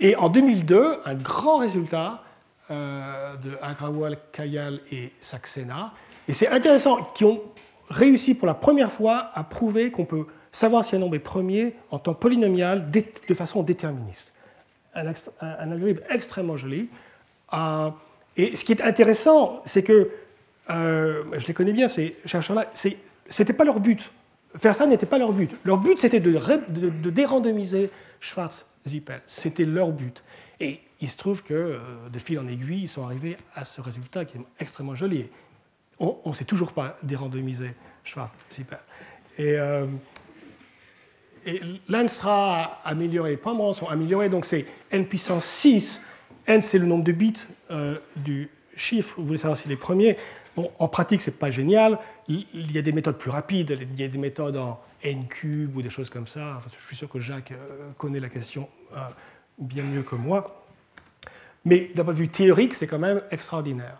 Et 0.00 0.16
en 0.16 0.28
2002, 0.28 1.00
un 1.04 1.14
grand 1.14 1.58
résultat 1.58 2.22
euh, 2.70 3.34
de 3.36 3.52
Agrawal, 3.62 4.18
Kayal 4.32 4.80
et 4.92 5.12
Saxena. 5.20 5.92
Et 6.28 6.32
c'est 6.32 6.48
intéressant, 6.48 7.02
qui 7.14 7.24
ont 7.24 7.42
réussi 7.90 8.34
pour 8.34 8.46
la 8.46 8.54
première 8.54 8.92
fois 8.92 9.30
à 9.34 9.42
prouver 9.42 9.90
qu'on 9.90 10.04
peut 10.04 10.26
savoir 10.52 10.84
si 10.84 10.94
un 10.94 10.98
nombre 10.98 11.16
est 11.16 11.20
premier 11.20 11.74
en 11.90 11.98
temps 11.98 12.14
polynomial 12.14 12.90
de 12.90 13.34
façon 13.34 13.62
déterministe. 13.62 14.32
Un, 14.94 15.12
algorithme 15.40 16.02
extrêmement 16.10 16.56
joli. 16.56 16.88
Euh, 17.52 17.90
et 18.36 18.56
ce 18.56 18.64
qui 18.64 18.72
est 18.72 18.82
intéressant, 18.82 19.62
c'est 19.64 19.82
que, 19.82 20.10
euh, 20.70 21.24
je 21.38 21.46
les 21.46 21.54
connais 21.54 21.72
bien, 21.72 21.88
ces 21.88 22.16
chercheurs-là, 22.24 22.66
ce 22.74 22.88
n'était 23.38 23.52
pas 23.52 23.64
leur 23.64 23.80
but. 23.80 24.10
Faire 24.56 24.74
ça 24.74 24.86
n'était 24.86 25.06
pas 25.06 25.18
leur 25.18 25.32
but. 25.32 25.56
Leur 25.64 25.78
but, 25.78 25.98
c'était 25.98 26.20
de, 26.20 26.32
de, 26.32 26.90
de 26.90 27.10
dérandomiser 27.10 27.90
Schwarz 28.20 28.64
C'était 29.26 29.64
leur 29.64 29.92
but. 29.92 30.22
Et 30.60 30.80
il 31.00 31.08
se 31.08 31.16
trouve 31.16 31.42
que, 31.42 31.54
euh, 31.54 31.78
de 32.12 32.18
fil 32.18 32.38
en 32.38 32.48
aiguille, 32.48 32.82
ils 32.82 32.88
sont 32.88 33.04
arrivés 33.04 33.36
à 33.54 33.64
ce 33.64 33.80
résultat 33.80 34.24
qui 34.24 34.38
est 34.38 34.40
extrêmement 34.58 34.94
joli. 34.94 35.26
On 36.00 36.20
ne 36.26 36.32
sait 36.32 36.44
toujours 36.44 36.72
pas 36.72 36.96
dérandomiser 37.02 37.74
Schwarz 38.04 38.30
Zippel. 38.52 38.78
Et, 39.36 39.54
euh, 39.58 39.86
et 41.46 41.60
l'un 41.88 42.06
sera 42.08 42.80
amélioré, 42.84 43.36
pas 43.36 43.52
moins 43.52 43.72
sont 43.72 43.88
améliorés, 43.88 44.28
donc 44.28 44.44
c'est 44.44 44.66
n 44.90 45.06
puissance 45.06 45.44
6. 45.44 46.02
n, 46.46 46.60
c'est 46.60 46.78
le 46.78 46.86
nombre 46.86 47.04
de 47.04 47.12
bits 47.12 47.46
euh, 47.70 47.98
du 48.16 48.50
chiffre. 48.76 49.14
Vous 49.18 49.26
voulez 49.26 49.38
savoir 49.38 49.58
s'il 49.58 49.72
est 49.72 49.76
premier? 49.76 50.16
En 50.78 50.88
pratique, 50.88 51.20
ce 51.20 51.30
n'est 51.30 51.36
pas 51.36 51.50
génial. 51.50 51.98
Il, 52.28 52.72
y 52.72 52.78
a 52.78 52.82
des 52.82 52.92
méthodes 52.92 53.18
plus 53.18 53.30
rapides. 53.30 53.78
Il 53.80 54.00
y 54.00 54.04
a 54.04 54.08
des 54.08 54.18
méthodes 54.18 54.56
en 54.56 54.80
n 55.02 55.26
cube 55.26 55.76
ou 55.76 55.82
des 55.82 55.90
choses 55.90 56.10
comme 56.10 56.26
ça. 56.26 56.60
je 56.72 56.86
suis 56.86 56.96
sûr 56.96 57.08
que 57.08 57.20
Jacques 57.20 57.52
connaît 57.96 58.20
la 58.20 58.28
question 58.28 58.68
bien 59.58 59.84
mieux 59.84 60.02
que 60.02 60.14
moi. 60.14 60.64
Mais 61.64 61.90
d'un 61.94 62.04
point 62.04 62.12
de 62.12 62.18
vue 62.18 62.28
théorique, 62.28 62.74
c'est 62.74 62.86
quand 62.86 62.98
même 62.98 63.22
extraordinaire. 63.30 63.98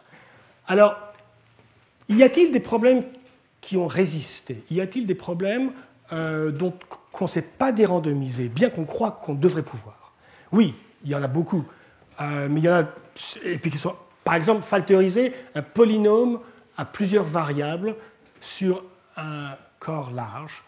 Alors, 0.67 0.97
y 2.09 2.23
a-t-il 2.23 2.53
des 2.53 2.61
problèmes 2.61 3.05
qui 3.61 3.77
ont 3.77 3.87
résisté? 3.87 4.63
Y 4.71 4.81
a-t-il 4.81 5.07
des 5.07 5.15
problèmes 5.15 5.73
euh, 6.13 6.51
dont 6.51 6.73
qu'on 7.13 7.25
ne 7.25 7.31
sait 7.31 7.43
pas 7.43 7.73
dérandomiser, 7.73 8.49
bien 8.49 8.71
qu'on 8.71 8.85
croit 8.85 9.21
qu'on 9.25 9.35
devrait 9.35 9.63
pouvoir? 9.63 10.13
Oui, 10.53 10.75
il 11.05 11.11
y 11.11 11.15
en 11.15 11.23
a 11.23 11.27
beaucoup. 11.27 11.65
Euh, 12.21 12.49
mais 12.51 12.61
il 12.61 12.65
y 12.65 12.69
en 12.69 12.75
a, 12.75 12.85
et 13.45 13.59
puis 13.59 13.71
qui 13.71 13.79
sont, 13.79 13.95
par 14.29 14.35
exemple, 14.35 14.63
factoriser 14.63 15.33
un 15.55 15.63
polynôme 15.63 16.41
à 16.77 16.85
plusieurs 16.85 17.25
variables 17.25 17.97
sur 18.43 18.85
un 19.17 19.53
corps 19.79 20.11
large 20.11 20.63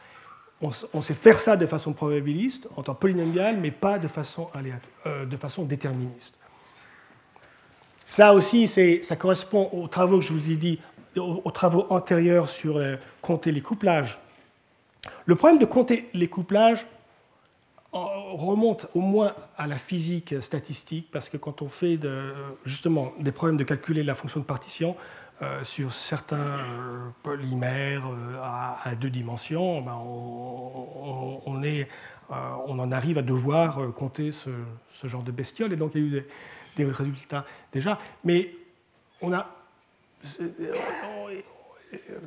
on, 0.62 1.02
sait 1.02 1.12
faire 1.12 1.38
ça 1.38 1.58
de 1.58 1.66
façon 1.66 1.92
probabiliste, 1.92 2.68
en 2.76 2.82
temps 2.82 2.94
polynomial, 2.94 3.58
mais 3.58 3.70
pas 3.70 3.98
de 3.98 4.08
façon, 4.08 4.48
euh, 5.04 5.26
de 5.26 5.36
façon 5.36 5.64
déterministe. 5.64 6.38
Ça 8.06 8.32
aussi, 8.32 8.66
ça 8.66 9.16
correspond 9.16 9.68
aux 9.74 9.88
travaux 9.88 10.20
que 10.20 10.24
je 10.24 10.32
vous 10.32 10.50
ai 10.50 10.56
dit, 10.56 10.80
aux, 11.18 11.50
travaux 11.50 11.86
antérieurs 11.90 12.48
sur 12.48 12.78
euh, 12.78 12.96
compter 13.20 13.52
les 13.52 13.61
couplages. 13.61 14.18
Le 15.26 15.34
problème 15.34 15.58
de 15.58 15.66
compter 15.66 16.08
les 16.14 16.28
couplages 16.28 16.86
remonte 17.93 18.86
au 18.95 19.01
moins 19.01 19.34
à 19.57 19.66
la 19.66 19.78
physique 19.78 20.34
statistique, 20.43 21.09
parce 21.11 21.28
que 21.28 21.36
quand 21.36 21.61
on 21.62 21.68
fait 21.68 21.99
justement 22.64 23.12
des 23.18 23.32
problèmes 23.32 23.57
de 23.57 23.64
calculer 23.64 24.03
la 24.03 24.14
fonction 24.14 24.41
de 24.41 24.45
partition, 24.45 24.97
euh, 25.43 25.64
sur 25.64 25.91
certains 25.91 26.36
euh, 26.36 27.09
polymères 27.22 28.07
euh, 28.07 28.36
à, 28.43 28.95
deux 28.95 29.09
dimensions, 29.09 29.80
ben, 29.80 29.95
on, 29.95 31.41
en 32.78 32.93
arrive 32.93 33.16
à 33.16 33.22
devoir 33.22 33.80
compter 33.95 34.32
ce, 34.32 34.51
genre 35.05 35.22
de 35.22 35.32
bestioles. 35.32 35.72
Et 35.72 35.76
donc 35.76 35.93
il 35.95 36.01
y 36.03 36.05
a 36.05 36.18
eu 36.18 36.26
des, 36.76 36.84
résultats 36.84 37.47
déjà. 37.72 37.99
Mais 38.22 38.55
on 39.22 39.32
a, 39.32 39.49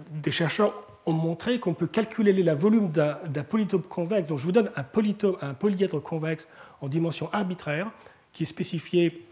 des 0.10 0.32
chercheurs 0.32 0.74
ont 1.06 1.14
montré 1.14 1.60
qu'on 1.60 1.74
peut 1.74 1.88
calculer 1.88 2.34
le 2.34 2.54
volume 2.54 2.92
d'un 2.92 3.44
polytope 3.44 3.88
convexe. 3.88 4.28
Donc 4.28 4.38
je 4.40 4.46
vous 4.46 4.52
donne 4.52 4.72
un, 4.76 4.84
polyèdre 4.84 6.02
convexe 6.02 6.48
en 6.82 6.88
dimension 6.88 7.30
arbitraire 7.32 7.92
qui 8.32 8.44
est 8.44 8.48
spécifié 8.48 9.26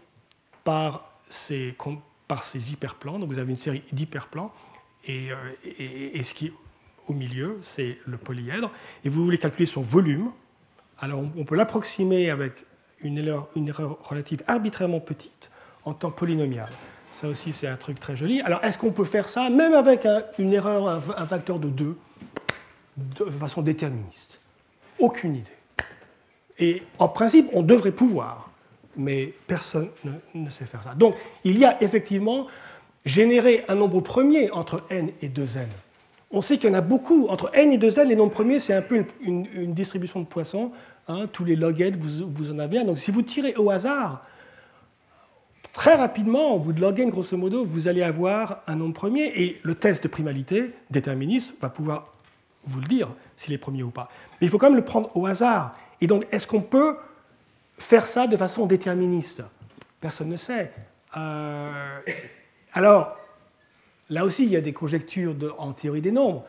par 0.64 1.10
ces, 1.28 1.74
par 2.28 2.42
ces 2.42 2.72
hyperplans. 2.72 3.18
Donc 3.18 3.30
vous 3.30 3.38
avez 3.38 3.50
une 3.50 3.56
série 3.56 3.82
d'hyperplans 3.92 4.52
et, 5.04 5.30
et, 5.64 6.22
ce 6.22 6.34
qui 6.34 6.46
est 6.46 6.52
au 7.08 7.12
milieu, 7.12 7.58
c'est 7.62 7.98
le 8.06 8.16
polyèdre. 8.16 8.70
Et 9.04 9.08
vous 9.08 9.24
voulez 9.24 9.38
calculer 9.38 9.66
son 9.66 9.80
volume. 9.80 10.30
Alors 10.98 11.20
on, 11.36 11.44
peut 11.44 11.56
l'approximer 11.56 12.30
avec 12.30 12.64
une 13.00 13.18
erreur 13.18 13.98
relative 14.02 14.42
arbitrairement 14.46 15.00
petite 15.00 15.50
en 15.84 15.94
temps 15.94 16.12
polynomial. 16.12 16.70
Ça 17.12 17.28
aussi, 17.28 17.52
c'est 17.52 17.66
un 17.66 17.76
truc 17.76 18.00
très 18.00 18.16
joli. 18.16 18.40
Alors, 18.40 18.64
est-ce 18.64 18.78
qu'on 18.78 18.90
peut 18.90 19.04
faire 19.04 19.28
ça 19.28 19.50
même 19.50 19.74
avec 19.74 20.06
une 20.38 20.52
erreur, 20.52 20.88
un, 20.88 21.26
facteur 21.26 21.58
de 21.58 21.68
2, 21.68 21.96
de 22.96 23.30
façon 23.38 23.62
déterministe? 23.62 24.40
Aucune 24.98 25.36
idée. 25.36 25.50
Et 26.58 26.82
en 26.98 27.08
principe, 27.08 27.48
on 27.52 27.62
devrait 27.62 27.92
pouvoir, 27.92 28.50
mais 28.96 29.34
personne 29.46 29.88
ne, 30.34 30.50
sait 30.50 30.64
faire 30.64 30.82
ça. 30.82 30.94
Donc, 30.94 31.14
il 31.44 31.58
y 31.58 31.64
a 31.64 31.82
effectivement 31.82 32.46
généré 33.04 33.64
un 33.68 33.74
nombre 33.74 34.00
premier 34.00 34.50
entre 34.50 34.82
n 34.90 35.10
et 35.20 35.28
2n. 35.28 35.66
On 36.30 36.40
sait 36.40 36.56
qu'il 36.56 36.70
y 36.70 36.72
en 36.72 36.76
a 36.76 36.80
beaucoup. 36.80 37.26
Entre 37.28 37.50
n 37.52 37.72
et 37.72 37.78
2n, 37.78 38.04
les 38.04 38.16
nombres 38.16 38.32
premiers, 38.32 38.58
c'est 38.58 38.74
un 38.74 38.82
peu 38.82 39.04
une, 39.20 39.74
distribution 39.74 40.20
de 40.20 40.26
poissons. 40.26 40.72
Hein. 41.08 41.26
tous 41.32 41.44
les 41.44 41.56
log 41.56 41.80
n, 41.80 41.96
vous, 41.96 42.26
vous 42.32 42.52
en 42.52 42.58
avez 42.58 42.78
un. 42.78 42.84
Donc, 42.84 42.98
si 42.98 43.10
vous 43.10 43.22
tirez 43.22 43.54
au 43.56 43.70
hasard, 43.70 44.24
Très 45.72 45.94
rapidement, 45.94 46.54
au 46.54 46.58
bout 46.58 46.72
de 46.72 46.80
log 46.80 47.00
n, 47.00 47.08
grosso 47.08 47.36
modo, 47.36 47.64
vous 47.64 47.88
allez 47.88 48.02
avoir 48.02 48.62
un 48.66 48.76
nombre 48.76 48.92
premier 48.92 49.32
et 49.42 49.60
le 49.62 49.74
test 49.74 50.02
de 50.02 50.08
primalité 50.08 50.70
déterministe 50.90 51.54
va 51.60 51.70
pouvoir 51.70 52.12
vous 52.64 52.80
le 52.80 52.86
dire 52.86 53.08
s'il 53.36 53.54
est 53.54 53.58
premier 53.58 53.82
ou 53.82 53.90
pas. 53.90 54.10
Mais 54.40 54.46
il 54.46 54.50
faut 54.50 54.58
quand 54.58 54.68
même 54.68 54.76
le 54.76 54.84
prendre 54.84 55.10
au 55.16 55.26
hasard. 55.26 55.74
Et 56.00 56.06
donc, 56.06 56.26
est-ce 56.30 56.46
qu'on 56.46 56.60
peut 56.60 56.96
faire 57.78 58.06
ça 58.06 58.26
de 58.26 58.36
façon 58.36 58.66
déterministe? 58.66 59.42
Personne 60.00 60.28
ne 60.28 60.36
sait. 60.36 60.72
Euh, 61.16 62.00
alors, 62.74 63.16
là 64.10 64.24
aussi, 64.24 64.44
il 64.44 64.50
y 64.50 64.56
a 64.56 64.60
des 64.60 64.74
conjectures 64.74 65.34
en 65.58 65.72
théorie 65.72 66.02
des 66.02 66.12
nombres. 66.12 66.44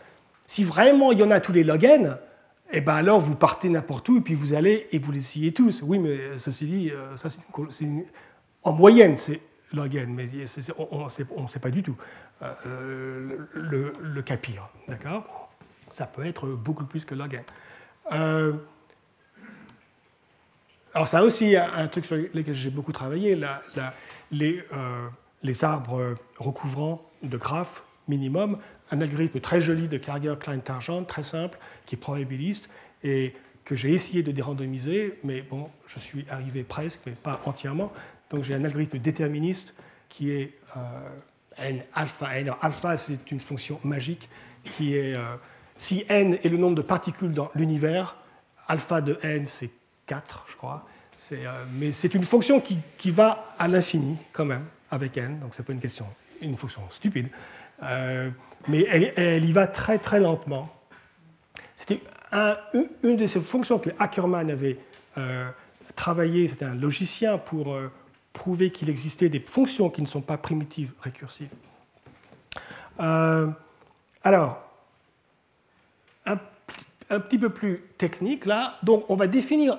Si 0.48 0.66
vraiment 0.66 1.14
il 1.14 1.20
y 1.20 1.24
en 1.24 1.32
a 1.32 1.40
tous 1.40 1.54
les 1.54 1.64
log 1.64 1.84
n, 1.86 2.18
eh 2.74 2.82
ben 2.82 2.96
alors 2.96 3.20
vous 3.20 3.36
partez 3.36 3.70
n'importe 3.70 4.10
où 4.10 4.18
et 4.18 4.22
puis 4.22 4.34
vous 4.34 4.54
allez 4.54 4.88
et 4.92 5.00
vous 5.00 5.12
les 5.12 5.20
essayez 5.20 5.54
tous. 5.54 5.82
Oui, 5.82 6.00
mais 6.00 6.18
ceci 6.38 6.66
dit, 6.66 6.92
euh, 6.92 7.16
ça 7.16 7.30
c'est 7.30 7.86
une, 7.86 8.04
en 8.64 8.72
moyenne, 8.72 9.16
c'est 9.16 9.42
log 9.74 9.96
n, 9.96 10.14
mais 10.14 10.30
on 10.78 11.44
ne 11.44 11.48
sait 11.48 11.60
pas 11.60 11.72
du 11.72 11.84
tout 11.84 11.98
euh, 12.42 13.38
le, 13.54 14.22
pire. 14.22 14.70
D'accord? 14.88 15.50
Ça 15.92 16.06
peut 16.06 16.26
être 16.26 16.48
beaucoup 16.48 16.86
plus 16.86 17.06
que 17.06 17.16
log 17.16 17.34
n. 17.34 17.44
Euh, 18.12 18.54
alors, 20.94 21.08
ça 21.08 21.24
aussi 21.24 21.56
un 21.56 21.88
truc 21.88 22.06
sur 22.06 22.16
lequel 22.16 22.54
j'ai 22.54 22.70
beaucoup 22.70 22.92
travaillé, 22.92 23.36
les, 24.32 24.64
euh, 24.74 25.08
les, 25.42 25.64
arbres 25.64 26.16
recouvrants 26.38 27.10
de 27.24 27.36
graphes 27.36 27.84
minimum, 28.08 28.60
un 28.92 29.02
algorithme 29.02 29.40
très 29.40 29.60
joli 29.60 29.88
de 29.88 29.98
Karger-Klein-Targent, 29.98 31.06
très 31.06 31.24
simple, 31.24 31.58
qui 31.88 31.96
est 31.96 31.98
probabiliste, 31.98 32.70
et 33.04 33.34
que 33.66 33.76
j'ai 33.76 33.94
essayé 33.94 34.22
de 34.22 34.32
dérandomiser, 34.32 35.18
mais 35.24 35.42
bon, 35.42 35.70
je 35.88 36.00
suis 36.00 36.26
arrivé 36.30 36.64
presque, 36.64 37.00
mais 37.06 37.14
pas 37.14 37.42
entièrement. 37.46 37.92
Donc 38.30 38.44
j'ai 38.44 38.56
un 38.56 38.64
algorithme 38.64 38.98
déterministe 38.98 39.74
qui 40.14 40.32
est 40.32 40.54
euh, 40.78 40.80
n 41.58 41.84
alpha 41.94 42.38
n. 42.38 42.54
alpha, 42.62 42.98
c'est 42.98 43.32
une 43.32 43.40
fonction 43.40 43.80
magique 43.84 44.30
qui 44.64 44.96
est, 44.96 45.18
euh, 45.18 45.36
si 45.76 46.06
n 46.08 46.36
est 46.44 46.50
le 46.50 46.58
nombre 46.58 46.76
de 46.76 46.82
particules 46.84 47.34
dans 47.34 47.50
l'univers, 47.56 48.16
alpha 48.68 49.02
de 49.02 49.18
n, 49.24 49.46
c'est 49.48 49.72
4, 50.06 50.46
je 50.50 50.56
crois. 50.56 50.88
Euh, 51.32 51.66
mais 51.74 51.92
c'est 51.92 52.14
une 52.14 52.26
fonction 52.26 52.62
qui, 52.62 52.78
qui 52.98 53.10
va 53.10 53.56
à 53.58 53.68
l'infini, 53.68 54.18
quand 54.34 54.46
même, 54.46 54.66
avec 54.92 55.18
n. 55.18 55.40
Donc 55.40 55.56
c'est 55.56 55.66
pas 55.66 55.74
une 55.74 55.80
question, 55.80 56.06
une 56.42 56.58
fonction 56.58 56.82
stupide. 56.92 57.30
mais 57.82 58.86
elle, 58.88 59.44
y 59.46 59.52
va 59.52 59.66
très 59.66 59.98
très 59.98 60.20
lentement. 60.20 60.72
C'était 61.76 62.02
une 63.04 63.18
de 63.18 63.26
ces 63.26 63.40
fonctions 63.40 63.80
que 63.80 63.90
Ackermann 63.98 64.52
avait 64.52 64.78
travaillé, 65.96 66.48
c'était 66.48 66.66
un 66.66 66.76
logicien 66.76 67.38
pour 67.38 67.76
prouver 68.34 68.72
qu'il 68.72 68.90
existait 68.90 69.30
des 69.30 69.40
fonctions 69.40 69.90
qui 69.90 70.02
ne 70.02 70.08
sont 70.08 70.22
pas 70.22 70.38
primitives 70.38 70.92
récursives. 71.00 71.50
Euh, 73.00 73.48
alors, 74.24 74.60
un, 76.26 77.20
petit 77.20 77.38
peu 77.38 77.50
plus 77.50 77.84
technique 78.00 78.46
là, 78.46 78.78
donc 78.82 79.06
on 79.08 79.16
va 79.16 79.28
définir 79.28 79.78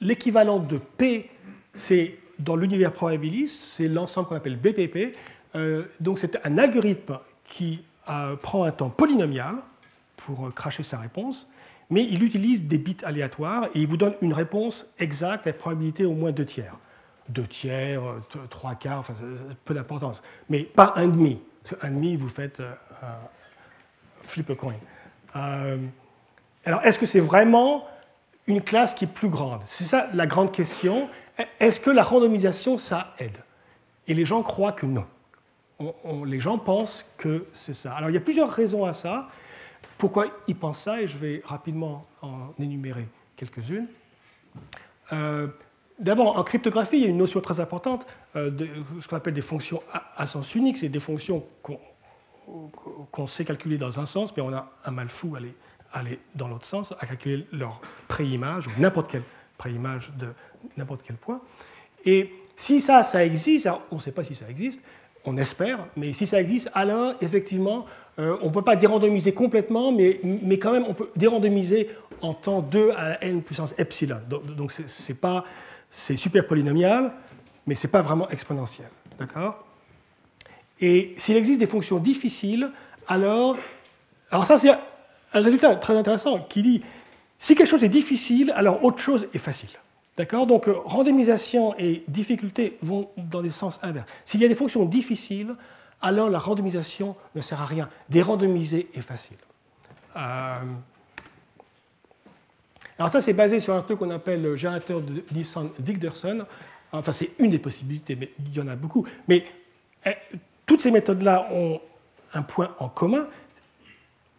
l'équivalent 0.00 0.58
de 0.58 0.78
P, 0.78 1.30
c'est 1.74 2.18
dans 2.40 2.56
l'univers 2.56 2.92
probabiliste, 2.92 3.60
c'est 3.70 3.86
l'ensemble 3.86 4.28
qu'on 4.28 4.34
appelle 4.34 4.56
BPP. 4.56 5.16
Euh, 5.54 5.84
donc 6.00 6.18
c'est 6.18 6.44
un 6.44 6.58
algorithme 6.58 7.20
qui 7.48 7.84
euh, 8.08 8.34
prend 8.34 8.64
un 8.64 8.72
temps 8.72 8.90
polynomial 8.90 9.54
pour 10.16 10.52
cracher 10.54 10.82
sa 10.82 10.98
réponse, 10.98 11.48
mais 11.88 12.04
il 12.04 12.24
utilise 12.24 12.64
des 12.64 12.78
bits 12.78 12.96
aléatoires 13.04 13.66
et 13.66 13.80
il 13.80 13.86
vous 13.86 13.96
donne 13.96 14.14
une 14.20 14.32
réponse 14.32 14.86
exacte 14.98 15.46
à 15.46 15.52
probabilité 15.52 16.04
au 16.04 16.14
moins 16.14 16.32
deux 16.32 16.46
tiers 16.46 16.76
deux 17.28 17.46
tiers, 17.46 18.02
trois 18.50 18.74
quarts, 18.74 18.98
enfin, 18.98 19.14
peu 19.64 19.74
d'importance. 19.74 20.22
Mais 20.48 20.60
pas 20.60 20.92
un 20.96 21.08
demi. 21.08 21.40
un 21.82 21.90
demi, 21.90 22.16
vous 22.16 22.28
faites 22.28 22.60
euh, 22.60 22.74
flip 24.22 24.50
a 24.50 24.54
coin. 24.54 24.74
Euh, 25.36 25.78
alors, 26.64 26.82
est-ce 26.84 26.98
que 26.98 27.06
c'est 27.06 27.20
vraiment 27.20 27.86
une 28.46 28.62
classe 28.62 28.94
qui 28.94 29.04
est 29.04 29.08
plus 29.12 29.28
grande? 29.28 29.62
C'est 29.66 29.84
ça 29.84 30.08
la 30.12 30.26
grande 30.26 30.52
question. 30.52 31.08
Est-ce 31.60 31.80
que 31.80 31.90
la 31.90 32.02
randomisation, 32.02 32.78
ça 32.78 33.14
aide? 33.18 33.38
Et 34.06 34.14
les 34.14 34.24
gens 34.24 34.42
croient 34.42 34.72
que 34.72 34.86
non. 34.86 35.06
les 36.24 36.40
gens 36.40 36.58
pensent 36.58 37.04
que 37.16 37.46
c'est 37.52 37.74
ça. 37.74 37.94
Alors, 37.94 38.10
il 38.10 38.14
y 38.14 38.18
a 38.18 38.20
plusieurs 38.20 38.50
raisons 38.50 38.84
à 38.84 38.94
ça. 38.94 39.28
Pourquoi 39.98 40.26
ils 40.46 40.56
pensent 40.56 40.82
ça? 40.82 41.00
Et 41.00 41.06
je 41.06 41.16
vais 41.18 41.42
rapidement 41.44 42.06
en 42.22 42.52
énumérer 42.58 43.08
quelques-unes. 43.36 43.88
Euh, 45.12 45.48
D'abord, 45.98 46.36
en 46.36 46.42
cryptographie, 46.42 46.96
il 46.96 47.02
y 47.02 47.06
a 47.06 47.08
une 47.08 47.18
notion 47.18 47.40
très 47.40 47.60
importante, 47.60 48.04
euh, 48.34 48.50
de 48.50 48.68
ce 49.00 49.06
qu'on 49.06 49.16
appelle 49.16 49.34
des 49.34 49.42
fonctions 49.42 49.80
à, 50.16 50.26
sens 50.26 50.54
unique. 50.54 50.78
C'est 50.78 50.88
des 50.88 51.00
fonctions 51.00 51.44
qu'on 51.62 53.26
sait 53.26 53.44
calculer 53.44 53.78
dans 53.78 54.00
un 54.00 54.06
sens, 54.06 54.36
mais 54.36 54.42
on 54.42 54.52
a 54.52 54.70
un 54.84 54.90
mal 54.90 55.08
fou 55.08 55.36
à 55.36 55.98
aller, 55.98 56.18
dans 56.34 56.48
l'autre 56.48 56.66
sens, 56.66 56.92
à 56.98 57.06
calculer 57.06 57.46
leur 57.52 57.80
préimage, 58.08 58.66
ou 58.66 58.70
n'importe 58.78 59.10
quelle 59.10 59.22
préimage 59.56 60.12
de 60.18 60.28
n'importe 60.76 61.02
quel 61.06 61.16
point. 61.16 61.40
Et 62.04 62.32
si 62.56 62.80
ça, 62.80 63.04
ça 63.04 63.24
existe, 63.24 63.68
on 63.90 63.96
ne 63.96 64.00
sait 64.00 64.12
pas 64.12 64.24
si 64.24 64.34
ça 64.34 64.48
existe, 64.48 64.80
on 65.24 65.36
espère, 65.36 65.86
mais 65.96 66.12
si 66.12 66.26
ça 66.26 66.40
existe, 66.40 66.70
alors 66.74 67.14
effectivement, 67.20 67.86
euh, 68.18 68.36
on 68.42 68.48
ne 68.48 68.52
peut 68.52 68.62
pas 68.62 68.76
dérandomiser 68.76 69.32
complètement, 69.32 69.90
mais, 69.90 70.20
quand 70.58 70.72
même, 70.72 70.84
on 70.88 70.94
peut 70.94 71.10
dérandomiser 71.16 71.88
en 72.20 72.34
temps 72.34 72.60
2 72.60 72.90
à 72.90 73.24
n 73.24 73.42
puissance 73.42 73.74
epsilon. 73.78 74.18
Donc, 74.28 74.54
donc 74.54 74.72
c'est 74.72 75.18
pas 75.18 75.44
c'est 75.94 76.16
super 76.16 76.44
polynomial, 76.44 77.12
mais 77.68 77.76
ce 77.76 77.86
n'est 77.86 77.90
pas 77.90 78.02
vraiment 78.02 78.28
exponentiel. 78.28 78.88
D'accord? 79.16 79.64
Et 80.80 81.14
s'il 81.18 81.36
existe 81.36 81.60
des 81.60 81.66
fonctions 81.66 81.98
difficiles, 81.98 82.70
alors. 83.06 83.56
Alors, 84.32 84.44
ça, 84.44 84.58
c'est 84.58 84.70
un 84.70 85.40
résultat 85.40 85.76
très 85.76 85.96
intéressant 85.96 86.40
qui 86.40 86.62
dit 86.62 86.82
si 87.38 87.54
quelque 87.54 87.68
chose 87.68 87.84
est 87.84 87.88
difficile, 87.88 88.52
alors 88.56 88.82
autre 88.84 88.98
chose 88.98 89.28
est 89.32 89.38
facile. 89.38 89.70
D'accord? 90.16 90.48
Donc, 90.48 90.68
randomisation 90.84 91.76
et 91.78 92.02
difficulté 92.08 92.76
vont 92.82 93.08
dans 93.16 93.40
des 93.42 93.50
sens 93.50 93.78
inverses. 93.80 94.08
S'il 94.24 94.40
y 94.40 94.44
a 94.44 94.48
des 94.48 94.56
fonctions 94.56 94.84
difficiles, 94.84 95.54
alors 96.02 96.28
la 96.28 96.40
randomisation 96.40 97.14
ne 97.36 97.40
sert 97.40 97.62
à 97.62 97.66
rien. 97.66 97.88
Dérandomiser 98.08 98.88
est 98.94 99.00
facile. 99.00 99.36
Euh, 100.16 100.58
alors 102.98 103.10
ça, 103.10 103.20
c'est 103.20 103.32
basé 103.32 103.60
sur 103.60 103.74
un 103.74 103.82
truc 103.82 103.98
qu'on 103.98 104.10
appelle 104.10 104.42
le 104.42 104.56
générateur 104.56 105.00
de 105.00 105.24
Nissan-Wigderson. 105.34 106.44
Enfin, 106.92 107.12
c'est 107.12 107.30
une 107.38 107.50
des 107.50 107.58
possibilités, 107.58 108.14
mais 108.14 108.30
il 108.38 108.54
y 108.54 108.60
en 108.60 108.68
a 108.68 108.76
beaucoup. 108.76 109.04
Mais 109.26 109.44
eh, 110.06 110.12
toutes 110.64 110.80
ces 110.80 110.90
méthodes-là 110.90 111.48
ont 111.52 111.80
un 112.32 112.42
point 112.42 112.74
en 112.78 112.88
commun. 112.88 113.26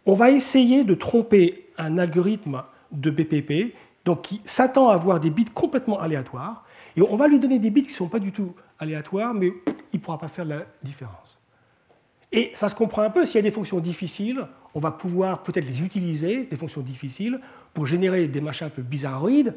On 0.05 0.13
va 0.13 0.31
essayer 0.31 0.83
de 0.83 0.93
tromper 0.93 1.67
un 1.77 1.97
algorithme 1.97 2.63
de 2.91 3.09
BPP 3.09 3.73
donc 4.05 4.21
qui 4.21 4.41
s'attend 4.45 4.89
à 4.89 4.93
avoir 4.93 5.19
des 5.19 5.31
bits 5.31 5.45
complètement 5.45 5.99
aléatoires, 5.99 6.63
et 6.95 7.01
on 7.01 7.15
va 7.15 7.27
lui 7.27 7.39
donner 7.39 7.59
des 7.59 7.71
bits 7.71 7.83
qui 7.83 7.89
ne 7.89 7.95
sont 7.95 8.07
pas 8.07 8.19
du 8.19 8.31
tout 8.31 8.55
aléatoires, 8.79 9.33
mais 9.33 9.51
il 9.91 9.99
ne 9.99 9.99
pourra 9.99 10.19
pas 10.19 10.27
faire 10.27 10.45
la 10.45 10.61
différence. 10.83 11.37
Et 12.31 12.51
ça 12.55 12.69
se 12.69 12.75
comprend 12.75 13.01
un 13.01 13.09
peu, 13.09 13.25
s'il 13.25 13.35
y 13.35 13.39
a 13.39 13.41
des 13.41 13.51
fonctions 13.51 13.79
difficiles, 13.79 14.45
on 14.73 14.79
va 14.79 14.91
pouvoir 14.91 15.43
peut-être 15.43 15.65
les 15.65 15.81
utiliser, 15.81 16.43
des 16.43 16.55
fonctions 16.55 16.81
difficiles, 16.81 17.39
pour 17.75 17.85
générer 17.85 18.27
des 18.27 18.41
machins 18.41 18.65
un 18.65 18.71
peu 18.71 18.81
bizarroïdes. 18.81 19.53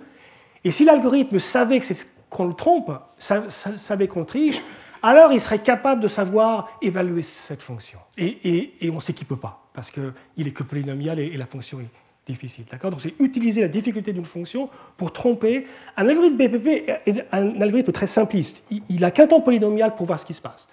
Et 0.65 0.71
si 0.71 0.85
l'algorithme 0.85 1.39
savait 1.39 1.81
qu'on 2.29 2.47
le 2.47 2.53
trompe, 2.53 2.91
savait 3.17 4.09
qu'on 4.09 4.27
triche, 4.27 4.61
alors 5.03 5.33
il 5.33 5.41
serait 5.41 5.61
capable 5.61 6.03
de 6.03 6.09
savoir 6.09 6.69
évaluer 6.83 7.23
cette 7.23 7.63
fonction. 7.63 8.01
Et, 8.19 8.91
on 8.93 9.01
sait 9.01 9.15
qu'il 9.15 9.25
ne 9.25 9.29
peut 9.29 9.41
pas, 9.41 9.63
parce 9.73 9.91
qu'il 9.91 10.47
est 10.47 10.51
que 10.51 10.65
polynomial 10.65 11.21
et, 11.21 11.37
la 11.37 11.47
fonction 11.47 11.81
est 11.81 11.89
difficile. 12.27 12.67
Donc 12.83 13.01
c'est 13.01 13.15
utiliser 13.21 13.63
la 13.63 13.69
difficulté 13.69 14.13
d'une 14.13 14.25
fonction 14.25 14.69
pour 14.97 15.13
tromper. 15.13 15.67
Un 15.97 16.09
algorithme 16.09 16.37
BPP 16.37 16.67
est 17.07 17.25
un 17.33 17.61
algorithme 17.61 17.93
très 17.93 18.09
simpliste. 18.09 18.65
Il 18.71 19.01
n'a 19.01 19.13
qu'un 19.13 19.29
temps 19.29 19.41
polynomial 19.41 19.95
pour 19.95 20.07
voir 20.07 20.19
ce 20.19 20.27
qui 20.27 20.35
se 20.35 20.43
passe. 20.43 20.69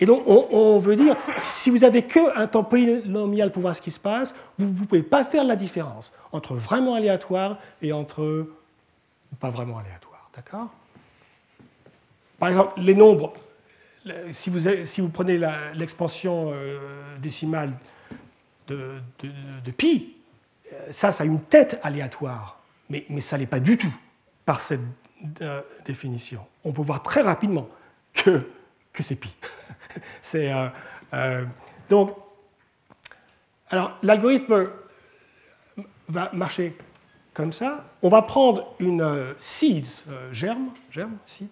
Et 0.00 0.06
donc, 0.06 0.24
on, 0.26 0.78
veut 0.78 0.96
dire, 0.96 1.16
si 1.38 1.70
vous 1.70 1.84
avez 1.84 2.02
qu'un 2.02 2.46
temps 2.48 2.64
polynomial 2.64 3.52
pour 3.52 3.62
voir 3.62 3.76
ce 3.76 3.80
qui 3.80 3.92
se 3.92 4.00
passe, 4.00 4.34
vous 4.58 4.66
ne 4.66 4.86
pouvez 4.86 5.02
pas 5.02 5.24
faire 5.24 5.44
la 5.44 5.54
différence 5.54 6.12
entre 6.32 6.54
vraiment 6.54 6.94
aléatoire 6.94 7.58
et 7.80 7.92
entre 7.92 8.48
pas 9.38 9.50
vraiment 9.50 9.78
aléatoire. 9.78 10.30
D'accord? 10.34 10.68
Par 12.38 12.48
exemple, 12.48 12.80
les 12.80 12.94
nombres, 12.94 13.34
si 14.32 14.50
vous, 14.50 14.84
si 14.84 15.00
vous 15.00 15.08
prenez 15.08 15.38
l'expansion 15.74 16.50
euh, 16.52 16.78
décimale 17.18 17.72
de, 18.66 19.00
pi, 19.76 20.16
euh, 20.72 20.90
ça, 20.90 21.12
ça 21.12 21.22
a 21.22 21.26
une 21.26 21.40
tête 21.40 21.78
aléatoire, 21.82 22.60
mais, 22.90 23.04
mais 23.08 23.20
ça 23.20 23.38
n'est 23.38 23.46
pas 23.46 23.60
du 23.60 23.78
tout 23.78 23.94
par 24.44 24.60
cette 24.60 24.80
euh, 25.40 25.60
définition. 25.84 26.44
On 26.64 26.72
peut 26.72 26.82
voir 26.82 27.02
très 27.02 27.20
rapidement 27.20 27.68
que, 28.12 28.46
que 28.92 29.02
c'est 29.02 29.16
pi. 29.16 29.30
c'est, 30.22 30.50
donc, 31.88 32.10
alors, 33.70 33.98
l'algorithme 34.02 34.68
va 36.08 36.30
marcher 36.32 36.76
comme 37.32 37.52
ça. 37.52 37.84
On 38.02 38.08
va 38.08 38.22
prendre 38.22 38.74
une 38.78 39.02
euh, 39.02 39.32
seeds, 39.38 40.04
euh, 40.08 40.32
germe, 40.32 40.68
germe, 40.90 41.16
seeds, 41.26 41.48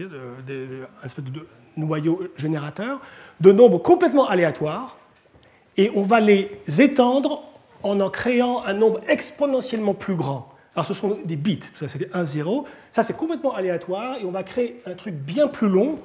un 0.00 1.06
espèce 1.06 1.24
de 1.24 1.46
noyau 1.76 2.22
générateur, 2.36 3.00
de 3.40 3.52
nombres 3.52 3.78
complètement 3.78 4.28
aléatoires, 4.28 4.96
et 5.76 5.90
on 5.94 6.02
va 6.02 6.20
les 6.20 6.62
étendre 6.78 7.42
en 7.82 8.00
en 8.00 8.10
créant 8.10 8.64
un 8.64 8.74
nombre 8.74 9.00
exponentiellement 9.08 9.94
plus 9.94 10.14
grand. 10.14 10.52
Alors 10.74 10.86
ce 10.86 10.94
sont 10.94 11.18
des 11.24 11.36
bits, 11.36 11.60
ça 11.74 11.88
c'est 11.88 11.98
des 11.98 12.08
1, 12.12 12.24
0, 12.24 12.66
ça 12.92 13.02
c'est 13.02 13.16
complètement 13.16 13.54
aléatoire, 13.54 14.18
et 14.20 14.24
on 14.24 14.30
va 14.30 14.42
créer 14.42 14.80
un 14.86 14.94
truc 14.94 15.14
bien 15.14 15.48
plus 15.48 15.68
long, 15.68 15.98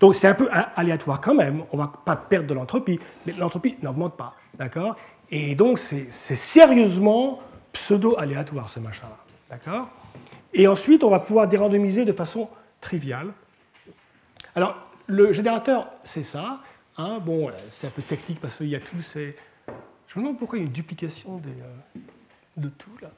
donc 0.00 0.14
c'est 0.14 0.28
un 0.28 0.34
peu 0.34 0.48
aléatoire 0.50 1.20
quand 1.20 1.34
même, 1.34 1.62
on 1.72 1.76
ne 1.76 1.82
va 1.82 1.92
pas 2.04 2.16
perdre 2.16 2.46
de 2.46 2.54
l'entropie, 2.54 2.98
mais 3.26 3.32
l'entropie 3.32 3.76
n'augmente 3.82 4.16
pas, 4.16 4.32
d'accord? 4.54 4.96
Et 5.30 5.54
donc 5.54 5.78
c'est 5.78 6.10
sérieusement 6.10 7.40
pseudo-aléatoire, 7.72 8.70
ce 8.70 8.80
machin-là. 8.80 9.18
D'accord? 9.50 9.88
Et 10.54 10.66
ensuite, 10.66 11.04
on 11.04 11.10
va 11.10 11.18
pouvoir 11.18 11.48
dérandomiser 11.48 12.04
de 12.04 12.12
façon 12.12 12.48
triviale. 12.80 13.32
Alors, 14.54 14.76
le 15.06 15.32
générateur, 15.32 15.88
c'est 16.04 16.22
ça. 16.22 16.60
Hein? 16.96 17.18
bon, 17.18 17.50
c'est 17.68 17.88
un 17.88 17.90
peu 17.90 18.02
technique 18.02 18.40
parce 18.40 18.56
qu'il 18.56 18.68
y 18.68 18.76
a 18.76 18.80
tout 18.80 19.02
ces... 19.02 19.36
Je 20.06 20.18
me 20.18 20.24
demande 20.24 20.38
pourquoi 20.38 20.58
il 20.58 20.62
y 20.62 20.64
a 20.64 20.66
une 20.68 20.72
duplication 20.72 21.38
des, 21.38 21.50
euh, 21.50 22.00
de 22.56 22.68
tout, 22.68 22.90
là. 23.02 23.10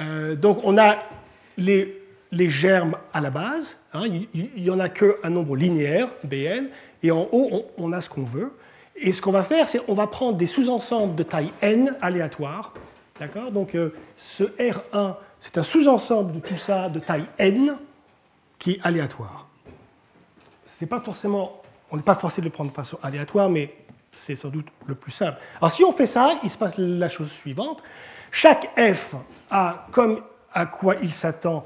Euh, 0.00 0.36
donc, 0.36 0.60
on 0.62 0.78
a 0.78 0.98
les, 1.56 2.02
les, 2.32 2.48
germes 2.48 2.96
à 3.12 3.20
la 3.20 3.30
base. 3.30 3.78
Hein. 3.92 4.04
il 4.06 4.50
n'y 4.56 4.70
en 4.70 4.80
a 4.80 4.88
qu'un 4.88 5.30
nombre 5.30 5.56
linéaire, 5.56 6.08
Bn. 6.24 6.68
Et 7.02 7.10
en 7.10 7.28
haut, 7.30 7.66
on, 7.78 7.92
a 7.92 8.00
ce 8.00 8.08
qu'on 8.08 8.24
veut. 8.24 8.52
Et 8.96 9.12
ce 9.12 9.20
qu'on 9.20 9.30
va 9.30 9.42
faire, 9.42 9.68
c'est 9.68 9.80
on 9.88 9.94
va 9.94 10.06
prendre 10.06 10.36
des 10.36 10.46
sous-ensembles 10.46 11.14
de 11.14 11.22
taille 11.22 11.52
n 11.60 11.94
aléatoires 12.00 12.72
D'accord? 13.20 13.50
Donc 13.50 13.74
euh, 13.74 13.94
ce 14.16 14.44
R1, 14.44 15.14
c'est 15.40 15.56
un 15.58 15.62
sous-ensemble 15.62 16.32
de 16.32 16.40
tout 16.40 16.56
ça 16.56 16.88
de 16.88 16.98
taille 16.98 17.26
n 17.38 17.76
qui 18.58 18.72
est 18.72 18.80
aléatoire. 18.82 19.48
C'est 20.66 20.86
pas 20.86 21.00
forcément, 21.00 21.62
on 21.90 21.96
n'est 21.96 22.02
pas 22.02 22.14
forcé 22.14 22.40
de 22.40 22.46
le 22.46 22.52
prendre 22.52 22.70
de 22.70 22.74
façon 22.74 22.98
aléatoire, 23.02 23.48
mais 23.48 23.74
c'est 24.14 24.34
sans 24.34 24.48
doute 24.48 24.66
le 24.86 24.94
plus 24.94 25.12
simple. 25.12 25.38
Alors 25.58 25.70
si 25.70 25.84
on 25.84 25.92
fait 25.92 26.06
ça, 26.06 26.38
il 26.42 26.50
se 26.50 26.58
passe 26.58 26.74
la 26.76 27.08
chose 27.08 27.30
suivante. 27.30 27.82
Chaque 28.30 28.68
f 28.76 29.14
a 29.50 29.86
comme 29.92 30.22
à 30.52 30.66
quoi 30.66 30.96
il 31.02 31.12
s'attend 31.12 31.64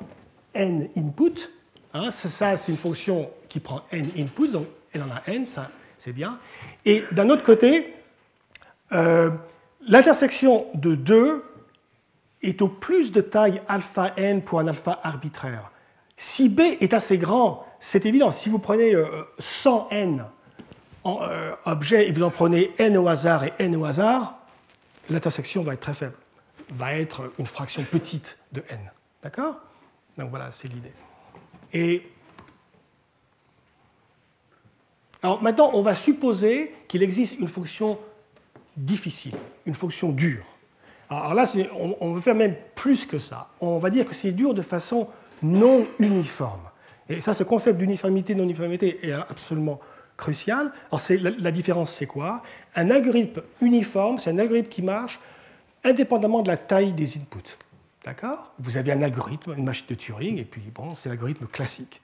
n 0.54 0.88
input. 0.96 1.50
Hein, 1.92 2.10
ça, 2.10 2.56
c'est 2.56 2.70
une 2.70 2.78
fonction 2.78 3.30
qui 3.48 3.60
prend 3.60 3.82
n 3.90 4.10
inputs, 4.16 4.52
donc 4.52 4.66
elle 4.92 5.02
en 5.02 5.10
a 5.10 5.22
n, 5.26 5.46
ça 5.46 5.70
c'est 5.98 6.12
bien. 6.12 6.38
Et 6.84 7.04
d'un 7.12 7.28
autre 7.28 7.42
côté, 7.42 7.94
euh, 8.92 9.30
L'intersection 9.86 10.66
de 10.74 10.94
2 10.94 11.42
est 12.42 12.60
au 12.62 12.68
plus 12.68 13.12
de 13.12 13.20
taille 13.20 13.62
alpha 13.66 14.12
n 14.16 14.42
pour 14.42 14.60
un 14.60 14.68
alpha 14.68 15.00
arbitraire. 15.02 15.70
Si 16.16 16.48
B 16.48 16.60
est 16.80 16.92
assez 16.92 17.16
grand, 17.16 17.66
c'est 17.80 18.04
évident. 18.04 18.30
Si 18.30 18.50
vous 18.50 18.58
prenez 18.58 18.94
100 19.38 19.88
euh, 19.90 19.94
n 19.94 20.24
euh, 21.06 21.52
objets 21.64 22.08
et 22.08 22.12
vous 22.12 22.22
en 22.22 22.30
prenez 22.30 22.72
n 22.78 22.96
au 22.98 23.08
hasard 23.08 23.44
et 23.44 23.52
n 23.58 23.74
au 23.76 23.86
hasard, 23.86 24.38
l'intersection 25.08 25.62
va 25.62 25.72
être 25.72 25.80
très 25.80 25.94
faible, 25.94 26.16
va 26.70 26.94
être 26.94 27.32
une 27.38 27.46
fraction 27.46 27.82
petite 27.82 28.38
de 28.52 28.62
n. 28.68 28.78
D'accord? 29.22 29.56
Donc 30.18 30.30
voilà, 30.30 30.50
c'est 30.50 30.68
l'idée. 30.68 30.92
Et 31.72 32.02
alors 35.22 35.42
maintenant, 35.42 35.70
on 35.74 35.82
va 35.82 35.94
supposer 35.94 36.74
qu'il 36.88 37.02
existe 37.02 37.38
une 37.38 37.48
fonction 37.48 37.98
difficile, 38.76 39.34
une 39.66 39.74
fonction 39.74 40.10
dure. 40.10 40.44
Alors 41.08 41.34
là, 41.34 41.50
on 42.00 42.12
veut 42.12 42.20
faire 42.20 42.34
même 42.34 42.54
plus 42.74 43.04
que 43.04 43.18
ça. 43.18 43.48
On 43.60 43.78
va 43.78 43.90
dire 43.90 44.06
que 44.06 44.14
c'est 44.14 44.32
dur 44.32 44.54
de 44.54 44.62
façon 44.62 45.08
non 45.42 45.86
uniforme. 45.98 46.60
Et 47.08 47.20
ça, 47.20 47.34
ce 47.34 47.42
concept 47.42 47.78
d'uniformité, 47.78 48.34
non-uniformité 48.34 49.06
est 49.06 49.12
absolument 49.12 49.80
crucial. 50.16 50.72
Alors 50.92 51.02
la, 51.08 51.30
la 51.30 51.50
différence, 51.50 51.92
c'est 51.92 52.06
quoi? 52.06 52.42
Un 52.76 52.90
algorithme 52.90 53.42
uniforme, 53.60 54.18
c'est 54.18 54.30
un 54.30 54.38
algorithme 54.38 54.68
qui 54.68 54.82
marche 54.82 55.18
indépendamment 55.82 56.42
de 56.42 56.48
la 56.48 56.56
taille 56.56 56.92
des 56.92 57.16
inputs. 57.16 57.56
D'accord? 58.04 58.52
Vous 58.58 58.76
avez 58.76 58.92
un 58.92 59.02
algorithme, 59.02 59.54
une 59.56 59.64
machine 59.64 59.86
de 59.88 59.94
Turing, 59.94 60.38
et 60.38 60.44
puis 60.44 60.62
bon, 60.74 60.94
c'est 60.94 61.08
l'algorithme 61.08 61.46
classique. 61.46 62.00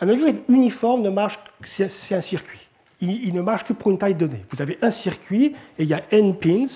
Un 0.00 0.08
algorithme 0.08 0.52
uniforme 0.52 1.02
ne 1.02 1.10
marche, 1.10 1.38
c'est 1.64 2.14
un 2.14 2.20
circuit 2.20 2.68
il, 3.02 3.34
ne 3.34 3.42
marche 3.42 3.64
que 3.64 3.72
pour 3.72 3.90
une 3.90 3.98
taille 3.98 4.14
donnée. 4.14 4.44
Vous 4.50 4.62
avez 4.62 4.78
un 4.80 4.90
circuit 4.90 5.54
et 5.78 5.82
il 5.82 5.88
y 5.88 5.94
a 5.94 6.02
n 6.10 6.36
pins. 6.38 6.66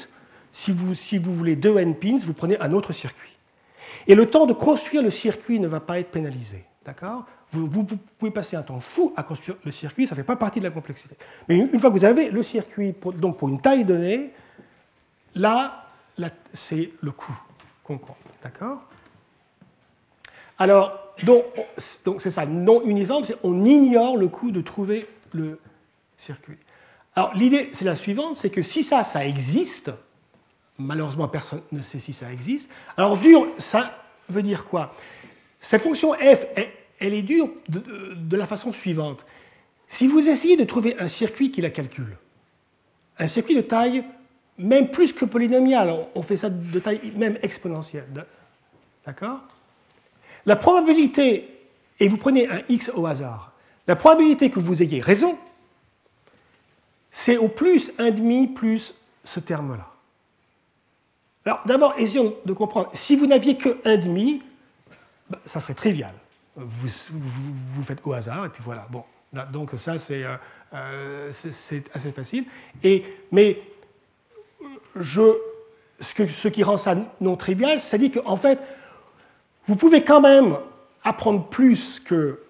Si 0.52 0.72
vous, 0.72 0.94
si 0.94 1.18
vous 1.18 1.32
voulez 1.32 1.56
deux 1.56 1.76
n 1.78 1.94
pins, 1.94 2.18
vous 2.18 2.32
prenez 2.32 2.58
un 2.60 2.72
autre 2.72 2.92
circuit. 2.92 3.36
Et 4.06 4.14
le 4.14 4.26
temps 4.26 4.46
de 4.46 4.52
construire 4.52 5.02
le 5.02 5.10
circuit 5.10 5.60
ne 5.60 5.68
va 5.68 5.80
pas 5.80 6.00
être 6.00 6.10
pénalisé. 6.10 6.64
D'accord? 6.84 7.24
Vous, 7.52 7.84
pouvez 8.18 8.32
passer 8.32 8.56
un 8.56 8.62
temps 8.62 8.80
fou 8.80 9.14
à 9.16 9.22
construire 9.22 9.56
le 9.64 9.70
circuit, 9.70 10.06
ça 10.06 10.14
ne 10.14 10.16
fait 10.16 10.26
pas 10.26 10.36
partie 10.36 10.58
de 10.58 10.64
la 10.64 10.70
complexité. 10.70 11.16
Mais 11.48 11.56
une, 11.56 11.78
fois 11.78 11.90
que 11.90 11.96
vous 11.96 12.04
avez 12.04 12.28
le 12.28 12.42
circuit 12.42 12.92
pour, 12.92 13.12
donc 13.12 13.38
pour 13.38 13.48
une 13.48 13.60
taille 13.60 13.84
donnée, 13.84 14.32
là, 15.34 15.86
c'est 16.52 16.90
le 17.00 17.12
coût 17.12 17.38
D'accord. 18.42 18.82
Alors, 20.58 21.14
donc, 21.22 21.44
donc 22.04 22.22
c'est 22.22 22.30
ça, 22.30 22.46
non 22.46 22.82
uniforme, 22.82 23.24
c'est 23.24 23.36
on 23.42 23.64
ignore 23.64 24.16
le 24.16 24.28
coût 24.28 24.50
de 24.50 24.60
trouver 24.60 25.06
le, 25.32 25.58
circuit. 26.16 26.56
Alors 27.14 27.34
l'idée, 27.34 27.70
c'est 27.72 27.84
la 27.84 27.94
suivante, 27.94 28.36
c'est 28.36 28.50
que 28.50 28.62
si 28.62 28.82
ça, 28.82 29.04
ça 29.04 29.26
existe, 29.26 29.90
malheureusement 30.78 31.28
personne 31.28 31.62
ne 31.72 31.82
sait 31.82 31.98
si 31.98 32.12
ça 32.12 32.32
existe, 32.32 32.70
alors 32.96 33.16
dur, 33.16 33.46
ça 33.58 33.92
veut 34.28 34.42
dire 34.42 34.64
quoi? 34.64 34.94
Cette 35.60 35.82
fonction 35.82 36.12
f, 36.14 36.46
elle, 36.98 37.14
est 37.14 37.22
dure 37.22 37.50
de, 37.68 38.36
la 38.36 38.46
façon 38.46 38.72
suivante. 38.72 39.26
Si 39.86 40.06
vous 40.06 40.28
essayez 40.28 40.56
de 40.56 40.64
trouver 40.64 40.96
un 40.98 41.08
circuit 41.08 41.50
qui 41.50 41.60
la 41.60 41.70
calcule, 41.70 42.16
un 43.18 43.26
circuit 43.26 43.56
de 43.56 43.62
taille 43.62 44.04
même 44.58 44.90
plus 44.90 45.12
que 45.12 45.24
polynomiale, 45.24 45.94
on 46.14 46.22
fait 46.22 46.36
ça 46.36 46.48
de 46.50 46.78
taille 46.78 47.12
même 47.14 47.38
exponentielle, 47.42 48.06
d'accord? 49.04 49.40
La 50.46 50.56
probabilité, 50.56 51.50
et 52.00 52.08
vous 52.08 52.16
prenez 52.16 52.48
un 52.48 52.62
x 52.68 52.90
au 52.94 53.06
hasard, 53.06 53.52
la 53.86 53.96
probabilité 53.96 54.50
que 54.50 54.60
vous 54.60 54.82
ayez 54.82 55.00
raison, 55.00 55.36
c'est 57.10 57.36
au 57.36 57.48
plus 57.48 57.90
1,5 57.98 58.54
plus 58.54 58.94
ce 59.24 59.40
terme-là. 59.40 59.86
Alors 61.44 61.60
d'abord, 61.64 61.94
essayons 61.98 62.34
de 62.44 62.52
comprendre. 62.52 62.90
Si 62.94 63.16
vous 63.16 63.26
n'aviez 63.26 63.56
que 63.56 63.80
1,5, 63.84 64.40
ben, 65.30 65.38
ça 65.44 65.60
serait 65.60 65.74
trivial. 65.74 66.12
Vous, 66.56 66.88
vous, 67.10 67.82
faites 67.82 68.00
au 68.04 68.12
hasard, 68.12 68.46
et 68.46 68.48
puis 68.48 68.62
voilà. 68.64 68.86
Bon, 68.90 69.04
donc 69.52 69.70
ça, 69.78 69.96
euh, 70.10 70.36
euh, 70.74 71.32
c'est 71.32 71.84
assez 71.94 72.12
facile. 72.12 72.44
Et, 72.82 73.04
mais 73.30 73.60
je, 75.00 75.22
ce, 76.00 76.48
qui 76.48 76.62
rend 76.62 76.76
ça 76.76 76.96
non 77.20 77.36
trivial, 77.36 77.80
c'est-à-dire 77.80 78.22
qu'en 78.22 78.36
fait, 78.36 78.58
vous 79.66 79.76
pouvez 79.76 80.04
quand 80.04 80.20
même 80.20 80.56
apprendre 81.04 81.46
plus 81.46 82.00
que 82.00 82.40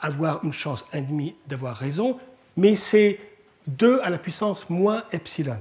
avoir 0.00 0.44
une 0.44 0.52
chance 0.52 0.84
1,5 0.92 1.34
d'avoir 1.46 1.76
raison, 1.76 2.18
mais 2.56 2.76
c'est 2.76 3.18
2 3.66 4.00
à 4.02 4.10
la 4.10 4.18
puissance 4.18 4.68
moins 4.70 5.04
epsilon. 5.12 5.56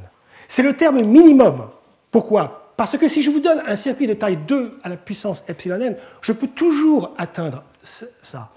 C'est 0.47 0.63
le 0.63 0.75
terme 0.75 1.01
minimum. 1.01 1.69
Pourquoi? 2.11 2.73
Parce 2.77 2.95
que 2.97 3.07
si 3.07 3.21
je 3.21 3.31
vous 3.31 3.39
donne 3.39 3.63
un 3.65 3.75
circuit 3.75 4.05
de 4.05 4.13
taille 4.13 4.37
2 4.47 4.79
à 4.83 4.89
la 4.89 4.97
puissance 4.97 5.43
epsilon 5.47 5.81
n, 5.81 5.97
je 6.21 6.31
peux 6.31 6.47
toujours 6.47 7.11
atteindre 7.17 7.63
ça. 7.81 8.49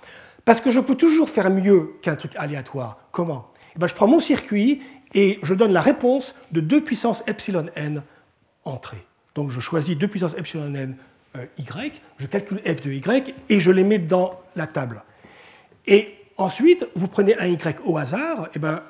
Parce 0.44 0.60
que 0.60 0.70
je 0.70 0.80
peux 0.80 0.94
toujours 0.94 1.28
faire 1.30 1.50
mieux 1.50 1.94
qu'un 2.02 2.16
truc 2.16 2.32
aléatoire. 2.36 2.98
Comment? 3.12 3.50
Eh 3.74 3.78
ben, 3.78 3.86
Je 3.86 3.94
prends 3.94 4.06
mon 4.06 4.20
circuit 4.20 4.82
et 5.14 5.38
je 5.42 5.54
donne 5.54 5.72
la 5.72 5.80
réponse 5.80 6.34
de 6.52 6.61
2 6.61 6.82
puissance 6.82 7.22
epsilon 7.26 7.66
n 7.76 8.02
entrée. 8.64 9.04
Donc 9.34 9.50
je 9.50 9.61
choisis 9.61 9.96
2 9.96 10.08
puissance 10.08 10.34
epsilon 10.34 10.74
n 10.74 10.96
euh, 11.36 11.46
y, 11.58 11.64
je 12.18 12.26
calcule 12.26 12.58
f 12.58 12.80
de 12.82 12.92
y 12.92 13.34
et 13.48 13.61
je 13.61 13.70
les 13.70 13.84
mets 13.84 13.98
dans 13.98 14.40
la 14.56 14.66
table. 14.66 15.02
Et 15.86 16.14
ensuite, 16.36 16.86
vous 16.94 17.08
prenez 17.08 17.38
un 17.38 17.46
y 17.46 17.58
au 17.84 17.96
hasard, 17.98 18.46
et 18.46 18.50
eh 18.56 18.58
ben, 18.58 18.82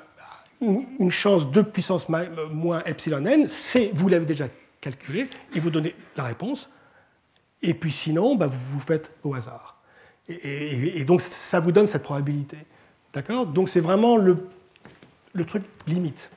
une 0.61 1.11
chance 1.11 1.49
2 1.51 1.63
puissance 1.63 2.07
moins 2.09 2.83
epsilon 2.85 3.25
n, 3.25 3.47
vous 3.93 4.07
l'avez 4.07 4.25
déjà 4.25 4.47
calculé, 4.79 5.27
et 5.55 5.59
vous 5.59 5.69
donnez 5.69 5.95
la 6.17 6.23
réponse. 6.23 6.69
Et 7.61 7.73
puis 7.73 7.91
sinon, 7.91 8.35
ben, 8.35 8.47
vous 8.47 8.59
vous 8.73 8.79
faites 8.79 9.11
au 9.23 9.33
hasard. 9.35 9.77
Et, 10.27 11.03
donc 11.03 11.21
ça 11.21 11.59
vous 11.59 11.71
donne 11.71 11.87
cette 11.87 12.03
probabilité. 12.03 12.57
D'accord? 13.13 13.45
Donc 13.45 13.69
c'est 13.69 13.79
vraiment 13.79 14.17
le, 14.17 14.47
le 15.33 15.45
truc 15.45 15.63
limite. 15.87 16.31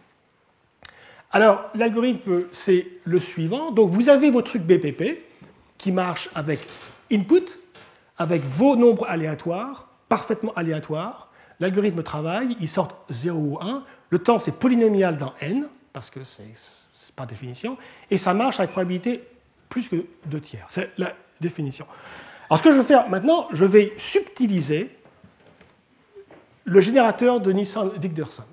Alors 1.31 1.71
l'algorithme, 1.75 2.45
c'est 2.53 2.87
le 3.05 3.19
suivant. 3.19 3.71
Donc 3.73 3.91
vous 3.91 4.09
avez 4.09 4.31
votre 4.31 4.51
truc 4.51 4.63
BPP 4.63 5.21
qui 5.79 5.93
marche 5.93 6.29
avec 6.35 6.61
input, 7.13 7.47
avec 8.19 8.43
vos 8.45 8.77
nombres 8.77 9.07
aléatoires, 9.09 9.89
parfaitement 10.09 10.53
aléatoires. 10.55 11.31
L'algorithme 11.61 12.03
travaille, 12.03 12.57
il 12.61 12.69
sort 12.69 13.05
0 13.11 13.39
ou 13.39 13.59
1. 13.61 13.85
Le 14.11 14.19
temps, 14.19 14.39
c'est 14.39 14.53
polynomial 14.53 15.19
dans 15.19 15.35
n, 15.41 15.67
parce 15.93 16.11
que 16.11 16.25
c'est 16.25 16.55
par 17.17 17.27
définition, 17.27 17.77
et 18.11 18.19
ça 18.19 18.35
marche 18.35 18.59
avec 18.59 18.71
probabilité 18.71 19.25
plus 19.69 19.89
que 19.89 20.05
2 20.27 20.41
tiers. 20.41 20.67
C'est 20.69 20.91
la 20.99 21.15
définition. 21.41 21.87
Alors 22.49 22.59
ce 22.59 22.65
que 22.65 22.71
je 22.71 22.77
vais 22.77 22.83
faire 22.83 23.09
maintenant, 23.09 23.49
je 23.53 23.65
vais 23.65 23.93
subtiliser 23.97 24.91
le 26.65 26.81
générateur 26.81 27.41
de 27.41 27.53
Nissan-Wigderson. 27.53 28.45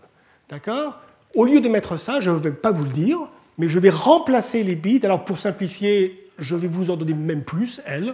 D'accord? 0.52 1.00
Au 1.34 1.46
lieu 1.46 1.62
de 1.62 1.70
mettre 1.70 1.96
ça, 1.98 2.20
je 2.20 2.30
ne 2.30 2.36
vais 2.36 2.52
pas 2.52 2.72
vous 2.72 2.84
le 2.84 2.90
dire, 2.90 3.20
mais 3.58 3.70
je 3.70 3.80
vais 3.80 3.90
remplacer 3.90 4.64
les 4.64 4.76
bits. 4.76 5.00
Alors 5.04 5.24
pour 5.24 5.40
simplifier, 5.40 6.30
je 6.38 6.56
vais 6.56 6.68
vous 6.68 6.92
en 6.92 6.98
donner 6.98 7.14
même 7.14 7.44
plus, 7.44 7.82
L. 7.86 8.14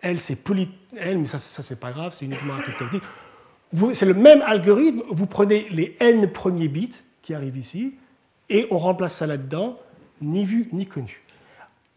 L, 0.00 0.18
c'est 0.18 0.34
poly... 0.34 0.70
L, 0.96 1.18
mais 1.18 1.26
ça, 1.26 1.38
ça 1.38 1.62
c'est 1.62 1.78
pas 1.78 1.92
grave, 1.92 2.14
c'est 2.18 2.24
uniquement 2.24 2.54
un 2.54 2.62
truc 2.62 2.78
technique. 2.78 3.02
C'est 3.92 4.06
le 4.06 4.14
même 4.14 4.40
algorithme, 4.42 5.02
vous 5.10 5.26
prenez 5.26 5.68
les 5.70 5.96
n 6.00 6.30
premiers 6.30 6.68
bits 6.68 7.02
qui 7.22 7.34
arrivent 7.34 7.56
ici, 7.56 7.94
et 8.48 8.66
on 8.70 8.78
remplace 8.78 9.16
ça 9.16 9.26
là-dedans, 9.26 9.78
ni 10.22 10.44
vu 10.44 10.68
ni 10.72 10.86
connu. 10.86 11.22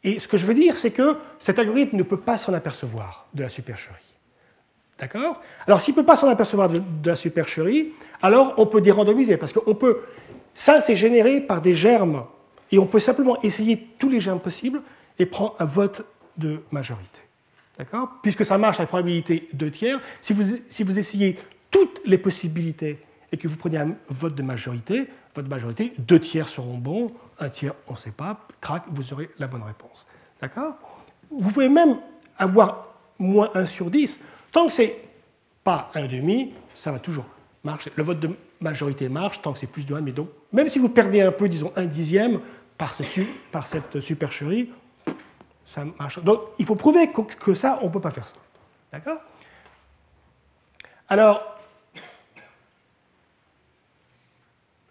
Et 0.04 0.20
ce 0.20 0.28
que 0.28 0.38
je 0.38 0.46
veux 0.46 0.54
dire, 0.54 0.76
c'est 0.76 0.92
que 0.92 1.18
cet 1.40 1.60
algorithme 1.60 1.98
ne 1.98 2.04
peut 2.04 2.20
pas 2.20 2.38
s'en 2.38 2.54
apercevoir 2.54 3.28
de 3.34 3.44
la 3.44 3.50
supercherie. 3.50 4.17
D'accord? 5.00 5.42
Alors, 5.66 5.82
s'il 5.82 5.94
ne 5.94 6.00
peut 6.00 6.06
pas 6.06 6.16
s'en 6.16 6.28
apercevoir 6.28 6.70
de, 6.70 6.82
la 7.06 7.16
supercherie, 7.16 7.94
alors 8.22 8.56
on 8.58 8.66
peut 8.66 8.82
dérandomiser, 8.82 9.38
parce 9.38 9.54
qu'on 9.54 9.76
peut. 9.76 10.02
Ça, 10.54 10.82
c'est 10.82 10.96
généré 10.96 11.42
par 11.42 11.62
des 11.62 11.76
germes, 11.76 12.26
et 12.72 12.80
on 12.80 12.88
peut 12.88 13.00
simplement 13.00 13.40
essayer 13.44 13.88
tous 14.00 14.10
les 14.10 14.20
germes 14.20 14.40
possibles 14.40 14.82
et 15.20 15.26
prendre 15.26 15.56
un 15.60 15.66
vote 15.66 16.04
de 16.38 16.62
majorité. 16.72 17.20
D'accord? 17.78 18.10
Puisque 18.24 18.44
ça 18.44 18.58
marche 18.58 18.80
à 18.80 18.84
la 18.84 18.88
probabilité 18.88 19.48
2 19.54 19.72
tiers, 19.72 20.00
si 20.20 20.34
vous, 20.34 20.58
si 20.70 20.84
vous 20.84 20.98
essayez 20.98 21.38
toutes 21.70 22.02
les 22.06 22.18
possibilités 22.18 22.98
et 23.32 23.38
que 23.38 23.48
vous 23.48 23.56
prenez 23.56 23.78
un 23.78 23.96
vote 24.10 24.34
de 24.34 24.42
majorité, 24.42 25.08
vote 25.36 25.46
de 25.46 25.50
majorité, 25.50 25.94
deux 26.00 26.20
tiers 26.20 26.48
seront 26.48 26.78
bons, 26.78 27.12
un 27.40 27.50
tiers 27.50 27.74
on 27.88 27.94
ne 27.94 27.98
sait 27.98 28.12
pas, 28.12 28.48
crac, 28.62 28.84
vous 28.90 29.14
aurez 29.14 29.30
la 29.38 29.46
bonne 29.46 29.64
réponse. 29.64 30.08
D'accord? 30.42 30.76
Vous 31.30 31.52
pouvez 31.52 31.70
même 31.70 31.98
avoir 32.38 32.96
moins 33.20 33.52
1 33.54 33.66
sur 33.66 33.92
10. 33.92 34.20
Tant 34.58 34.66
que 34.66 34.72
c'est 34.72 34.98
pas 35.64 35.92
un 35.94 36.08
demi, 36.08 36.52
ça 36.74 36.92
va 36.92 36.98
toujours 36.98 37.26
marcher. 37.64 37.92
Le 37.96 38.02
vote 38.02 38.20
de 38.20 38.36
majorité 38.60 39.08
marche 39.08 39.40
tant 39.40 39.54
que 39.54 39.60
c'est 39.60 39.68
plus 39.68 39.86
de 39.86 39.94
1, 39.94 40.02
mais 40.02 40.12
donc 40.12 40.30
même 40.52 40.68
si 40.68 40.80
vous 40.80 40.90
perdez 40.90 41.22
un 41.22 41.32
peu, 41.32 41.48
disons 41.48 41.72
un 41.76 41.86
dixième, 41.86 42.42
par 42.76 42.92
cette, 42.96 44.00
supercherie, 44.00 44.72
ça 45.64 45.86
marche. 45.86 46.18
Donc 46.24 46.42
il 46.58 46.66
faut 46.66 46.74
prouver 46.74 47.12
que, 47.12 47.54
ça, 47.54 47.78
on 47.84 47.86
ne 47.86 47.92
peut 47.92 48.00
pas 48.00 48.10
faire 48.10 48.26
ça. 48.26 48.34
D'accord? 48.92 49.20
Alors, 51.08 51.56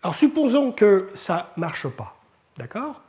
alors, 0.01 0.15
supposons 0.15 0.71
que 0.71 1.11
ça 1.15 1.51
ne 1.57 1.63
marche 1.63 1.89
pas. 1.89 2.15
D'accord? 2.57 3.01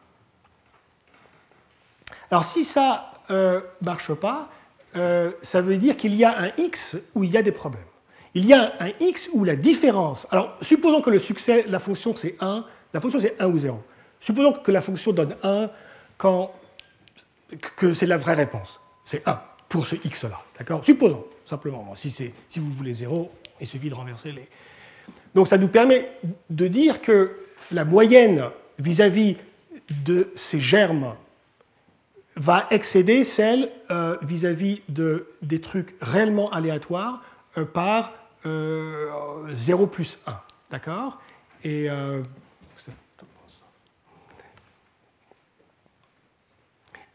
Alors, 2.31 2.45
si 2.45 2.65
ça 2.65 3.11
ne 3.29 3.35
euh, 3.35 3.61
marche 3.83 4.11
pas, 4.15 4.49
euh, 4.95 5.31
ça 5.41 5.61
veut 5.61 5.77
dire 5.77 5.97
qu'il 5.97 6.15
y 6.15 6.23
a 6.23 6.39
un 6.39 6.51
x 6.57 6.97
où 7.15 7.23
il 7.23 7.31
y 7.31 7.37
a 7.37 7.41
des 7.41 7.51
problèmes. 7.51 7.83
Il 8.33 8.45
y 8.45 8.53
a 8.53 8.73
un 8.79 8.91
x 8.99 9.29
où 9.33 9.43
la 9.43 9.55
différence. 9.55 10.27
Alors, 10.31 10.57
supposons 10.61 11.01
que 11.01 11.09
le 11.09 11.19
succès, 11.19 11.65
la 11.67 11.79
fonction 11.79 12.15
c'est 12.15 12.35
1, 12.39 12.65
la 12.93 13.01
fonction 13.01 13.19
c'est 13.19 13.35
1 13.39 13.47
ou 13.47 13.57
0. 13.57 13.83
Supposons 14.19 14.53
que 14.53 14.71
la 14.71 14.81
fonction 14.81 15.11
donne 15.11 15.35
1 15.43 15.69
quand 16.17 16.51
que 17.75 17.93
c'est 17.93 18.05
la 18.05 18.17
vraie 18.17 18.33
réponse. 18.33 18.79
C'est 19.05 19.27
1 19.27 19.39
pour 19.69 19.85
ce 19.85 19.95
x-là. 19.95 20.41
D'accord? 20.57 20.83
Supposons, 20.83 21.25
simplement. 21.45 21.93
Si, 21.95 22.11
si 22.11 22.59
vous 22.59 22.71
voulez 22.71 22.93
0, 22.93 23.31
il 23.61 23.67
suffit 23.67 23.89
de 23.89 23.95
renverser 23.95 24.31
les. 24.31 24.47
Donc 25.33 25.47
ça 25.47 25.57
nous 25.57 25.67
permet 25.67 26.11
de 26.49 26.67
dire 26.67 27.01
que 27.01 27.37
la 27.71 27.85
moyenne 27.85 28.45
vis-à-vis 28.79 29.37
de 29.89 30.31
ces 30.35 30.59
germes 30.59 31.15
va 32.37 32.67
excéder 32.69 33.23
celle 33.23 33.71
euh, 33.91 34.15
vis-à-vis 34.21 34.81
de, 34.89 35.27
des 35.41 35.59
trucs 35.59 35.95
réellement 36.01 36.51
aléatoires 36.51 37.21
euh, 37.57 37.65
par 37.65 38.13
0 38.45 38.47
euh, 38.47 39.87
plus 39.87 40.19
1. 40.25 40.39
D'accord? 40.71 41.19
Et 41.63 41.89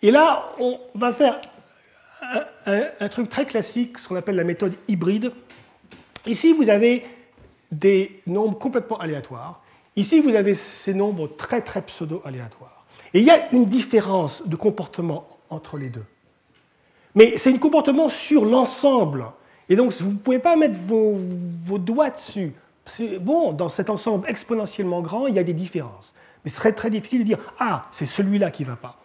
Et 0.04 0.10
là, 0.10 0.48
on 0.58 0.80
va 0.96 1.12
faire 1.12 1.40
un, 2.66 3.08
truc 3.08 3.28
très 3.28 3.46
classique, 3.46 3.98
ce 3.98 4.08
qu'on 4.08 4.16
appelle 4.16 4.34
la 4.34 4.42
méthode 4.42 4.74
hybride. 4.88 5.32
Ici, 6.26 6.52
vous 6.52 6.68
avez 6.68 7.06
des 7.70 8.20
nombres 8.26 8.58
complètement 8.58 8.98
aléatoires. 8.98 9.62
Ici, 9.94 10.20
vous 10.20 10.34
avez 10.34 10.54
ces 10.54 10.92
nombres 10.92 11.28
très, 11.28 11.60
très 11.62 11.82
pseudo-aléatoires. 11.82 12.71
Et 13.14 13.20
il 13.20 13.26
y 13.26 13.30
a 13.30 13.52
une 13.52 13.66
différence 13.66 14.42
de 14.46 14.56
comportement 14.56 15.26
entre 15.50 15.76
les 15.76 15.90
deux. 15.90 16.04
Mais 17.14 17.36
c'est 17.36 17.52
un 17.52 17.58
comportement 17.58 18.08
sur 18.08 18.44
l'ensemble. 18.44 19.26
Et 19.68 19.76
donc, 19.76 19.92
vous 19.92 20.12
ne 20.12 20.16
pouvez 20.16 20.38
pas 20.38 20.56
mettre 20.56 20.78
vos, 20.78 21.18
doigts 21.78 22.10
dessus. 22.10 22.52
Bon, 23.20 23.52
dans 23.52 23.68
cet 23.68 23.90
ensemble 23.90 24.28
exponentiellement 24.28 25.02
grand, 25.02 25.26
il 25.26 25.34
y 25.34 25.38
a 25.38 25.44
des 25.44 25.52
différences. 25.52 26.12
Mais 26.44 26.50
c'est 26.50 26.56
très, 26.56 26.72
très 26.72 26.90
difficile 26.90 27.20
de 27.20 27.24
dire 27.24 27.38
Ah, 27.58 27.86
c'est 27.92 28.06
celui-là 28.06 28.50
qui 28.50 28.64
ne 28.64 28.68
va 28.68 28.76
pas. 28.76 28.96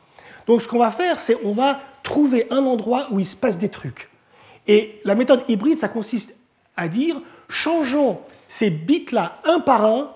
Donc 0.48 0.62
ce 0.62 0.68
qu'on 0.68 0.80
va 0.80 0.92
faire, 0.92 1.20
c'est 1.20 1.38
on 1.44 1.52
va 1.52 1.82
trouver 2.04 2.48
un 2.50 2.66
endroit 2.66 3.08
où 3.12 3.20
il 3.20 3.26
se 3.26 3.36
passe 3.36 3.58
des 3.58 3.70
trucs. 3.70 4.10
Et 4.68 5.00
la 5.04 5.14
méthode 5.14 5.44
hybride, 5.48 5.78
ça 5.78 5.90
consiste 5.90 6.34
à 6.76 6.88
dire, 6.88 7.22
changeons 7.50 8.20
ces 8.48 8.70
bits-là 8.70 9.40
un 9.44 9.60
par 9.60 9.86
un 9.86 10.12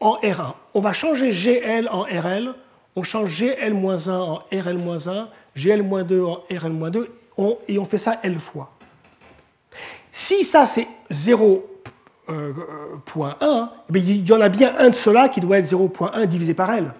en 0.00 0.16
R1. 0.20 0.54
On 0.74 0.80
va 0.80 0.92
changer 0.92 1.30
GL 1.30 1.88
en 1.90 2.02
RL, 2.02 2.54
on 2.98 3.02
change 3.04 3.40
GL-1 3.40 4.10
en 4.10 4.42
RL-1, 4.50 5.28
GL-2 5.56 6.24
en 6.24 6.42
RL-2, 6.50 7.06
et 7.68 7.78
on 7.78 7.84
fait 7.84 7.98
ça 7.98 8.18
L 8.24 8.40
fois. 8.40 8.72
Si 10.10 10.42
ça 10.42 10.66
c'est 10.66 10.88
0.1, 11.12 13.68
eh 13.94 13.98
il 13.98 14.28
y 14.28 14.32
en 14.32 14.40
a 14.40 14.48
bien 14.48 14.74
un 14.80 14.90
de 14.90 14.96
ceux-là 14.96 15.28
qui 15.28 15.40
doit 15.40 15.58
être 15.58 15.70
0.1 15.70 16.26
divisé 16.26 16.54
par 16.54 16.72
L. 16.72 16.92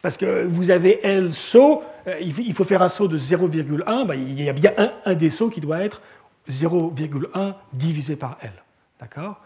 Parce 0.00 0.16
que 0.16 0.46
vous 0.46 0.70
avez 0.70 1.04
L 1.04 1.34
saut, 1.34 1.82
euh, 2.06 2.18
il 2.18 2.54
faut 2.54 2.64
faire 2.64 2.80
un 2.80 2.88
saut 2.88 3.08
de 3.08 3.18
0,1, 3.18 4.06
ben, 4.06 4.14
il 4.14 4.42
y 4.42 4.48
a 4.48 4.54
bien 4.54 4.72
un, 5.04 5.14
des 5.14 5.28
sauts 5.28 5.50
qui 5.50 5.60
doit 5.60 5.80
être 5.80 6.00
0,1 6.48 7.52
divisé 7.74 8.16
par 8.16 8.38
L. 8.40 8.52
D'accord? 8.98 9.38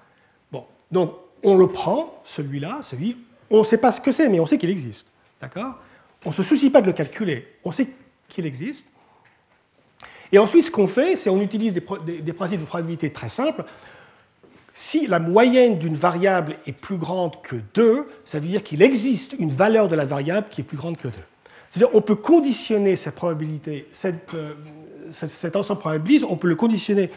Bon, 0.52 0.66
donc 0.92 1.14
on 1.42 1.56
le 1.56 1.66
prend, 1.66 2.22
celui-là, 2.24 2.78
celui, 2.82 3.16
on 3.50 3.58
ne 3.58 3.64
sait 3.64 3.78
pas 3.78 3.90
ce 3.90 4.00
que 4.00 4.12
c'est, 4.12 4.28
mais 4.28 4.38
on 4.38 4.46
sait 4.46 4.56
qu'il 4.56 4.70
existe. 4.70 5.10
D'accord? 5.40 5.74
On 6.26 6.30
ne 6.30 6.34
se 6.34 6.42
soucie 6.42 6.70
pas 6.70 6.80
de 6.80 6.86
le 6.86 6.92
calculer, 6.92 7.46
on 7.64 7.70
sait 7.70 7.88
qu'il 8.28 8.46
existe. 8.46 8.84
Et 10.32 10.38
ensuite, 10.38 10.64
ce 10.64 10.70
qu'on 10.72 10.88
fait, 10.88 11.16
c'est 11.16 11.30
on 11.30 11.40
utilise 11.40 11.72
des, 11.72 12.32
principes 12.32 12.60
de 12.60 12.66
probabilité 12.66 13.12
très 13.12 13.28
simples 13.28 13.64
si 14.74 15.06
la 15.06 15.20
moyenne 15.20 15.78
d'une 15.78 15.94
variable 15.94 16.58
est 16.66 16.72
plus 16.72 16.98
grande 16.98 17.40
que 17.42 17.56
2, 17.72 18.06
ça 18.26 18.40
veut 18.40 18.46
dire 18.46 18.62
qu'il 18.62 18.82
existe 18.82 19.34
une 19.38 19.50
valeur 19.50 19.88
de 19.88 19.96
la 19.96 20.04
variable 20.04 20.48
qui 20.50 20.60
est 20.60 20.64
plus 20.64 20.76
grande 20.76 20.98
que 20.98 21.08
2. 21.08 21.14
C'est-à-dire 21.70 21.90
qu'on 21.90 22.02
peut 22.02 22.16
conditionner 22.16 22.96
cette 22.96 23.14
probabilité, 23.14 23.86
euh, 24.04 24.54
cet 25.10 25.56
ensemble 25.56 25.80
probabiliste, 25.80 26.26
on 26.28 26.36
peut 26.36 26.48
le 26.48 26.56
conditionner. 26.56 27.10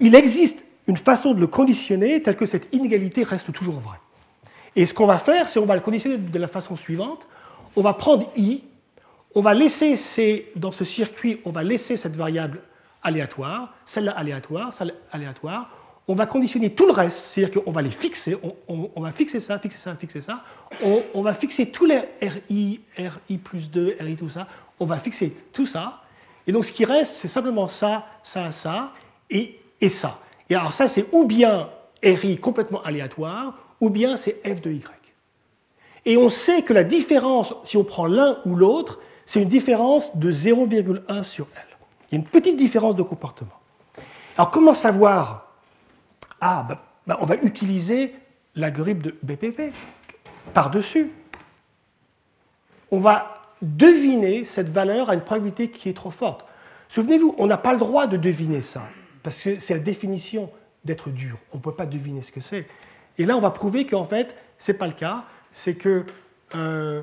Il 0.00 0.16
existe 0.16 0.64
une 0.88 0.96
façon 0.96 1.32
de 1.32 1.40
le 1.40 1.46
conditionner 1.46 2.22
telle 2.22 2.36
que 2.36 2.46
cette 2.46 2.66
inégalité 2.72 3.22
reste 3.22 3.52
toujours 3.52 3.78
vraie. 3.78 4.00
Et 4.74 4.84
ce 4.86 4.94
qu'on 4.94 5.06
va 5.06 5.18
faire, 5.18 5.46
c'est 5.46 5.60
qu'on 5.60 5.66
va 5.66 5.76
le 5.76 5.80
conditionner 5.80 6.16
de 6.16 6.38
la 6.38 6.48
façon 6.48 6.74
suivante. 6.74 7.28
On 7.78 7.80
va 7.80 7.94
prendre 7.94 8.32
i, 8.36 8.64
on 9.36 9.40
va 9.40 9.54
laisser 9.54 10.50
dans 10.56 10.72
ce 10.72 10.82
circuit, 10.82 11.40
on 11.44 11.52
va 11.52 11.62
laisser 11.62 11.96
cette 11.96 12.16
variable 12.16 12.60
aléatoire, 13.04 13.72
celle-là 13.86 14.18
aléatoire, 14.18 14.72
celle-là 14.72 14.94
aléatoire. 15.12 15.70
On 16.08 16.16
va 16.16 16.26
conditionner 16.26 16.70
tout 16.70 16.86
le 16.86 16.92
reste, 16.92 17.26
c'est-à-dire 17.26 17.62
qu'on 17.62 17.70
va 17.70 17.80
les 17.80 17.92
fixer, 17.92 18.36
on, 18.66 19.00
va 19.00 19.12
fixer 19.12 19.38
ça, 19.38 19.60
fixer 19.60 19.78
ça, 19.78 19.94
fixer 19.94 20.20
ça. 20.20 20.42
On, 21.14 21.22
va 21.22 21.34
fixer 21.34 21.70
tous 21.70 21.84
les 21.84 22.00
RI, 22.20 22.80
RI 22.96 23.38
plus 23.38 23.70
2, 23.70 23.98
RI 24.00 24.16
tout 24.16 24.28
ça. 24.28 24.48
On 24.80 24.84
va 24.84 24.98
fixer 24.98 25.36
tout 25.52 25.66
ça. 25.66 26.02
Et 26.48 26.50
donc 26.50 26.64
ce 26.64 26.72
qui 26.72 26.84
reste, 26.84 27.14
c'est 27.14 27.28
simplement 27.28 27.68
ça, 27.68 28.06
ça, 28.24 28.50
ça 28.50 28.92
et, 29.30 29.60
et 29.80 29.88
ça. 29.88 30.18
Et 30.50 30.56
alors 30.56 30.72
ça, 30.72 30.88
c'est 30.88 31.06
ou 31.12 31.26
bien 31.26 31.68
RI 32.02 32.38
complètement 32.38 32.82
aléatoire, 32.82 33.54
ou 33.80 33.88
bien 33.88 34.16
c'est 34.16 34.40
f 34.44 34.60
de 34.62 34.72
y. 34.72 34.97
Et 36.04 36.16
on 36.16 36.28
sait 36.28 36.62
que 36.62 36.72
la 36.72 36.84
différence, 36.84 37.54
si 37.64 37.76
on 37.76 37.84
prend 37.84 38.06
l'un 38.06 38.38
ou 38.44 38.54
l'autre, 38.54 39.00
c'est 39.26 39.40
une 39.40 39.48
différence 39.48 40.16
de 40.16 40.30
0,1 40.30 41.22
sur 41.22 41.46
L. 41.54 41.62
Il 42.10 42.14
y 42.14 42.18
a 42.18 42.20
une 42.20 42.28
petite 42.28 42.56
différence 42.56 42.96
de 42.96 43.02
comportement. 43.02 43.52
Alors 44.36 44.50
comment 44.50 44.74
savoir? 44.74 45.52
Ah, 46.40 46.64
ben, 46.68 46.78
ben, 47.06 47.16
on 47.20 47.26
va 47.26 47.36
utiliser 47.36 48.14
l'algorithme 48.54 49.02
de 49.02 49.14
BPP 49.22 49.72
par-dessus. 50.54 51.10
On 52.90 52.98
va 52.98 53.42
deviner 53.60 54.44
cette 54.44 54.70
valeur 54.70 55.10
à 55.10 55.14
une 55.14 55.20
probabilité 55.20 55.70
qui 55.70 55.88
est 55.88 55.94
trop 55.94 56.10
forte. 56.10 56.46
Souvenez-vous, 56.88 57.34
on 57.38 57.46
n'a 57.46 57.58
pas 57.58 57.72
le 57.72 57.78
droit 57.78 58.06
de 58.06 58.16
deviner 58.16 58.60
ça, 58.60 58.82
parce 59.22 59.42
que 59.42 59.58
c'est 59.58 59.74
la 59.74 59.80
définition 59.80 60.50
d'être 60.84 61.10
dur. 61.10 61.36
On 61.52 61.58
ne 61.58 61.62
peut 61.62 61.74
pas 61.74 61.86
deviner 61.86 62.22
ce 62.22 62.32
que 62.32 62.40
c'est. 62.40 62.66
Et 63.18 63.26
là, 63.26 63.36
on 63.36 63.40
va 63.40 63.50
prouver 63.50 63.84
qu'en 63.84 64.04
fait, 64.04 64.34
ce 64.58 64.72
n'est 64.72 64.78
pas 64.78 64.86
le 64.86 64.92
cas. 64.92 65.24
C'est 65.52 65.74
que. 65.74 66.04
Euh, 66.54 67.02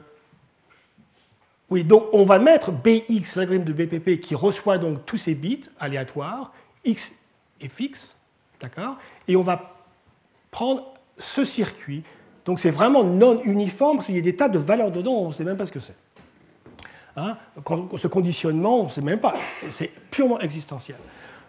oui, 1.70 1.84
donc 1.84 2.06
on 2.14 2.26
va 2.26 2.38
mettre 2.38 2.72
Bx, 2.72 3.36
l'algorithme 3.36 3.66
de 3.66 3.74
BPP, 3.74 4.20
qui 4.22 4.36
reçoit 4.36 4.78
donc 4.78 5.06
tous 5.06 5.18
ces 5.18 5.34
bits 5.34 5.64
aléatoires, 5.80 6.54
x 6.84 7.12
est 7.60 7.68
fixe, 7.68 8.16
d'accord 8.62 8.98
Et 9.28 9.36
on 9.36 9.42
va 9.42 9.76
prendre 10.52 10.94
ce 11.18 11.44
circuit. 11.44 12.04
Donc 12.46 12.60
c'est 12.60 12.70
vraiment 12.70 13.04
non 13.04 13.42
uniforme, 13.44 13.98
parce 13.98 14.06
qu'il 14.06 14.16
y 14.16 14.20
a 14.20 14.22
des 14.22 14.36
tas 14.36 14.50
de 14.50 14.60
valeurs 14.60 14.92
dedans, 14.92 15.14
on 15.14 15.28
ne 15.28 15.34
sait 15.34 15.44
même 15.44 15.58
pas 15.58 15.66
ce 15.66 15.72
que 15.72 15.80
c'est. 15.80 15.96
Hein 17.18 17.38
ce 17.98 18.08
conditionnement, 18.08 18.82
on 18.82 18.84
ne 18.86 18.90
sait 18.90 19.02
même 19.02 19.20
pas. 19.20 19.34
C'est 19.70 19.92
purement 20.12 20.40
existentiel. 20.42 20.98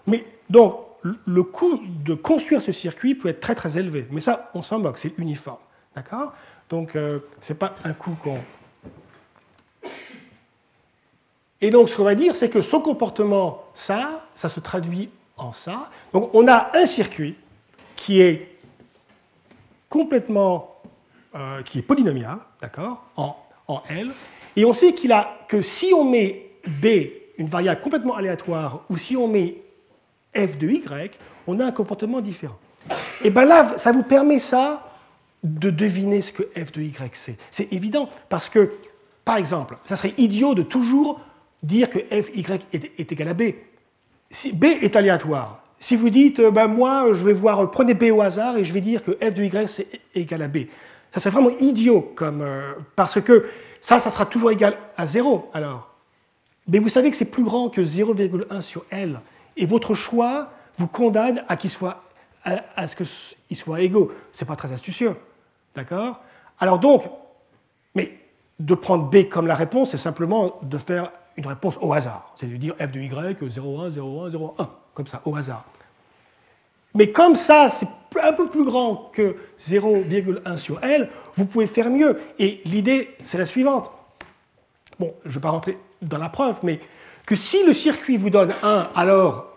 Mais 0.06 0.24
donc, 0.48 0.80
le 1.02 1.42
coût 1.42 1.80
de 2.04 2.14
construire 2.14 2.62
ce 2.62 2.72
circuit 2.72 3.14
peut 3.14 3.28
être 3.28 3.40
très 3.40 3.54
très 3.54 3.76
élevé. 3.76 4.06
Mais 4.10 4.20
ça, 4.20 4.50
on 4.54 4.62
s'en 4.62 4.78
moque, 4.78 4.98
c'est 4.98 5.16
uniforme. 5.18 5.58
D'accord 5.94 6.32
Donc, 6.68 6.96
euh, 6.96 7.20
ce 7.40 7.52
n'est 7.52 7.58
pas 7.58 7.76
un 7.84 7.92
coût 7.92 8.16
qu'on. 8.22 8.38
Et 11.60 11.70
donc, 11.70 11.88
ce 11.88 11.96
qu'on 11.96 12.04
va 12.04 12.14
dire, 12.14 12.34
c'est 12.34 12.50
que 12.50 12.60
son 12.60 12.80
comportement, 12.80 13.64
ça, 13.72 14.26
ça 14.34 14.48
se 14.48 14.60
traduit 14.60 15.10
en 15.36 15.52
ça. 15.52 15.90
Donc, 16.12 16.30
on 16.34 16.46
a 16.48 16.70
un 16.74 16.86
circuit 16.86 17.36
qui 17.94 18.20
est 18.20 18.58
complètement. 19.88 20.72
Euh, 21.34 21.62
qui 21.62 21.80
est 21.80 21.82
polynomial, 21.82 22.38
d'accord, 22.62 23.04
en, 23.16 23.36
en 23.68 23.82
L. 23.90 24.12
Et 24.56 24.64
on 24.64 24.72
sait 24.72 24.94
qu'il 24.94 25.12
a 25.12 25.38
que 25.48 25.60
si 25.60 25.92
on 25.92 26.02
met 26.02 26.50
B, 26.66 26.86
une 27.36 27.48
variable 27.48 27.82
complètement 27.82 28.16
aléatoire, 28.16 28.80
ou 28.88 28.96
si 28.96 29.16
on 29.16 29.28
met 29.28 29.56
f 30.34 30.56
de 30.56 30.68
y, 30.68 31.10
on 31.46 31.60
a 31.60 31.66
un 31.66 31.72
comportement 31.72 32.22
différent. 32.22 32.56
Et 33.22 33.30
bien 33.30 33.44
là, 33.44 33.76
ça 33.76 33.92
vous 33.92 34.02
permet 34.02 34.38
ça 34.38 34.85
de 35.46 35.70
deviner 35.70 36.20
ce 36.22 36.32
que 36.32 36.42
f 36.42 36.72
de 36.72 36.82
y 36.82 36.92
c'est. 37.14 37.36
C'est 37.50 37.72
évident 37.72 38.08
parce 38.28 38.48
que, 38.48 38.72
par 39.24 39.36
exemple, 39.36 39.76
ça 39.84 39.96
serait 39.96 40.14
idiot 40.18 40.54
de 40.54 40.62
toujours 40.62 41.20
dire 41.62 41.90
que 41.90 41.98
f 41.98 42.30
y 42.34 42.46
est, 42.72 43.12
égal 43.12 43.28
à 43.28 43.34
b. 43.34 43.42
Si 44.30 44.52
b 44.52 44.64
est 44.64 44.96
aléatoire, 44.96 45.62
si 45.78 45.96
vous 45.96 46.10
dites, 46.10 46.40
ben 46.40 46.68
moi, 46.68 47.12
je 47.12 47.24
vais 47.24 47.32
voir, 47.32 47.70
prenez 47.70 47.94
b 47.94 48.10
au 48.12 48.22
hasard 48.22 48.56
et 48.56 48.64
je 48.64 48.72
vais 48.72 48.80
dire 48.80 49.02
que 49.02 49.12
f 49.12 49.34
de 49.34 49.44
y 49.44 49.68
c'est 49.68 49.86
égal 50.14 50.42
à 50.42 50.48
b, 50.48 50.66
ça 51.12 51.20
serait 51.20 51.30
vraiment 51.30 51.56
idiot 51.60 52.14
euh, 52.20 52.74
parce 52.94 53.20
que 53.20 53.46
ça, 53.80 54.00
ça 54.00 54.10
sera 54.10 54.26
toujours 54.26 54.50
égal 54.50 54.76
à 54.96 55.06
0 55.06 55.50
alors. 55.54 55.96
Mais 56.68 56.78
vous 56.78 56.88
savez 56.88 57.10
que 57.10 57.16
c'est 57.16 57.24
plus 57.24 57.44
grand 57.44 57.70
que 57.70 57.80
0,1 57.80 58.60
sur 58.60 58.84
L. 58.90 59.20
Et 59.56 59.66
votre 59.66 59.94
choix 59.94 60.50
vous 60.78 60.88
condamne 60.88 61.44
à, 61.48 61.56
soit, 61.68 62.02
à, 62.44 62.86
ce 62.86 62.96
qu'ils 62.96 63.56
soient 63.56 63.80
égaux. 63.80 64.12
Ce 64.32 64.44
n'est 64.44 64.48
pas 64.48 64.56
très 64.56 64.72
astucieux. 64.72 65.14
D'accord? 65.76 66.20
Alors 66.58 66.78
donc, 66.78 67.04
mais 67.94 68.18
de 68.58 68.74
prendre 68.74 69.04
B 69.04 69.28
comme 69.28 69.46
la 69.46 69.54
réponse, 69.54 69.90
c'est 69.90 69.98
simplement 69.98 70.58
de 70.62 70.78
faire 70.78 71.12
une 71.36 71.46
réponse 71.46 71.78
au 71.80 71.92
hasard. 71.92 72.32
C'est 72.36 72.46
de 72.46 72.56
dire 72.56 72.74
f 72.80 72.90
de 72.90 73.00
y, 73.00 73.08
0,1, 73.08 73.90
0,1, 73.90 74.30
0,1, 74.30 74.68
comme 74.94 75.06
ça, 75.06 75.20
au 75.26 75.36
hasard. 75.36 75.64
Mais 76.94 77.10
comme 77.12 77.36
ça, 77.36 77.68
c'est 77.68 77.88
un 78.22 78.32
peu 78.32 78.48
plus 78.48 78.64
grand 78.64 79.10
que 79.12 79.36
0,1 79.58 80.56
sur 80.56 80.82
L, 80.82 81.10
vous 81.36 81.44
pouvez 81.44 81.66
faire 81.66 81.90
mieux. 81.90 82.18
Et 82.38 82.62
l'idée, 82.64 83.14
c'est 83.22 83.36
la 83.36 83.44
suivante. 83.44 83.90
Bon, 84.98 85.12
je 85.24 85.28
ne 85.28 85.34
vais 85.34 85.40
pas 85.40 85.50
rentrer 85.50 85.78
dans 86.00 86.16
la 86.16 86.30
preuve, 86.30 86.58
mais 86.62 86.80
que 87.26 87.36
si 87.36 87.62
le 87.66 87.74
circuit 87.74 88.16
vous 88.16 88.30
donne 88.30 88.54
1, 88.62 88.88
alors 88.94 89.48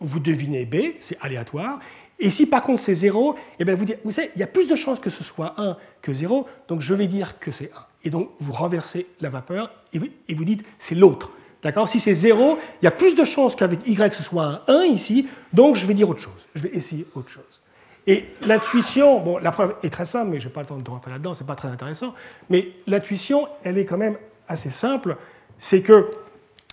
vous 0.00 0.18
devinez 0.18 0.64
B, 0.64 0.96
c'est 0.98 1.16
aléatoire. 1.20 1.78
Et 2.22 2.30
si 2.30 2.46
par 2.46 2.62
contre 2.62 2.80
c'est 2.80 2.94
0, 2.94 3.36
eh 3.58 3.64
bien 3.64 3.74
vous, 3.74 3.84
dites, 3.84 3.98
vous 4.04 4.12
savez, 4.12 4.30
il 4.36 4.38
y 4.38 4.44
a 4.44 4.46
plus 4.46 4.68
de 4.68 4.76
chances 4.76 5.00
que 5.00 5.10
ce 5.10 5.24
soit 5.24 5.54
1 5.58 5.76
que 6.00 6.12
0, 6.12 6.46
donc 6.68 6.80
je 6.80 6.94
vais 6.94 7.08
dire 7.08 7.40
que 7.40 7.50
c'est 7.50 7.70
1. 7.74 7.76
Et 8.04 8.10
donc 8.10 8.30
vous 8.38 8.52
renversez 8.52 9.08
la 9.20 9.28
vapeur 9.28 9.72
et 9.92 9.98
vous, 9.98 10.06
et 10.28 10.34
vous 10.34 10.44
dites 10.44 10.64
c'est 10.78 10.94
l'autre. 10.94 11.32
D'accord? 11.64 11.88
Si 11.88 11.98
c'est 11.98 12.14
0, 12.14 12.58
il 12.80 12.84
y 12.84 12.88
a 12.88 12.92
plus 12.92 13.16
de 13.16 13.24
chances 13.24 13.56
qu'avec 13.56 13.80
Y 13.86 14.14
ce 14.14 14.22
soit 14.22 14.44
un 14.44 14.60
1 14.68 14.84
ici, 14.84 15.28
donc 15.52 15.74
je 15.74 15.84
vais 15.84 15.94
dire 15.94 16.08
autre 16.08 16.20
chose. 16.20 16.46
Je 16.54 16.62
vais 16.62 16.70
essayer 16.70 17.06
autre 17.16 17.28
chose. 17.28 17.60
Et 18.06 18.24
l'intuition, 18.46 19.20
bon, 19.20 19.38
la 19.38 19.50
preuve 19.50 19.74
est 19.82 19.90
très 19.90 20.06
simple, 20.06 20.30
mais 20.30 20.38
je 20.38 20.46
n'ai 20.46 20.52
pas 20.52 20.60
le 20.60 20.66
temps 20.66 20.76
de 20.76 20.90
rentrer 20.90 21.10
là-dedans, 21.10 21.34
ce 21.34 21.42
n'est 21.42 21.46
pas 21.46 21.54
très 21.56 21.68
intéressant, 21.68 22.14
mais 22.50 22.68
l'intuition, 22.86 23.48
elle 23.64 23.78
est 23.78 23.84
quand 23.84 23.98
même 23.98 24.16
assez 24.46 24.70
simple. 24.70 25.16
C'est 25.58 25.82
que 25.82 26.08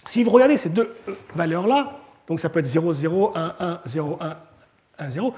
si 0.08 0.24
vous 0.24 0.30
regardez 0.30 0.58
ces 0.58 0.70
deux 0.70 0.96
valeurs-là, 1.36 2.00
donc 2.28 2.40
ça 2.40 2.50
peut 2.50 2.60
être 2.60 2.66
0, 2.68 2.94
0, 2.94 3.32
1, 3.36 3.56
1, 3.60 3.82
0, 3.86 4.18
1, 4.22 4.38
1, 5.00 5.10
0, 5.12 5.34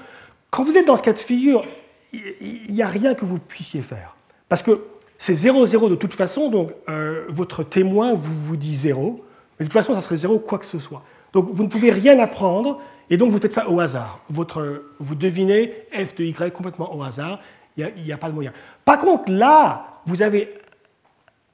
quand 0.50 0.64
vous 0.64 0.76
êtes 0.76 0.86
dans 0.86 0.96
ce 0.96 1.02
cas 1.02 1.12
de 1.12 1.18
figure, 1.18 1.64
il 2.12 2.66
n'y 2.70 2.82
a 2.82 2.88
rien 2.88 3.14
que 3.14 3.24
vous 3.24 3.38
puissiez 3.38 3.82
faire. 3.82 4.16
Parce 4.48 4.62
que 4.62 4.84
c'est 5.18 5.34
0, 5.34 5.66
0 5.66 5.88
de 5.88 5.94
toute 5.94 6.14
façon, 6.14 6.50
donc 6.50 6.72
euh, 6.88 7.24
votre 7.28 7.62
témoin 7.62 8.12
vous, 8.12 8.34
vous 8.44 8.56
dit 8.56 8.76
0, 8.76 9.24
mais 9.58 9.64
de 9.64 9.70
toute 9.70 9.72
façon, 9.72 9.94
ça 9.94 10.00
serait 10.00 10.16
0 10.16 10.38
quoi 10.40 10.58
que 10.58 10.66
ce 10.66 10.78
soit. 10.78 11.02
Donc 11.32 11.48
vous 11.52 11.62
ne 11.62 11.68
pouvez 11.68 11.90
rien 11.90 12.18
apprendre, 12.18 12.80
et 13.08 13.16
donc 13.16 13.30
vous 13.30 13.38
faites 13.38 13.52
ça 13.52 13.68
au 13.70 13.80
hasard. 13.80 14.20
Votre, 14.28 14.84
vous 14.98 15.14
devinez 15.14 15.72
f 15.92 16.14
de 16.16 16.24
y 16.24 16.32
complètement 16.50 16.94
au 16.94 17.02
hasard, 17.02 17.40
il 17.76 17.90
n'y 18.04 18.12
a, 18.12 18.14
a, 18.16 18.18
pas 18.18 18.28
de 18.28 18.34
moyen. 18.34 18.52
Par 18.84 18.98
contre, 18.98 19.30
là, 19.30 20.00
vous 20.04 20.20
avez 20.20 20.52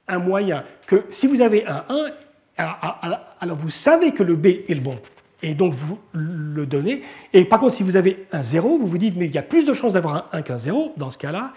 un 0.07 0.19
moyen 0.19 0.63
que 0.85 1.05
si 1.11 1.27
vous 1.27 1.41
avez 1.41 1.65
un 1.65 1.85
1, 1.87 2.11
alors, 3.39 3.55
vous 3.55 3.69
savez 3.69 4.11
que 4.11 4.23
le 4.23 4.35
B 4.35 4.47
est 4.47 4.75
le 4.75 4.81
bon, 4.81 4.95
et 5.41 5.55
donc 5.55 5.73
vous 5.73 5.99
le 6.13 6.65
donnez. 6.65 7.01
Et 7.33 7.45
par 7.45 7.59
contre, 7.59 7.75
si 7.75 7.83
vous 7.83 7.95
avez 7.95 8.27
un 8.31 8.41
0, 8.41 8.77
vous 8.77 8.87
vous 8.87 8.97
dites, 8.97 9.15
mais 9.15 9.25
il 9.25 9.31
y 9.31 9.37
a 9.37 9.43
plus 9.43 9.65
de 9.65 9.73
chances 9.73 9.93
d'avoir 9.93 10.15
un 10.15 10.25
1 10.39 10.41
qu'un 10.41 10.57
0 10.57 10.93
dans 10.97 11.09
ce 11.09 11.17
cas-là, 11.17 11.53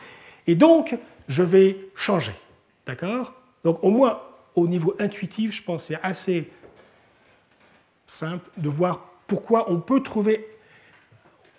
et 0.47 0.55
donc 0.55 0.97
je 1.29 1.43
vais 1.43 1.77
changer. 1.95 2.33
D'accord? 2.87 3.35
Donc 3.65 3.83
au 3.83 3.91
moins 3.91 4.21
au 4.55 4.67
niveau 4.67 4.95
intuitif, 4.99 5.53
je 5.53 5.63
pense 5.63 5.83
que 5.83 5.89
c'est 5.89 6.01
assez 6.03 6.51
simple 8.07 8.49
de 8.57 8.69
voir 8.69 9.07
pourquoi 9.27 9.71
on 9.71 9.81
peut 9.81 10.03
trouver... 10.03 10.47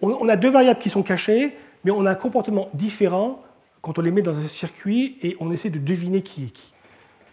On 0.02 0.28
a 0.28 0.36
deux 0.36 0.50
variables 0.50 0.82
qui 0.82 0.90
sont 0.90 1.02
cachées, 1.02 1.56
mais 1.86 1.92
on 1.92 2.06
a 2.06 2.12
un 2.12 2.16
comportement 2.16 2.70
différent 2.74 3.42
quand 3.82 3.98
on 4.00 4.02
les 4.02 4.12
met 4.12 4.22
dans 4.22 4.38
un 4.38 4.48
circuit 4.48 5.18
et 5.22 5.38
on 5.40 5.50
essaie 5.50 5.70
de 5.70 5.80
deviner 5.80 6.22
qui 6.22 6.44
est 6.44 6.50
qui. 6.50 6.73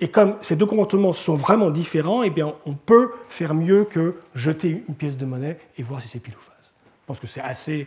Et 0.01 0.09
comme 0.09 0.37
ces 0.41 0.57
deux 0.57 0.67
comportements 0.67 1.13
sont 1.13 1.35
vraiment 1.35 1.71
différents, 1.71 2.23
eh 2.23 2.31
bien, 2.31 2.55
on 2.65 2.73
peut 2.75 3.13
faire 3.29 3.55
mieux 3.55 3.85
que 3.85 4.17
jeter 4.35 4.83
une 4.89 4.95
pièce 4.95 5.17
de 5.17 5.27
monnaie 5.27 5.59
et 5.77 5.83
voir 5.83 6.01
si 6.01 6.09
c'est 6.09 6.21
pile 6.21 6.35
ou 6.35 6.41
face. 6.41 6.73
Je 7.03 7.07
pense 7.07 7.21
que 7.21 7.27
c'est 7.27 7.43
assez 7.43 7.87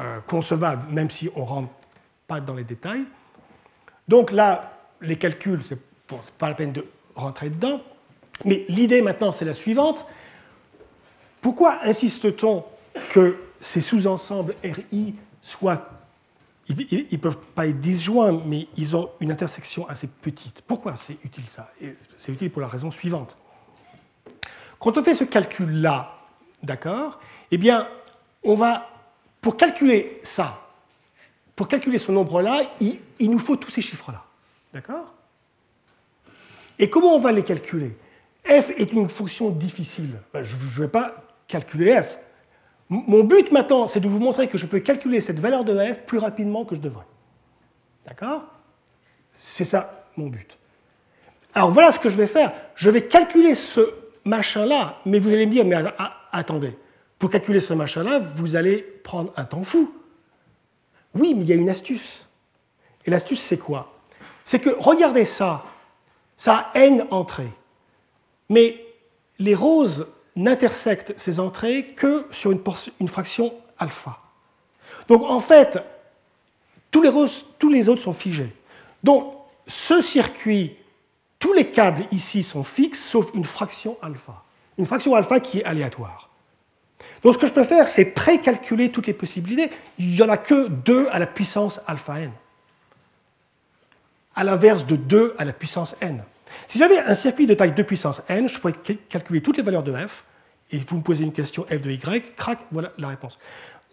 euh, 0.00 0.18
concevable, 0.26 0.92
même 0.92 1.10
si 1.10 1.30
on 1.36 1.42
ne 1.42 1.46
rentre 1.46 1.68
pas 2.26 2.40
dans 2.40 2.54
les 2.54 2.64
détails. 2.64 3.04
Donc 4.08 4.32
là, 4.32 4.72
les 5.00 5.16
calculs, 5.16 5.62
ce 5.62 5.74
n'est 5.74 5.80
pas 6.38 6.48
la 6.48 6.54
peine 6.54 6.72
de 6.72 6.84
rentrer 7.14 7.50
dedans. 7.50 7.80
Mais 8.44 8.64
l'idée 8.68 9.00
maintenant, 9.00 9.30
c'est 9.30 9.44
la 9.44 9.54
suivante. 9.54 10.04
Pourquoi 11.40 11.78
insiste-t-on 11.84 12.64
que 13.10 13.36
ces 13.60 13.80
sous-ensembles 13.80 14.56
RI 14.64 15.14
soient 15.40 15.88
ils 16.68 17.08
ne 17.12 17.16
peuvent 17.16 17.38
pas 17.54 17.66
être 17.66 17.80
disjoints, 17.80 18.42
mais 18.44 18.68
ils 18.76 18.96
ont 18.96 19.10
une 19.20 19.30
intersection 19.30 19.88
assez 19.88 20.06
petite. 20.06 20.62
Pourquoi 20.62 20.96
c'est 20.96 21.18
utile 21.24 21.44
ça? 21.48 21.70
C'est 22.18 22.32
utile 22.32 22.50
pour 22.50 22.62
la 22.62 22.68
raison 22.68 22.90
suivante. 22.90 23.36
Quand 24.78 24.96
on 24.96 25.04
fait 25.04 25.14
ce 25.14 25.24
calcul-là, 25.24 26.18
d'accord, 26.62 27.20
eh 27.50 27.58
bien, 27.58 27.88
on 28.42 28.54
va, 28.54 28.88
pour 29.40 29.56
calculer 29.56 30.20
ça, 30.22 30.60
pour 31.56 31.68
calculer 31.68 31.98
ce 31.98 32.10
nombre-là, 32.10 32.62
il, 32.80 33.00
nous 33.30 33.38
faut 33.38 33.56
tous 33.56 33.70
ces 33.70 33.82
chiffres-là. 33.82 34.24
D'accord? 34.72 35.14
Et 36.78 36.90
comment 36.90 37.14
on 37.14 37.20
va 37.20 37.30
les 37.30 37.44
calculer? 37.44 37.96
F 38.44 38.70
est 38.70 38.92
une 38.92 39.08
fonction 39.08 39.50
difficile. 39.50 40.18
Ben, 40.32 40.42
je 40.42 40.56
ne 40.56 40.82
vais 40.82 40.88
pas 40.88 41.14
calculer 41.46 42.02
f. 42.02 42.18
Mon 43.06 43.24
but 43.24 43.50
maintenant, 43.50 43.88
c'est 43.88 44.00
de 44.00 44.08
vous 44.08 44.20
montrer 44.20 44.48
que 44.48 44.56
je 44.56 44.66
peux 44.66 44.78
calculer 44.78 45.20
cette 45.20 45.40
valeur 45.40 45.64
de 45.64 45.76
f 45.76 46.06
plus 46.06 46.18
rapidement 46.18 46.64
que 46.64 46.74
je 46.74 46.80
devrais. 46.80 47.06
D'accord? 48.06 48.44
C'est 49.36 49.64
ça 49.64 50.06
mon 50.16 50.28
but. 50.28 50.56
Alors 51.54 51.70
voilà 51.70 51.90
ce 51.90 51.98
que 51.98 52.08
je 52.08 52.16
vais 52.16 52.28
faire. 52.28 52.52
Je 52.76 52.90
vais 52.90 53.06
calculer 53.06 53.54
ce 53.54 53.94
machin-là, 54.24 55.00
mais 55.06 55.18
vous 55.18 55.30
allez 55.30 55.46
me 55.46 55.50
dire, 55.50 55.64
mais 55.64 55.76
attendez, 56.30 56.76
pour 57.18 57.30
calculer 57.30 57.60
ce 57.60 57.74
machin-là, 57.74 58.20
vous 58.20 58.54
allez 58.54 58.78
prendre 58.78 59.32
un 59.36 59.44
temps 59.44 59.64
fou. 59.64 59.92
Oui, 61.14 61.34
mais 61.34 61.42
il 61.42 61.48
y 61.48 61.52
a 61.52 61.56
une 61.56 61.70
astuce. 61.70 62.28
Et 63.04 63.10
l'astuce, 63.10 63.40
c'est 63.40 63.58
quoi? 63.58 63.92
C'est 64.44 64.60
que, 64.60 64.70
regardez 64.78 65.24
ça, 65.24 65.64
ça 66.36 66.70
a 66.74 66.78
n 66.78 67.06
entrées. 67.10 67.52
Mais 68.48 68.84
les 69.38 69.54
roses 69.54 70.06
n'intersectent 70.36 71.14
ces 71.16 71.40
entrées 71.40 71.94
que 71.96 72.26
sur 72.30 72.50
une, 72.50 73.08
fraction 73.08 73.54
alpha. 73.78 74.18
Donc 75.08 75.22
en 75.22 75.40
fait, 75.40 75.78
tous 76.90 77.02
les, 77.02 77.08
roses, 77.08 77.46
tous 77.58 77.70
les 77.70 77.88
autres 77.88 78.02
sont 78.02 78.12
figés. 78.12 78.52
Donc 79.02 79.34
ce 79.66 80.00
circuit, 80.00 80.76
tous 81.38 81.52
les 81.52 81.70
câbles 81.70 82.06
ici 82.10 82.42
sont 82.42 82.64
fixes, 82.64 83.00
sauf 83.00 83.30
une 83.34 83.44
fraction 83.44 83.96
alpha. 84.02 84.42
Une 84.78 84.86
fraction 84.86 85.14
alpha 85.14 85.40
qui 85.40 85.60
est 85.60 85.64
aléatoire. 85.64 86.30
Donc 87.22 87.34
ce 87.34 87.38
que 87.38 87.46
je 87.46 87.52
peux 87.52 87.64
faire, 87.64 87.88
c'est 87.88 88.04
précalculer 88.04 88.90
toutes 88.90 89.06
les 89.06 89.14
possibilités. 89.14 89.70
Il 89.98 90.10
n'y 90.10 90.22
en 90.22 90.28
a 90.28 90.36
que 90.36 90.68
2 90.68 91.08
à 91.10 91.18
la 91.18 91.26
puissance 91.26 91.80
alpha 91.86 92.20
n. 92.20 92.32
À 94.34 94.42
l'inverse 94.42 94.84
de 94.84 94.96
2 94.96 95.36
à 95.38 95.44
la 95.44 95.52
puissance 95.52 95.94
n. 96.00 96.24
Si 96.66 96.78
j'avais 96.78 96.98
un 96.98 97.14
circuit 97.14 97.46
de 97.46 97.54
taille 97.54 97.72
2 97.72 97.84
puissance 97.84 98.22
n, 98.28 98.48
je 98.48 98.58
pourrais 98.58 98.74
calculer 99.08 99.40
toutes 99.40 99.56
les 99.56 99.62
valeurs 99.62 99.82
de 99.82 99.94
f, 99.94 100.24
et 100.70 100.78
vous 100.78 100.96
me 100.96 101.02
posez 101.02 101.24
une 101.24 101.32
question 101.32 101.64
f 101.64 101.80
de 101.80 101.90
y, 101.90 101.98
crac, 101.98 102.58
voilà 102.70 102.92
la 102.98 103.08
réponse. 103.08 103.38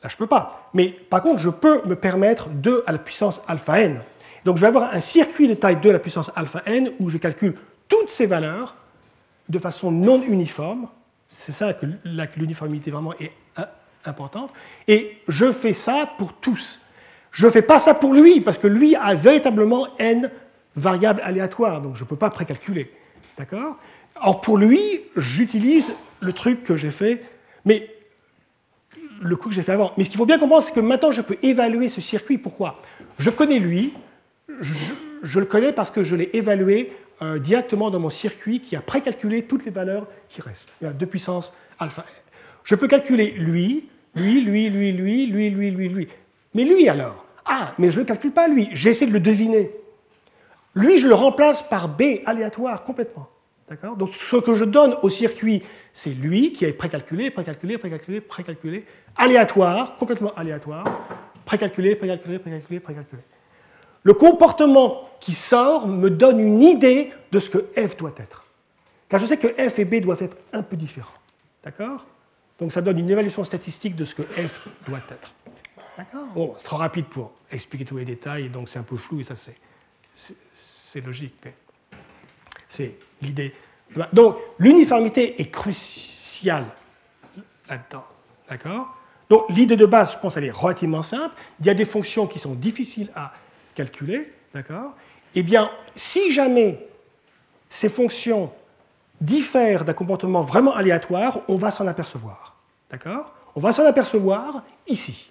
Là, 0.01 0.09
je 0.09 0.15
ne 0.15 0.17
peux 0.17 0.27
pas. 0.27 0.69
Mais 0.73 0.87
par 0.87 1.21
contre, 1.21 1.39
je 1.39 1.49
peux 1.49 1.81
me 1.85 1.95
permettre 1.95 2.49
2 2.49 2.83
à 2.87 2.91
la 2.91 2.97
puissance 2.97 3.41
alpha 3.47 3.81
n. 3.81 4.01
Donc 4.45 4.57
je 4.57 4.61
vais 4.61 4.67
avoir 4.67 4.93
un 4.93 4.99
circuit 4.99 5.47
de 5.47 5.53
taille 5.53 5.79
2 5.79 5.89
à 5.89 5.93
la 5.93 5.99
puissance 5.99 6.31
alpha 6.35 6.63
n 6.65 6.91
où 6.99 7.09
je 7.09 7.17
calcule 7.17 7.55
toutes 7.87 8.09
ces 8.09 8.25
valeurs 8.25 8.75
de 9.49 9.59
façon 9.59 9.91
non 9.91 10.23
uniforme. 10.23 10.87
C'est 11.27 11.51
ça 11.51 11.73
que 11.73 11.85
l'uniformité 12.37 12.89
vraiment 12.89 13.13
est 13.19 13.31
importante. 14.05 14.51
Et 14.87 15.19
je 15.27 15.51
fais 15.51 15.73
ça 15.73 16.09
pour 16.17 16.33
tous. 16.33 16.79
Je 17.31 17.45
ne 17.45 17.51
fais 17.51 17.61
pas 17.61 17.79
ça 17.79 17.93
pour 17.93 18.13
lui, 18.13 18.41
parce 18.41 18.57
que 18.57 18.67
lui 18.67 18.95
a 18.95 19.13
véritablement 19.13 19.87
n 19.99 20.31
variable 20.75 21.21
aléatoire, 21.23 21.81
donc 21.81 21.95
je 21.95 22.03
ne 22.03 22.09
peux 22.09 22.15
pas 22.15 22.29
précalculer. 22.29 22.91
D'accord? 23.37 23.77
Or, 24.21 24.41
pour 24.41 24.57
lui, 24.57 24.81
j'utilise 25.15 25.93
le 26.19 26.33
truc 26.33 26.63
que 26.63 26.75
j'ai 26.77 26.91
fait, 26.91 27.23
mais 27.65 27.89
le 29.21 29.35
coup 29.35 29.49
que 29.49 29.55
j'ai 29.55 29.61
fait 29.61 29.71
avant. 29.71 29.93
Mais 29.97 30.03
ce 30.03 30.09
qu'il 30.09 30.17
faut 30.17 30.25
bien 30.25 30.39
comprendre, 30.39 30.63
c'est 30.63 30.73
que 30.73 30.79
maintenant, 30.79 31.11
je 31.11 31.21
peux 31.21 31.37
évaluer 31.43 31.89
ce 31.89 32.01
circuit. 32.01 32.37
Pourquoi? 32.37 32.81
Je 33.19 33.29
connais 33.29 33.59
lui, 33.59 33.93
je, 35.23 35.39
le 35.39 35.45
connais 35.45 35.71
parce 35.71 35.91
que 35.91 36.03
je 36.03 36.15
l'ai 36.15 36.29
évalué 36.33 36.91
euh, 37.21 37.39
directement 37.39 37.89
dans 37.89 37.99
mon 37.99 38.09
circuit 38.09 38.59
qui 38.59 38.75
a 38.75 38.81
précalculé 38.81 39.43
toutes 39.43 39.65
les 39.65 39.71
valeurs 39.71 40.07
qui 40.27 40.41
restent. 40.41 40.73
Il 40.81 40.85
y 40.85 40.87
a 40.87 40.93
deux 40.93 41.05
puissances 41.05 41.53
alpha. 41.79 42.05
Je 42.63 42.75
peux 42.75 42.87
calculer 42.87 43.31
lui, 43.31 43.89
lui, 44.15 44.41
lui, 44.41 44.69
lui, 44.69 44.91
lui, 44.91 45.27
lui, 45.27 45.49
lui, 45.49 45.71
lui, 45.71 45.89
lui. 45.89 46.07
Mais 46.53 46.63
lui 46.63 46.87
alors? 46.89 47.25
Ah, 47.45 47.73
mais 47.79 47.89
je 47.89 47.99
ne 47.99 48.05
calcule 48.05 48.31
pas 48.31 48.47
lui, 48.47 48.69
j'ai 48.73 48.91
essayé 48.91 49.07
de 49.07 49.13
le 49.13 49.19
deviner. 49.19 49.71
Lui, 50.75 50.99
je 50.99 51.07
le 51.07 51.15
remplace 51.15 51.61
par 51.61 51.89
B 51.89 52.21
aléatoire 52.25 52.83
complètement. 52.83 53.27
D'accord? 53.69 53.95
Donc 53.95 54.13
ce 54.13 54.35
que 54.35 54.53
je 54.53 54.65
donne 54.65 54.97
au 55.01 55.09
circuit, 55.09 55.63
c'est 55.93 56.09
lui 56.09 56.51
qui 56.51 56.65
est 56.65 56.73
précalculé, 56.73 57.31
précalculé, 57.31 57.77
précalculé, 57.77 58.19
précalculé, 58.19 58.85
aléatoire, 59.15 59.97
complètement 59.97 60.33
aléatoire, 60.33 60.85
précalculé, 61.45 61.95
précalculé, 61.95 62.39
précalculé, 62.39 62.79
précalculé. 62.81 63.21
Le 64.03 64.13
comportement 64.13 65.09
qui 65.19 65.33
sort 65.33 65.87
me 65.87 66.09
donne 66.09 66.39
une 66.39 66.61
idée 66.61 67.13
de 67.31 67.39
ce 67.39 67.49
que 67.49 67.59
f 67.77 67.95
doit 67.95 68.13
être. 68.17 68.45
Car 69.07 69.19
je 69.19 69.25
sais 69.25 69.37
que 69.37 69.47
f 69.47 69.79
et 69.79 69.85
b 69.85 70.01
doivent 70.01 70.23
être 70.23 70.37
un 70.51 70.63
peu 70.63 70.75
différents. 70.75 71.09
D'accord? 71.63 72.05
Donc 72.59 72.71
ça 72.71 72.81
donne 72.81 72.99
une 72.99 73.09
évaluation 73.09 73.43
statistique 73.43 73.95
de 73.95 74.03
ce 74.03 74.15
que 74.15 74.23
f 74.23 74.67
doit 74.87 74.99
être. 75.09 75.33
D'accord? 75.97 76.25
Bon, 76.33 76.53
c'est 76.57 76.65
trop 76.65 76.77
rapide 76.77 77.05
pour 77.05 77.31
expliquer 77.51 77.85
tous 77.85 77.97
les 77.97 78.05
détails, 78.05 78.49
donc 78.49 78.67
c'est 78.67 78.79
un 78.79 78.83
peu 78.83 78.97
flou 78.97 79.21
et 79.21 79.23
ça 79.23 79.35
c'est 79.35 79.55
c'est 80.15 81.01
logique, 81.01 81.35
mais 81.43 81.53
c'est 82.69 82.95
l'idée. 83.21 83.53
Donc, 84.13 84.37
l'uniformité 84.59 85.41
est 85.41 85.49
cruciale 85.49 86.65
là-dedans. 87.67 88.05
D'accord? 88.49 88.97
Donc, 89.29 89.45
l'idée 89.49 89.77
de 89.77 89.85
base, 89.85 90.13
je 90.13 90.17
pense, 90.17 90.35
elle 90.37 90.45
est 90.45 90.51
relativement 90.51 91.01
simple. 91.01 91.35
Il 91.59 91.65
y 91.65 91.69
a 91.69 91.73
des 91.73 91.85
fonctions 91.85 92.27
qui 92.27 92.39
sont 92.39 92.53
difficiles 92.53 93.09
à 93.15 93.33
calculer. 93.75 94.33
D'accord? 94.53 94.93
Eh 95.33 95.43
bien, 95.43 95.71
si 95.95 96.31
jamais 96.33 96.85
ces 97.69 97.87
fonctions 97.87 98.51
diffèrent 99.21 99.85
d'un 99.85 99.93
comportement 99.93 100.41
vraiment 100.41 100.75
aléatoire, 100.75 101.39
on 101.47 101.55
va 101.55 101.71
s'en 101.71 101.87
apercevoir. 101.87 102.57
D'accord? 102.89 103.33
On 103.55 103.61
va 103.61 103.71
s'en 103.71 103.85
apercevoir 103.85 104.63
ici. 104.87 105.30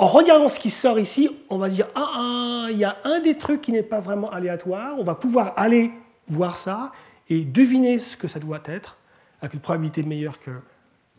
En 0.00 0.06
regardant 0.06 0.48
ce 0.48 0.58
qui 0.58 0.70
sort 0.70 0.98
ici, 0.98 1.28
on 1.50 1.58
va 1.58 1.68
dire 1.68 1.86
ah, 1.94 2.10
ah, 2.14 2.66
il 2.70 2.78
y 2.78 2.84
a 2.84 2.96
un 3.04 3.20
des 3.20 3.36
trucs 3.36 3.60
qui 3.60 3.70
n'est 3.70 3.82
pas 3.82 4.00
vraiment 4.00 4.30
aléatoire. 4.30 4.98
On 4.98 5.04
va 5.04 5.14
pouvoir 5.14 5.52
aller 5.56 5.90
voir 6.26 6.56
ça 6.56 6.90
et 7.28 7.44
deviner 7.44 7.98
ce 7.98 8.16
que 8.16 8.26
ça 8.26 8.38
doit 8.38 8.62
être 8.64 8.96
avec 9.42 9.52
une 9.52 9.60
probabilité 9.60 10.02
meilleure 10.02 10.40
que 10.40 10.52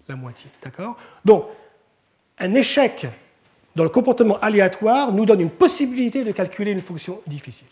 la 0.08 0.16
moitié. 0.16 0.50
D'accord? 0.64 0.98
Donc, 1.24 1.46
un 2.40 2.56
échec 2.56 3.06
dans 3.76 3.84
le 3.84 3.90
comportement 3.90 4.40
aléatoire 4.40 5.12
nous 5.12 5.28
donne 5.28 5.42
une 5.42 5.52
possibilité 5.52 6.24
de 6.24 6.32
calculer 6.32 6.72
une 6.72 6.82
fonction 6.82 7.22
difficile, 7.28 7.68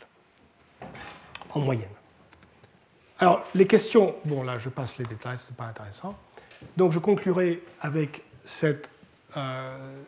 en 1.50 1.60
moyenne. 1.60 1.90
Alors, 3.18 3.44
les 3.56 3.66
questions, 3.66 4.14
bon 4.26 4.44
là 4.44 4.60
je 4.60 4.70
passe 4.70 4.96
les 5.00 5.06
détails, 5.06 5.40
ce 5.40 5.50
n'est 5.50 5.58
pas 5.58 5.66
intéressant. 5.66 6.16
Donc 6.78 6.92
je 6.92 7.00
conclurai 7.00 7.64
avec 7.82 8.22
cette, 8.46 8.92
euh, 9.36 10.04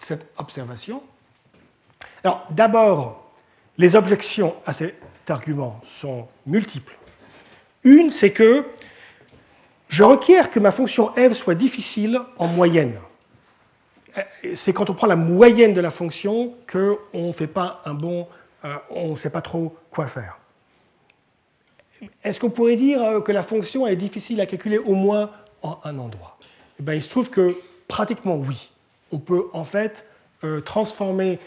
cette 0.00 0.26
observation. 0.36 1.02
Alors, 2.24 2.46
d'abord, 2.50 3.30
les 3.78 3.96
objections 3.96 4.54
à 4.66 4.72
cet 4.72 4.94
argument 5.28 5.80
sont 5.84 6.26
multiples. 6.46 6.96
Une, 7.84 8.10
c'est 8.10 8.32
que 8.32 8.64
je 9.88 10.04
requiers 10.04 10.48
que 10.50 10.60
ma 10.60 10.70
fonction 10.70 11.12
f 11.16 11.32
soit 11.32 11.54
difficile 11.54 12.20
en 12.38 12.46
moyenne. 12.46 12.94
C'est 14.54 14.72
quand 14.72 14.90
on 14.90 14.94
prend 14.94 15.06
la 15.06 15.16
moyenne 15.16 15.72
de 15.72 15.80
la 15.80 15.90
fonction 15.90 16.54
qu'on 16.70 16.98
ne 17.14 17.32
fait 17.32 17.46
pas 17.46 17.80
un 17.84 17.94
bon, 17.94 18.28
euh, 18.64 18.74
on 18.90 19.10
ne 19.10 19.16
sait 19.16 19.30
pas 19.30 19.40
trop 19.40 19.76
quoi 19.90 20.06
faire. 20.08 20.38
Est-ce 22.24 22.40
qu'on 22.40 22.50
pourrait 22.50 22.76
dire 22.76 23.02
euh, 23.02 23.20
que 23.20 23.32
la 23.32 23.42
fonction 23.42 23.86
est 23.86 23.96
difficile 23.96 24.40
à 24.40 24.46
calculer 24.46 24.78
au 24.78 24.94
moins 24.94 25.30
en 25.62 25.78
un 25.84 25.98
endroit? 25.98 26.38
Eh 26.78 26.82
bien, 26.82 26.94
Il 26.94 27.02
se 27.02 27.08
trouve 27.08 27.30
que 27.30 27.56
pratiquement 27.86 28.36
oui 28.36 28.72
on 29.12 29.18
peut 29.18 29.46
en 29.52 29.64
fait 29.64 30.06
euh, 30.42 30.60
transformer 30.60 31.38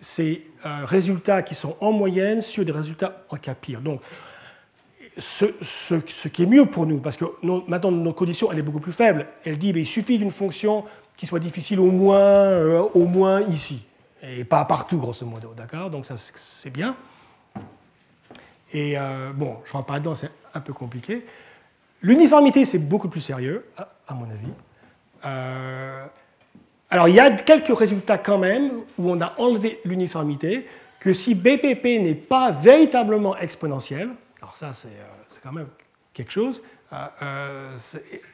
ces 0.00 0.44
euh, 0.66 0.84
résultats 0.84 1.42
qui 1.42 1.54
sont 1.54 1.76
en 1.80 1.92
moyenne 1.92 2.42
sur 2.42 2.64
des 2.64 2.72
résultats 2.72 3.22
en 3.28 3.36
cas 3.36 3.54
pire. 3.54 3.80
Donc, 3.80 4.00
ce, 5.16 6.26
qui 6.28 6.42
est 6.42 6.46
mieux 6.46 6.66
pour 6.66 6.84
nous, 6.84 6.98
parce 6.98 7.16
que 7.16 7.26
maintenant 7.42 7.90
notre 7.90 8.16
condition 8.16 8.50
elle 8.50 8.58
est 8.58 8.62
beaucoup 8.62 8.80
plus 8.80 8.92
faible, 8.92 9.26
elle 9.44 9.58
dit 9.58 9.72
qu'il 9.72 9.86
suffit 9.86 10.18
d'une 10.18 10.30
fonction 10.30 10.84
qui 11.16 11.26
soit 11.26 11.38
difficile 11.38 11.78
au 11.78 11.90
moins, 11.90 12.18
euh, 12.18 12.88
au 12.94 13.04
moins 13.04 13.42
ici, 13.42 13.84
et 14.22 14.44
pas 14.44 14.64
partout 14.64 14.98
grosso 14.98 15.26
modo, 15.26 15.52
d'accord? 15.56 15.90
Donc 15.90 16.06
ça 16.06 16.14
c'est 16.16 16.70
bien. 16.70 16.96
Et 18.72 18.94
bon, 19.34 19.56
je 19.64 19.70
ne 19.70 19.72
rentre 19.72 19.86
pas 19.86 19.98
dedans, 19.98 20.14
c'est 20.14 20.30
un 20.54 20.60
peu 20.60 20.72
compliqué. 20.72 21.26
L'uniformité 22.02 22.64
c'est 22.64 22.78
beaucoup 22.78 23.08
plus 23.08 23.20
sérieux, 23.20 23.66
à, 23.76 24.14
mon 24.14 24.26
avis. 24.30 24.52
Alors 26.90 27.08
il 27.08 27.14
y 27.14 27.20
a 27.20 27.30
quelques 27.30 27.76
résultats 27.76 28.18
quand 28.18 28.38
même 28.38 28.82
où 28.98 29.10
on 29.10 29.20
a 29.20 29.34
enlevé 29.38 29.80
l'uniformité, 29.84 30.66
que 30.98 31.12
si 31.12 31.34
BPP 31.34 32.00
n'est 32.00 32.16
pas 32.16 32.50
véritablement 32.50 33.36
exponentiel, 33.36 34.10
alors 34.42 34.56
ça 34.56 34.72
c'est 34.72 34.88
euh, 34.88 35.38
quand 35.42 35.52
même 35.52 35.68
quelque 36.12 36.32
chose, 36.32 36.62
euh, 36.92 37.06
euh, 37.22 37.78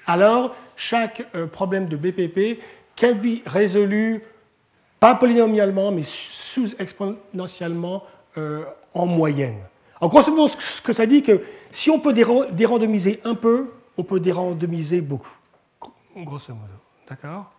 alors 0.07 0.57
chaque 0.74 1.26
problème 1.52 1.86
de 1.86 1.96
BPP 1.96 2.61
can 2.98 3.14
be 3.14 3.42
résolu 3.46 4.22
pas 4.98 5.14
polynomialement 5.14 5.92
mais 5.92 6.02
sous-exponentiellement 6.02 8.04
en 8.94 9.07
moyenne. 9.07 9.59
En 10.00 10.09
grosso 10.09 10.30
modo, 10.30 10.52
ce 10.59 10.80
que 10.80 10.92
ça 10.92 11.07
dit 11.07 11.22
que 11.22 11.42
si 11.70 11.90
on 11.90 12.00
peut 12.00 12.12
dérandomiser 12.12 13.20
un 13.24 13.34
peu, 13.34 13.72
on 13.96 14.04
peut 14.04 14.20
dérandomiser 14.20 15.00
beaucoup. 15.00 15.32
Grosso 16.16 16.54
modo. 16.54 16.74
D'accord? 17.09 17.55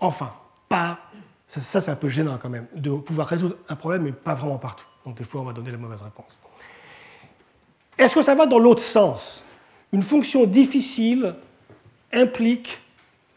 Enfin, 0.00 0.32
pas. 0.68 0.98
Ça, 1.46 1.80
c'est 1.80 1.90
un 1.90 1.96
peu 1.96 2.08
gênant 2.08 2.38
quand 2.40 2.50
même, 2.50 2.66
de 2.74 2.90
pouvoir 2.90 3.26
résoudre 3.26 3.56
un 3.68 3.76
problème, 3.76 4.02
mais 4.02 4.12
pas 4.12 4.34
vraiment 4.34 4.58
partout. 4.58 4.84
Donc 5.06 5.16
des 5.16 5.24
fois, 5.24 5.40
on 5.40 5.44
va 5.44 5.52
donner 5.52 5.70
la 5.70 5.78
mauvaise 5.78 6.02
réponse. 6.02 6.38
Est-ce 7.96 8.14
que 8.14 8.22
ça 8.22 8.34
va 8.34 8.46
dans 8.46 8.58
l'autre 8.58 8.82
sens? 8.82 9.42
Une 9.92 10.02
fonction 10.02 10.44
difficile 10.44 11.34
implique 12.12 12.80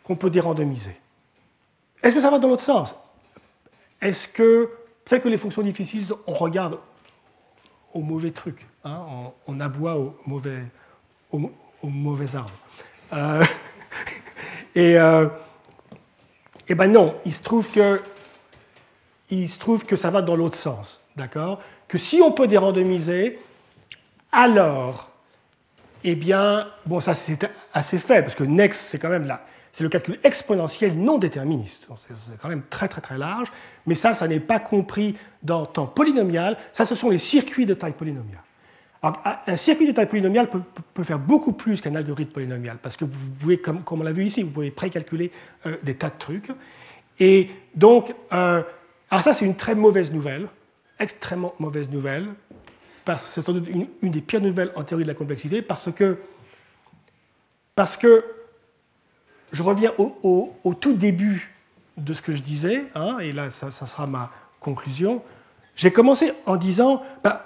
qu'on 0.04 0.16
peut 0.16 0.30
dérandomiser. 0.30 0.96
Est-ce 2.04 2.16
que 2.16 2.22
ça 2.22 2.30
va 2.30 2.40
dans 2.40 2.50
l'autre 2.50 2.64
sens? 2.64 2.96
Est-ce 4.02 4.28
que, 4.28 4.70
peut-être 5.06 5.24
que 5.24 5.30
les 5.30 5.38
fonctions 5.38 5.62
difficiles, 5.62 6.06
on 6.28 6.34
regarde 6.34 6.80
au 7.94 8.02
mauvais 8.02 8.32
truc, 8.32 8.68
hein, 8.84 9.02
on, 9.48 9.60
aboie 9.60 9.96
au 9.96 10.18
mauvais, 10.26 10.64
au, 11.32 11.50
arbre. 12.36 12.52
Euh, 13.14 13.44
et, 14.76 14.98
euh, 14.98 15.28
et 16.72 16.76
ben 16.76 16.90
non, 16.90 17.16
il 17.26 17.34
se 17.34 17.44
trouve 17.44 17.70
que, 17.70 18.02
il 19.30 19.50
se 19.50 19.60
trouve 19.60 19.84
que 19.84 19.98
ça 19.98 20.10
va 20.10 20.22
dans 20.22 20.38
l'autre 20.38 20.56
sens, 20.58 21.02
d'accord? 21.18 21.62
Que 21.90 21.98
si 21.98 22.22
on 22.22 22.32
peut 22.32 22.48
dérandomiser, 22.48 23.42
alors, 24.32 25.12
eh 26.06 26.16
bien, 26.16 26.70
bon, 26.86 27.02
ça 27.02 27.14
c'est 27.14 27.46
assez 27.74 27.98
faible, 27.98 28.24
parce 28.24 28.36
que 28.36 28.46
next, 28.46 28.84
c'est 28.84 29.00
quand 29.00 29.10
même 29.10 29.28
là, 29.28 29.46
c'est 29.74 29.84
le 29.84 29.90
calcul 29.90 30.18
exponentiel 30.24 30.98
non 30.98 31.18
déterministe. 31.18 31.90
C'est 32.08 32.38
quand 32.42 32.48
même 32.48 32.64
très 32.70 32.88
très 32.88 33.02
très 33.02 33.18
large, 33.18 33.52
mais 33.86 33.96
ça, 33.96 34.14
ça 34.14 34.30
n'est 34.30 34.40
pas 34.40 34.60
compris 34.60 35.18
dans 35.44 35.66
temps 35.66 35.88
polynomial. 35.88 36.58
Ça, 36.72 36.86
ce 36.86 36.96
sont 36.96 37.10
les 37.10 37.18
circuits 37.18 37.66
de 37.66 37.74
taille 37.74 37.96
polynomiale. 37.96 38.44
Un 39.04 39.56
circuit 39.58 39.88
de 39.88 39.94
taille 39.94 40.08
polynomiale 40.08 40.50
peut, 40.94 41.04
faire 41.04 41.18
beaucoup 41.18 41.54
plus 41.54 41.82
qu'un 41.82 41.96
algorithme 41.96 42.32
polynomial, 42.32 42.78
parce 42.82 42.96
que 42.96 43.06
vous 43.06 43.18
pouvez, 43.40 43.58
comme, 43.58 43.84
on 43.90 44.04
l'a 44.04 44.12
vu 44.12 44.26
ici, 44.26 44.44
vous 44.44 44.52
pouvez 44.52 44.70
précalculer 44.70 45.32
euh, 45.66 45.78
des 45.82 45.96
tas 45.96 46.10
de 46.10 46.18
trucs. 46.20 46.52
Et 47.20 47.50
donc, 47.74 48.14
euh, 48.32 48.62
alors 49.10 49.24
ça, 49.24 49.34
c'est 49.34 49.46
une 49.46 49.56
très 49.56 49.74
mauvaise 49.74 50.12
nouvelle, 50.12 50.48
extrêmement 51.00 51.56
mauvaise 51.58 51.90
nouvelle, 51.90 52.28
parce 53.04 53.26
que 53.26 53.30
c'est 53.34 53.42
sans 53.42 53.54
doute 53.54 53.68
une, 53.68 53.88
des 54.12 54.22
pires 54.22 54.42
nouvelles 54.42 54.72
en 54.76 54.84
théorie 54.84 55.04
de 55.04 55.10
la 55.10 55.16
complexité, 55.16 55.64
parce 55.64 55.92
que, 55.92 56.20
parce 57.76 57.98
que 57.98 58.24
je 59.52 59.64
reviens 59.64 59.94
au, 59.98 60.54
tout 60.80 60.94
début 60.94 61.52
de 61.98 62.14
ce 62.14 62.22
que 62.22 62.34
je 62.34 62.42
disais, 62.44 62.86
hein, 62.94 63.18
et 63.20 63.32
là, 63.32 63.50
ça, 63.50 63.72
sera 63.72 64.06
ma 64.06 64.32
conclusion. 64.60 65.24
J'ai 65.76 65.92
commencé 65.92 66.34
en 66.46 66.56
disant, 66.56 67.02
ben, 67.24 67.40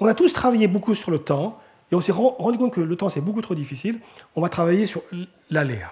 on 0.00 0.06
a 0.06 0.14
tous 0.14 0.32
travaillé 0.32 0.66
beaucoup 0.66 0.94
sur 0.94 1.10
le 1.10 1.18
temps, 1.18 1.60
et 1.92 1.94
on 1.94 2.00
s'est 2.00 2.12
rendu 2.12 2.58
compte 2.58 2.72
que 2.72 2.80
le 2.80 2.96
temps, 2.96 3.08
c'est 3.08 3.20
beaucoup 3.20 3.42
trop 3.42 3.54
difficile. 3.54 4.00
On 4.36 4.40
va 4.40 4.48
travailler 4.48 4.86
sur 4.86 5.02
l'aléa. 5.50 5.90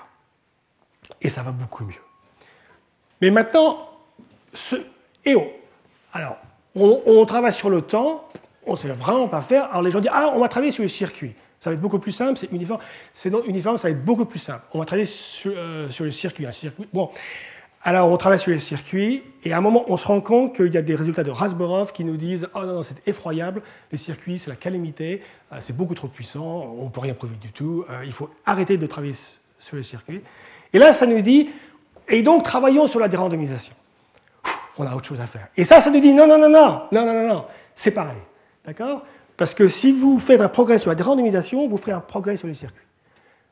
Et 1.20 1.28
ça 1.28 1.42
va 1.42 1.50
beaucoup 1.50 1.84
mieux. 1.84 1.94
Mais 3.20 3.30
maintenant, 3.30 3.90
et 5.24 5.34
on, 5.34 5.48
alors, 6.12 6.36
on, 6.74 7.26
travaille 7.26 7.52
sur 7.52 7.68
le 7.68 7.82
temps, 7.82 8.28
on 8.64 8.72
ne 8.72 8.76
sait 8.76 8.88
vraiment 8.88 9.28
pas 9.28 9.42
faire. 9.42 9.64
Alors 9.70 9.82
les 9.82 9.90
gens 9.90 10.00
disent, 10.00 10.11
ah, 10.12 10.32
on 10.34 10.40
va 10.40 10.48
travailler 10.48 10.72
sur 10.72 10.82
les 10.82 10.88
circuits. 10.88 11.34
Ça 11.59 11.70
va 11.70 11.74
être 11.74 11.80
beaucoup 11.80 11.98
plus 11.98 12.12
simple, 12.12 12.38
c'est 12.38 12.52
uniforme. 12.52 12.80
C'est 13.12 13.32
uniforme, 13.46 13.78
ça 13.78 13.88
va 13.88 13.92
être 13.92 14.04
beaucoup 14.04 14.24
plus 14.24 14.38
simple. 14.38 14.62
On 14.72 14.78
va 14.78 14.84
travailler 14.84 15.06
sur, 15.06 15.52
euh, 15.54 15.88
les 16.00 16.12
circuits, 16.12 16.46
un 16.46 16.52
circuit. 16.52 16.86
Bon, 16.92 17.11
alors 17.85 18.11
on 18.11 18.16
travaille 18.16 18.41
sur 18.41 18.51
les 18.51 18.59
circuits, 18.59 19.22
et 19.45 19.53
à 19.53 19.59
un 19.59 19.61
moment, 19.61 19.85
on 19.89 19.97
se 19.97 20.07
rend 20.07 20.20
compte 20.20 20.57
qu'il 20.57 20.72
y 20.72 20.76
a 20.76 20.83
des 20.83 20.95
résultats 20.95 21.22
de 21.22 21.31
Rasborov 21.31 21.93
qui 21.93 22.05
nous 22.05 22.16
disent 22.16 22.49
Oh 22.55 22.61
non, 22.62 22.74
non 22.74 22.83
c'est 22.83 23.07
effroyable, 23.07 23.62
les 23.93 23.99
circuits, 23.99 24.39
c'est 24.39 24.51
la 24.51 24.57
calamité, 24.57 25.22
euh, 25.53 25.59
c'est 25.61 25.76
beaucoup 25.76 25.95
trop 25.95 26.09
puissant, 26.09 26.74
on 26.79 26.87
ne 26.87 26.91
peut 26.91 27.01
rien 27.01 27.14
prouver 27.14 27.37
du 27.37 27.53
tout, 27.53 27.85
euh, 27.89 28.03
il 28.05 28.12
faut 28.12 28.31
arrêter 28.45 28.76
de 28.76 28.87
travailler 28.87 29.14
sur 29.59 29.76
les 29.76 29.85
circuits. 29.85 30.20
Et 30.72 30.79
là, 30.79 30.93
ça 30.93 31.07
nous 31.07 31.20
dit 31.20 31.51
Et 32.09 32.22
donc, 32.22 32.43
travaillons 32.43 32.89
sur 32.89 33.01
la 33.01 33.09
dérandomisation. 33.09 33.72
On 34.76 34.87
a 34.87 34.95
autre 34.95 35.07
chose 35.07 35.20
à 35.20 35.26
faire. 35.26 35.49
Et 35.57 35.64
ça, 35.64 35.81
ça 35.81 35.91
nous 35.91 36.01
dit 36.01 36.12
Non, 36.12 36.26
non, 36.26 36.39
non, 36.39 36.49
non, 36.49 36.83
non, 36.91 37.07
non, 37.07 37.14
non, 37.14 37.29
non, 37.29 37.45
c'est 37.74 37.93
pareil. 37.93 38.18
D'accord? 38.64 39.05
Parce 39.37 39.55
que 39.55 39.68
si 39.68 39.93
vous 39.93 40.18
faites 40.18 40.41
un 40.41 40.49
progrès 40.49 40.81
sur 40.81 40.91
la 40.91 40.97
dérandomisation, 40.97 41.68
vous 41.68 41.76
ferez 41.76 41.93
un 41.93 42.01
progrès 42.01 42.37
sur 42.37 42.49
les 42.49 42.55
circuits. 42.55 42.85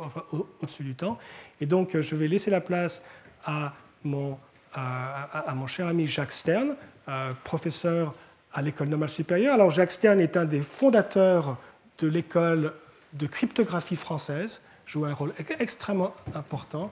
au-dessus 0.61 0.83
du 0.83 0.95
temps. 0.95 1.17
Et 1.59 1.65
donc, 1.65 1.99
je 1.99 2.15
vais 2.15 2.27
laisser 2.27 2.51
la 2.51 2.61
place 2.61 3.01
à 3.45 3.73
mon, 4.03 4.37
à, 4.73 5.53
mon 5.55 5.67
cher 5.67 5.87
ami 5.87 6.05
Jacques 6.05 6.31
Stern, 6.31 6.75
euh, 7.07 7.31
professeur 7.43 8.13
à 8.53 8.61
l'école 8.61 8.89
normale 8.89 9.09
supérieure. 9.09 9.53
Alors, 9.53 9.69
Jacques 9.69 9.91
Stern 9.91 10.19
est 10.19 10.35
un 10.35 10.45
des 10.45 10.61
fondateurs 10.61 11.57
de 11.99 12.07
l'école 12.07 12.73
de 13.13 13.27
cryptographie 13.27 13.95
française 13.95 14.61
joue 14.85 15.05
un 15.05 15.13
rôle 15.13 15.33
extrêmement 15.59 16.13
important 16.35 16.91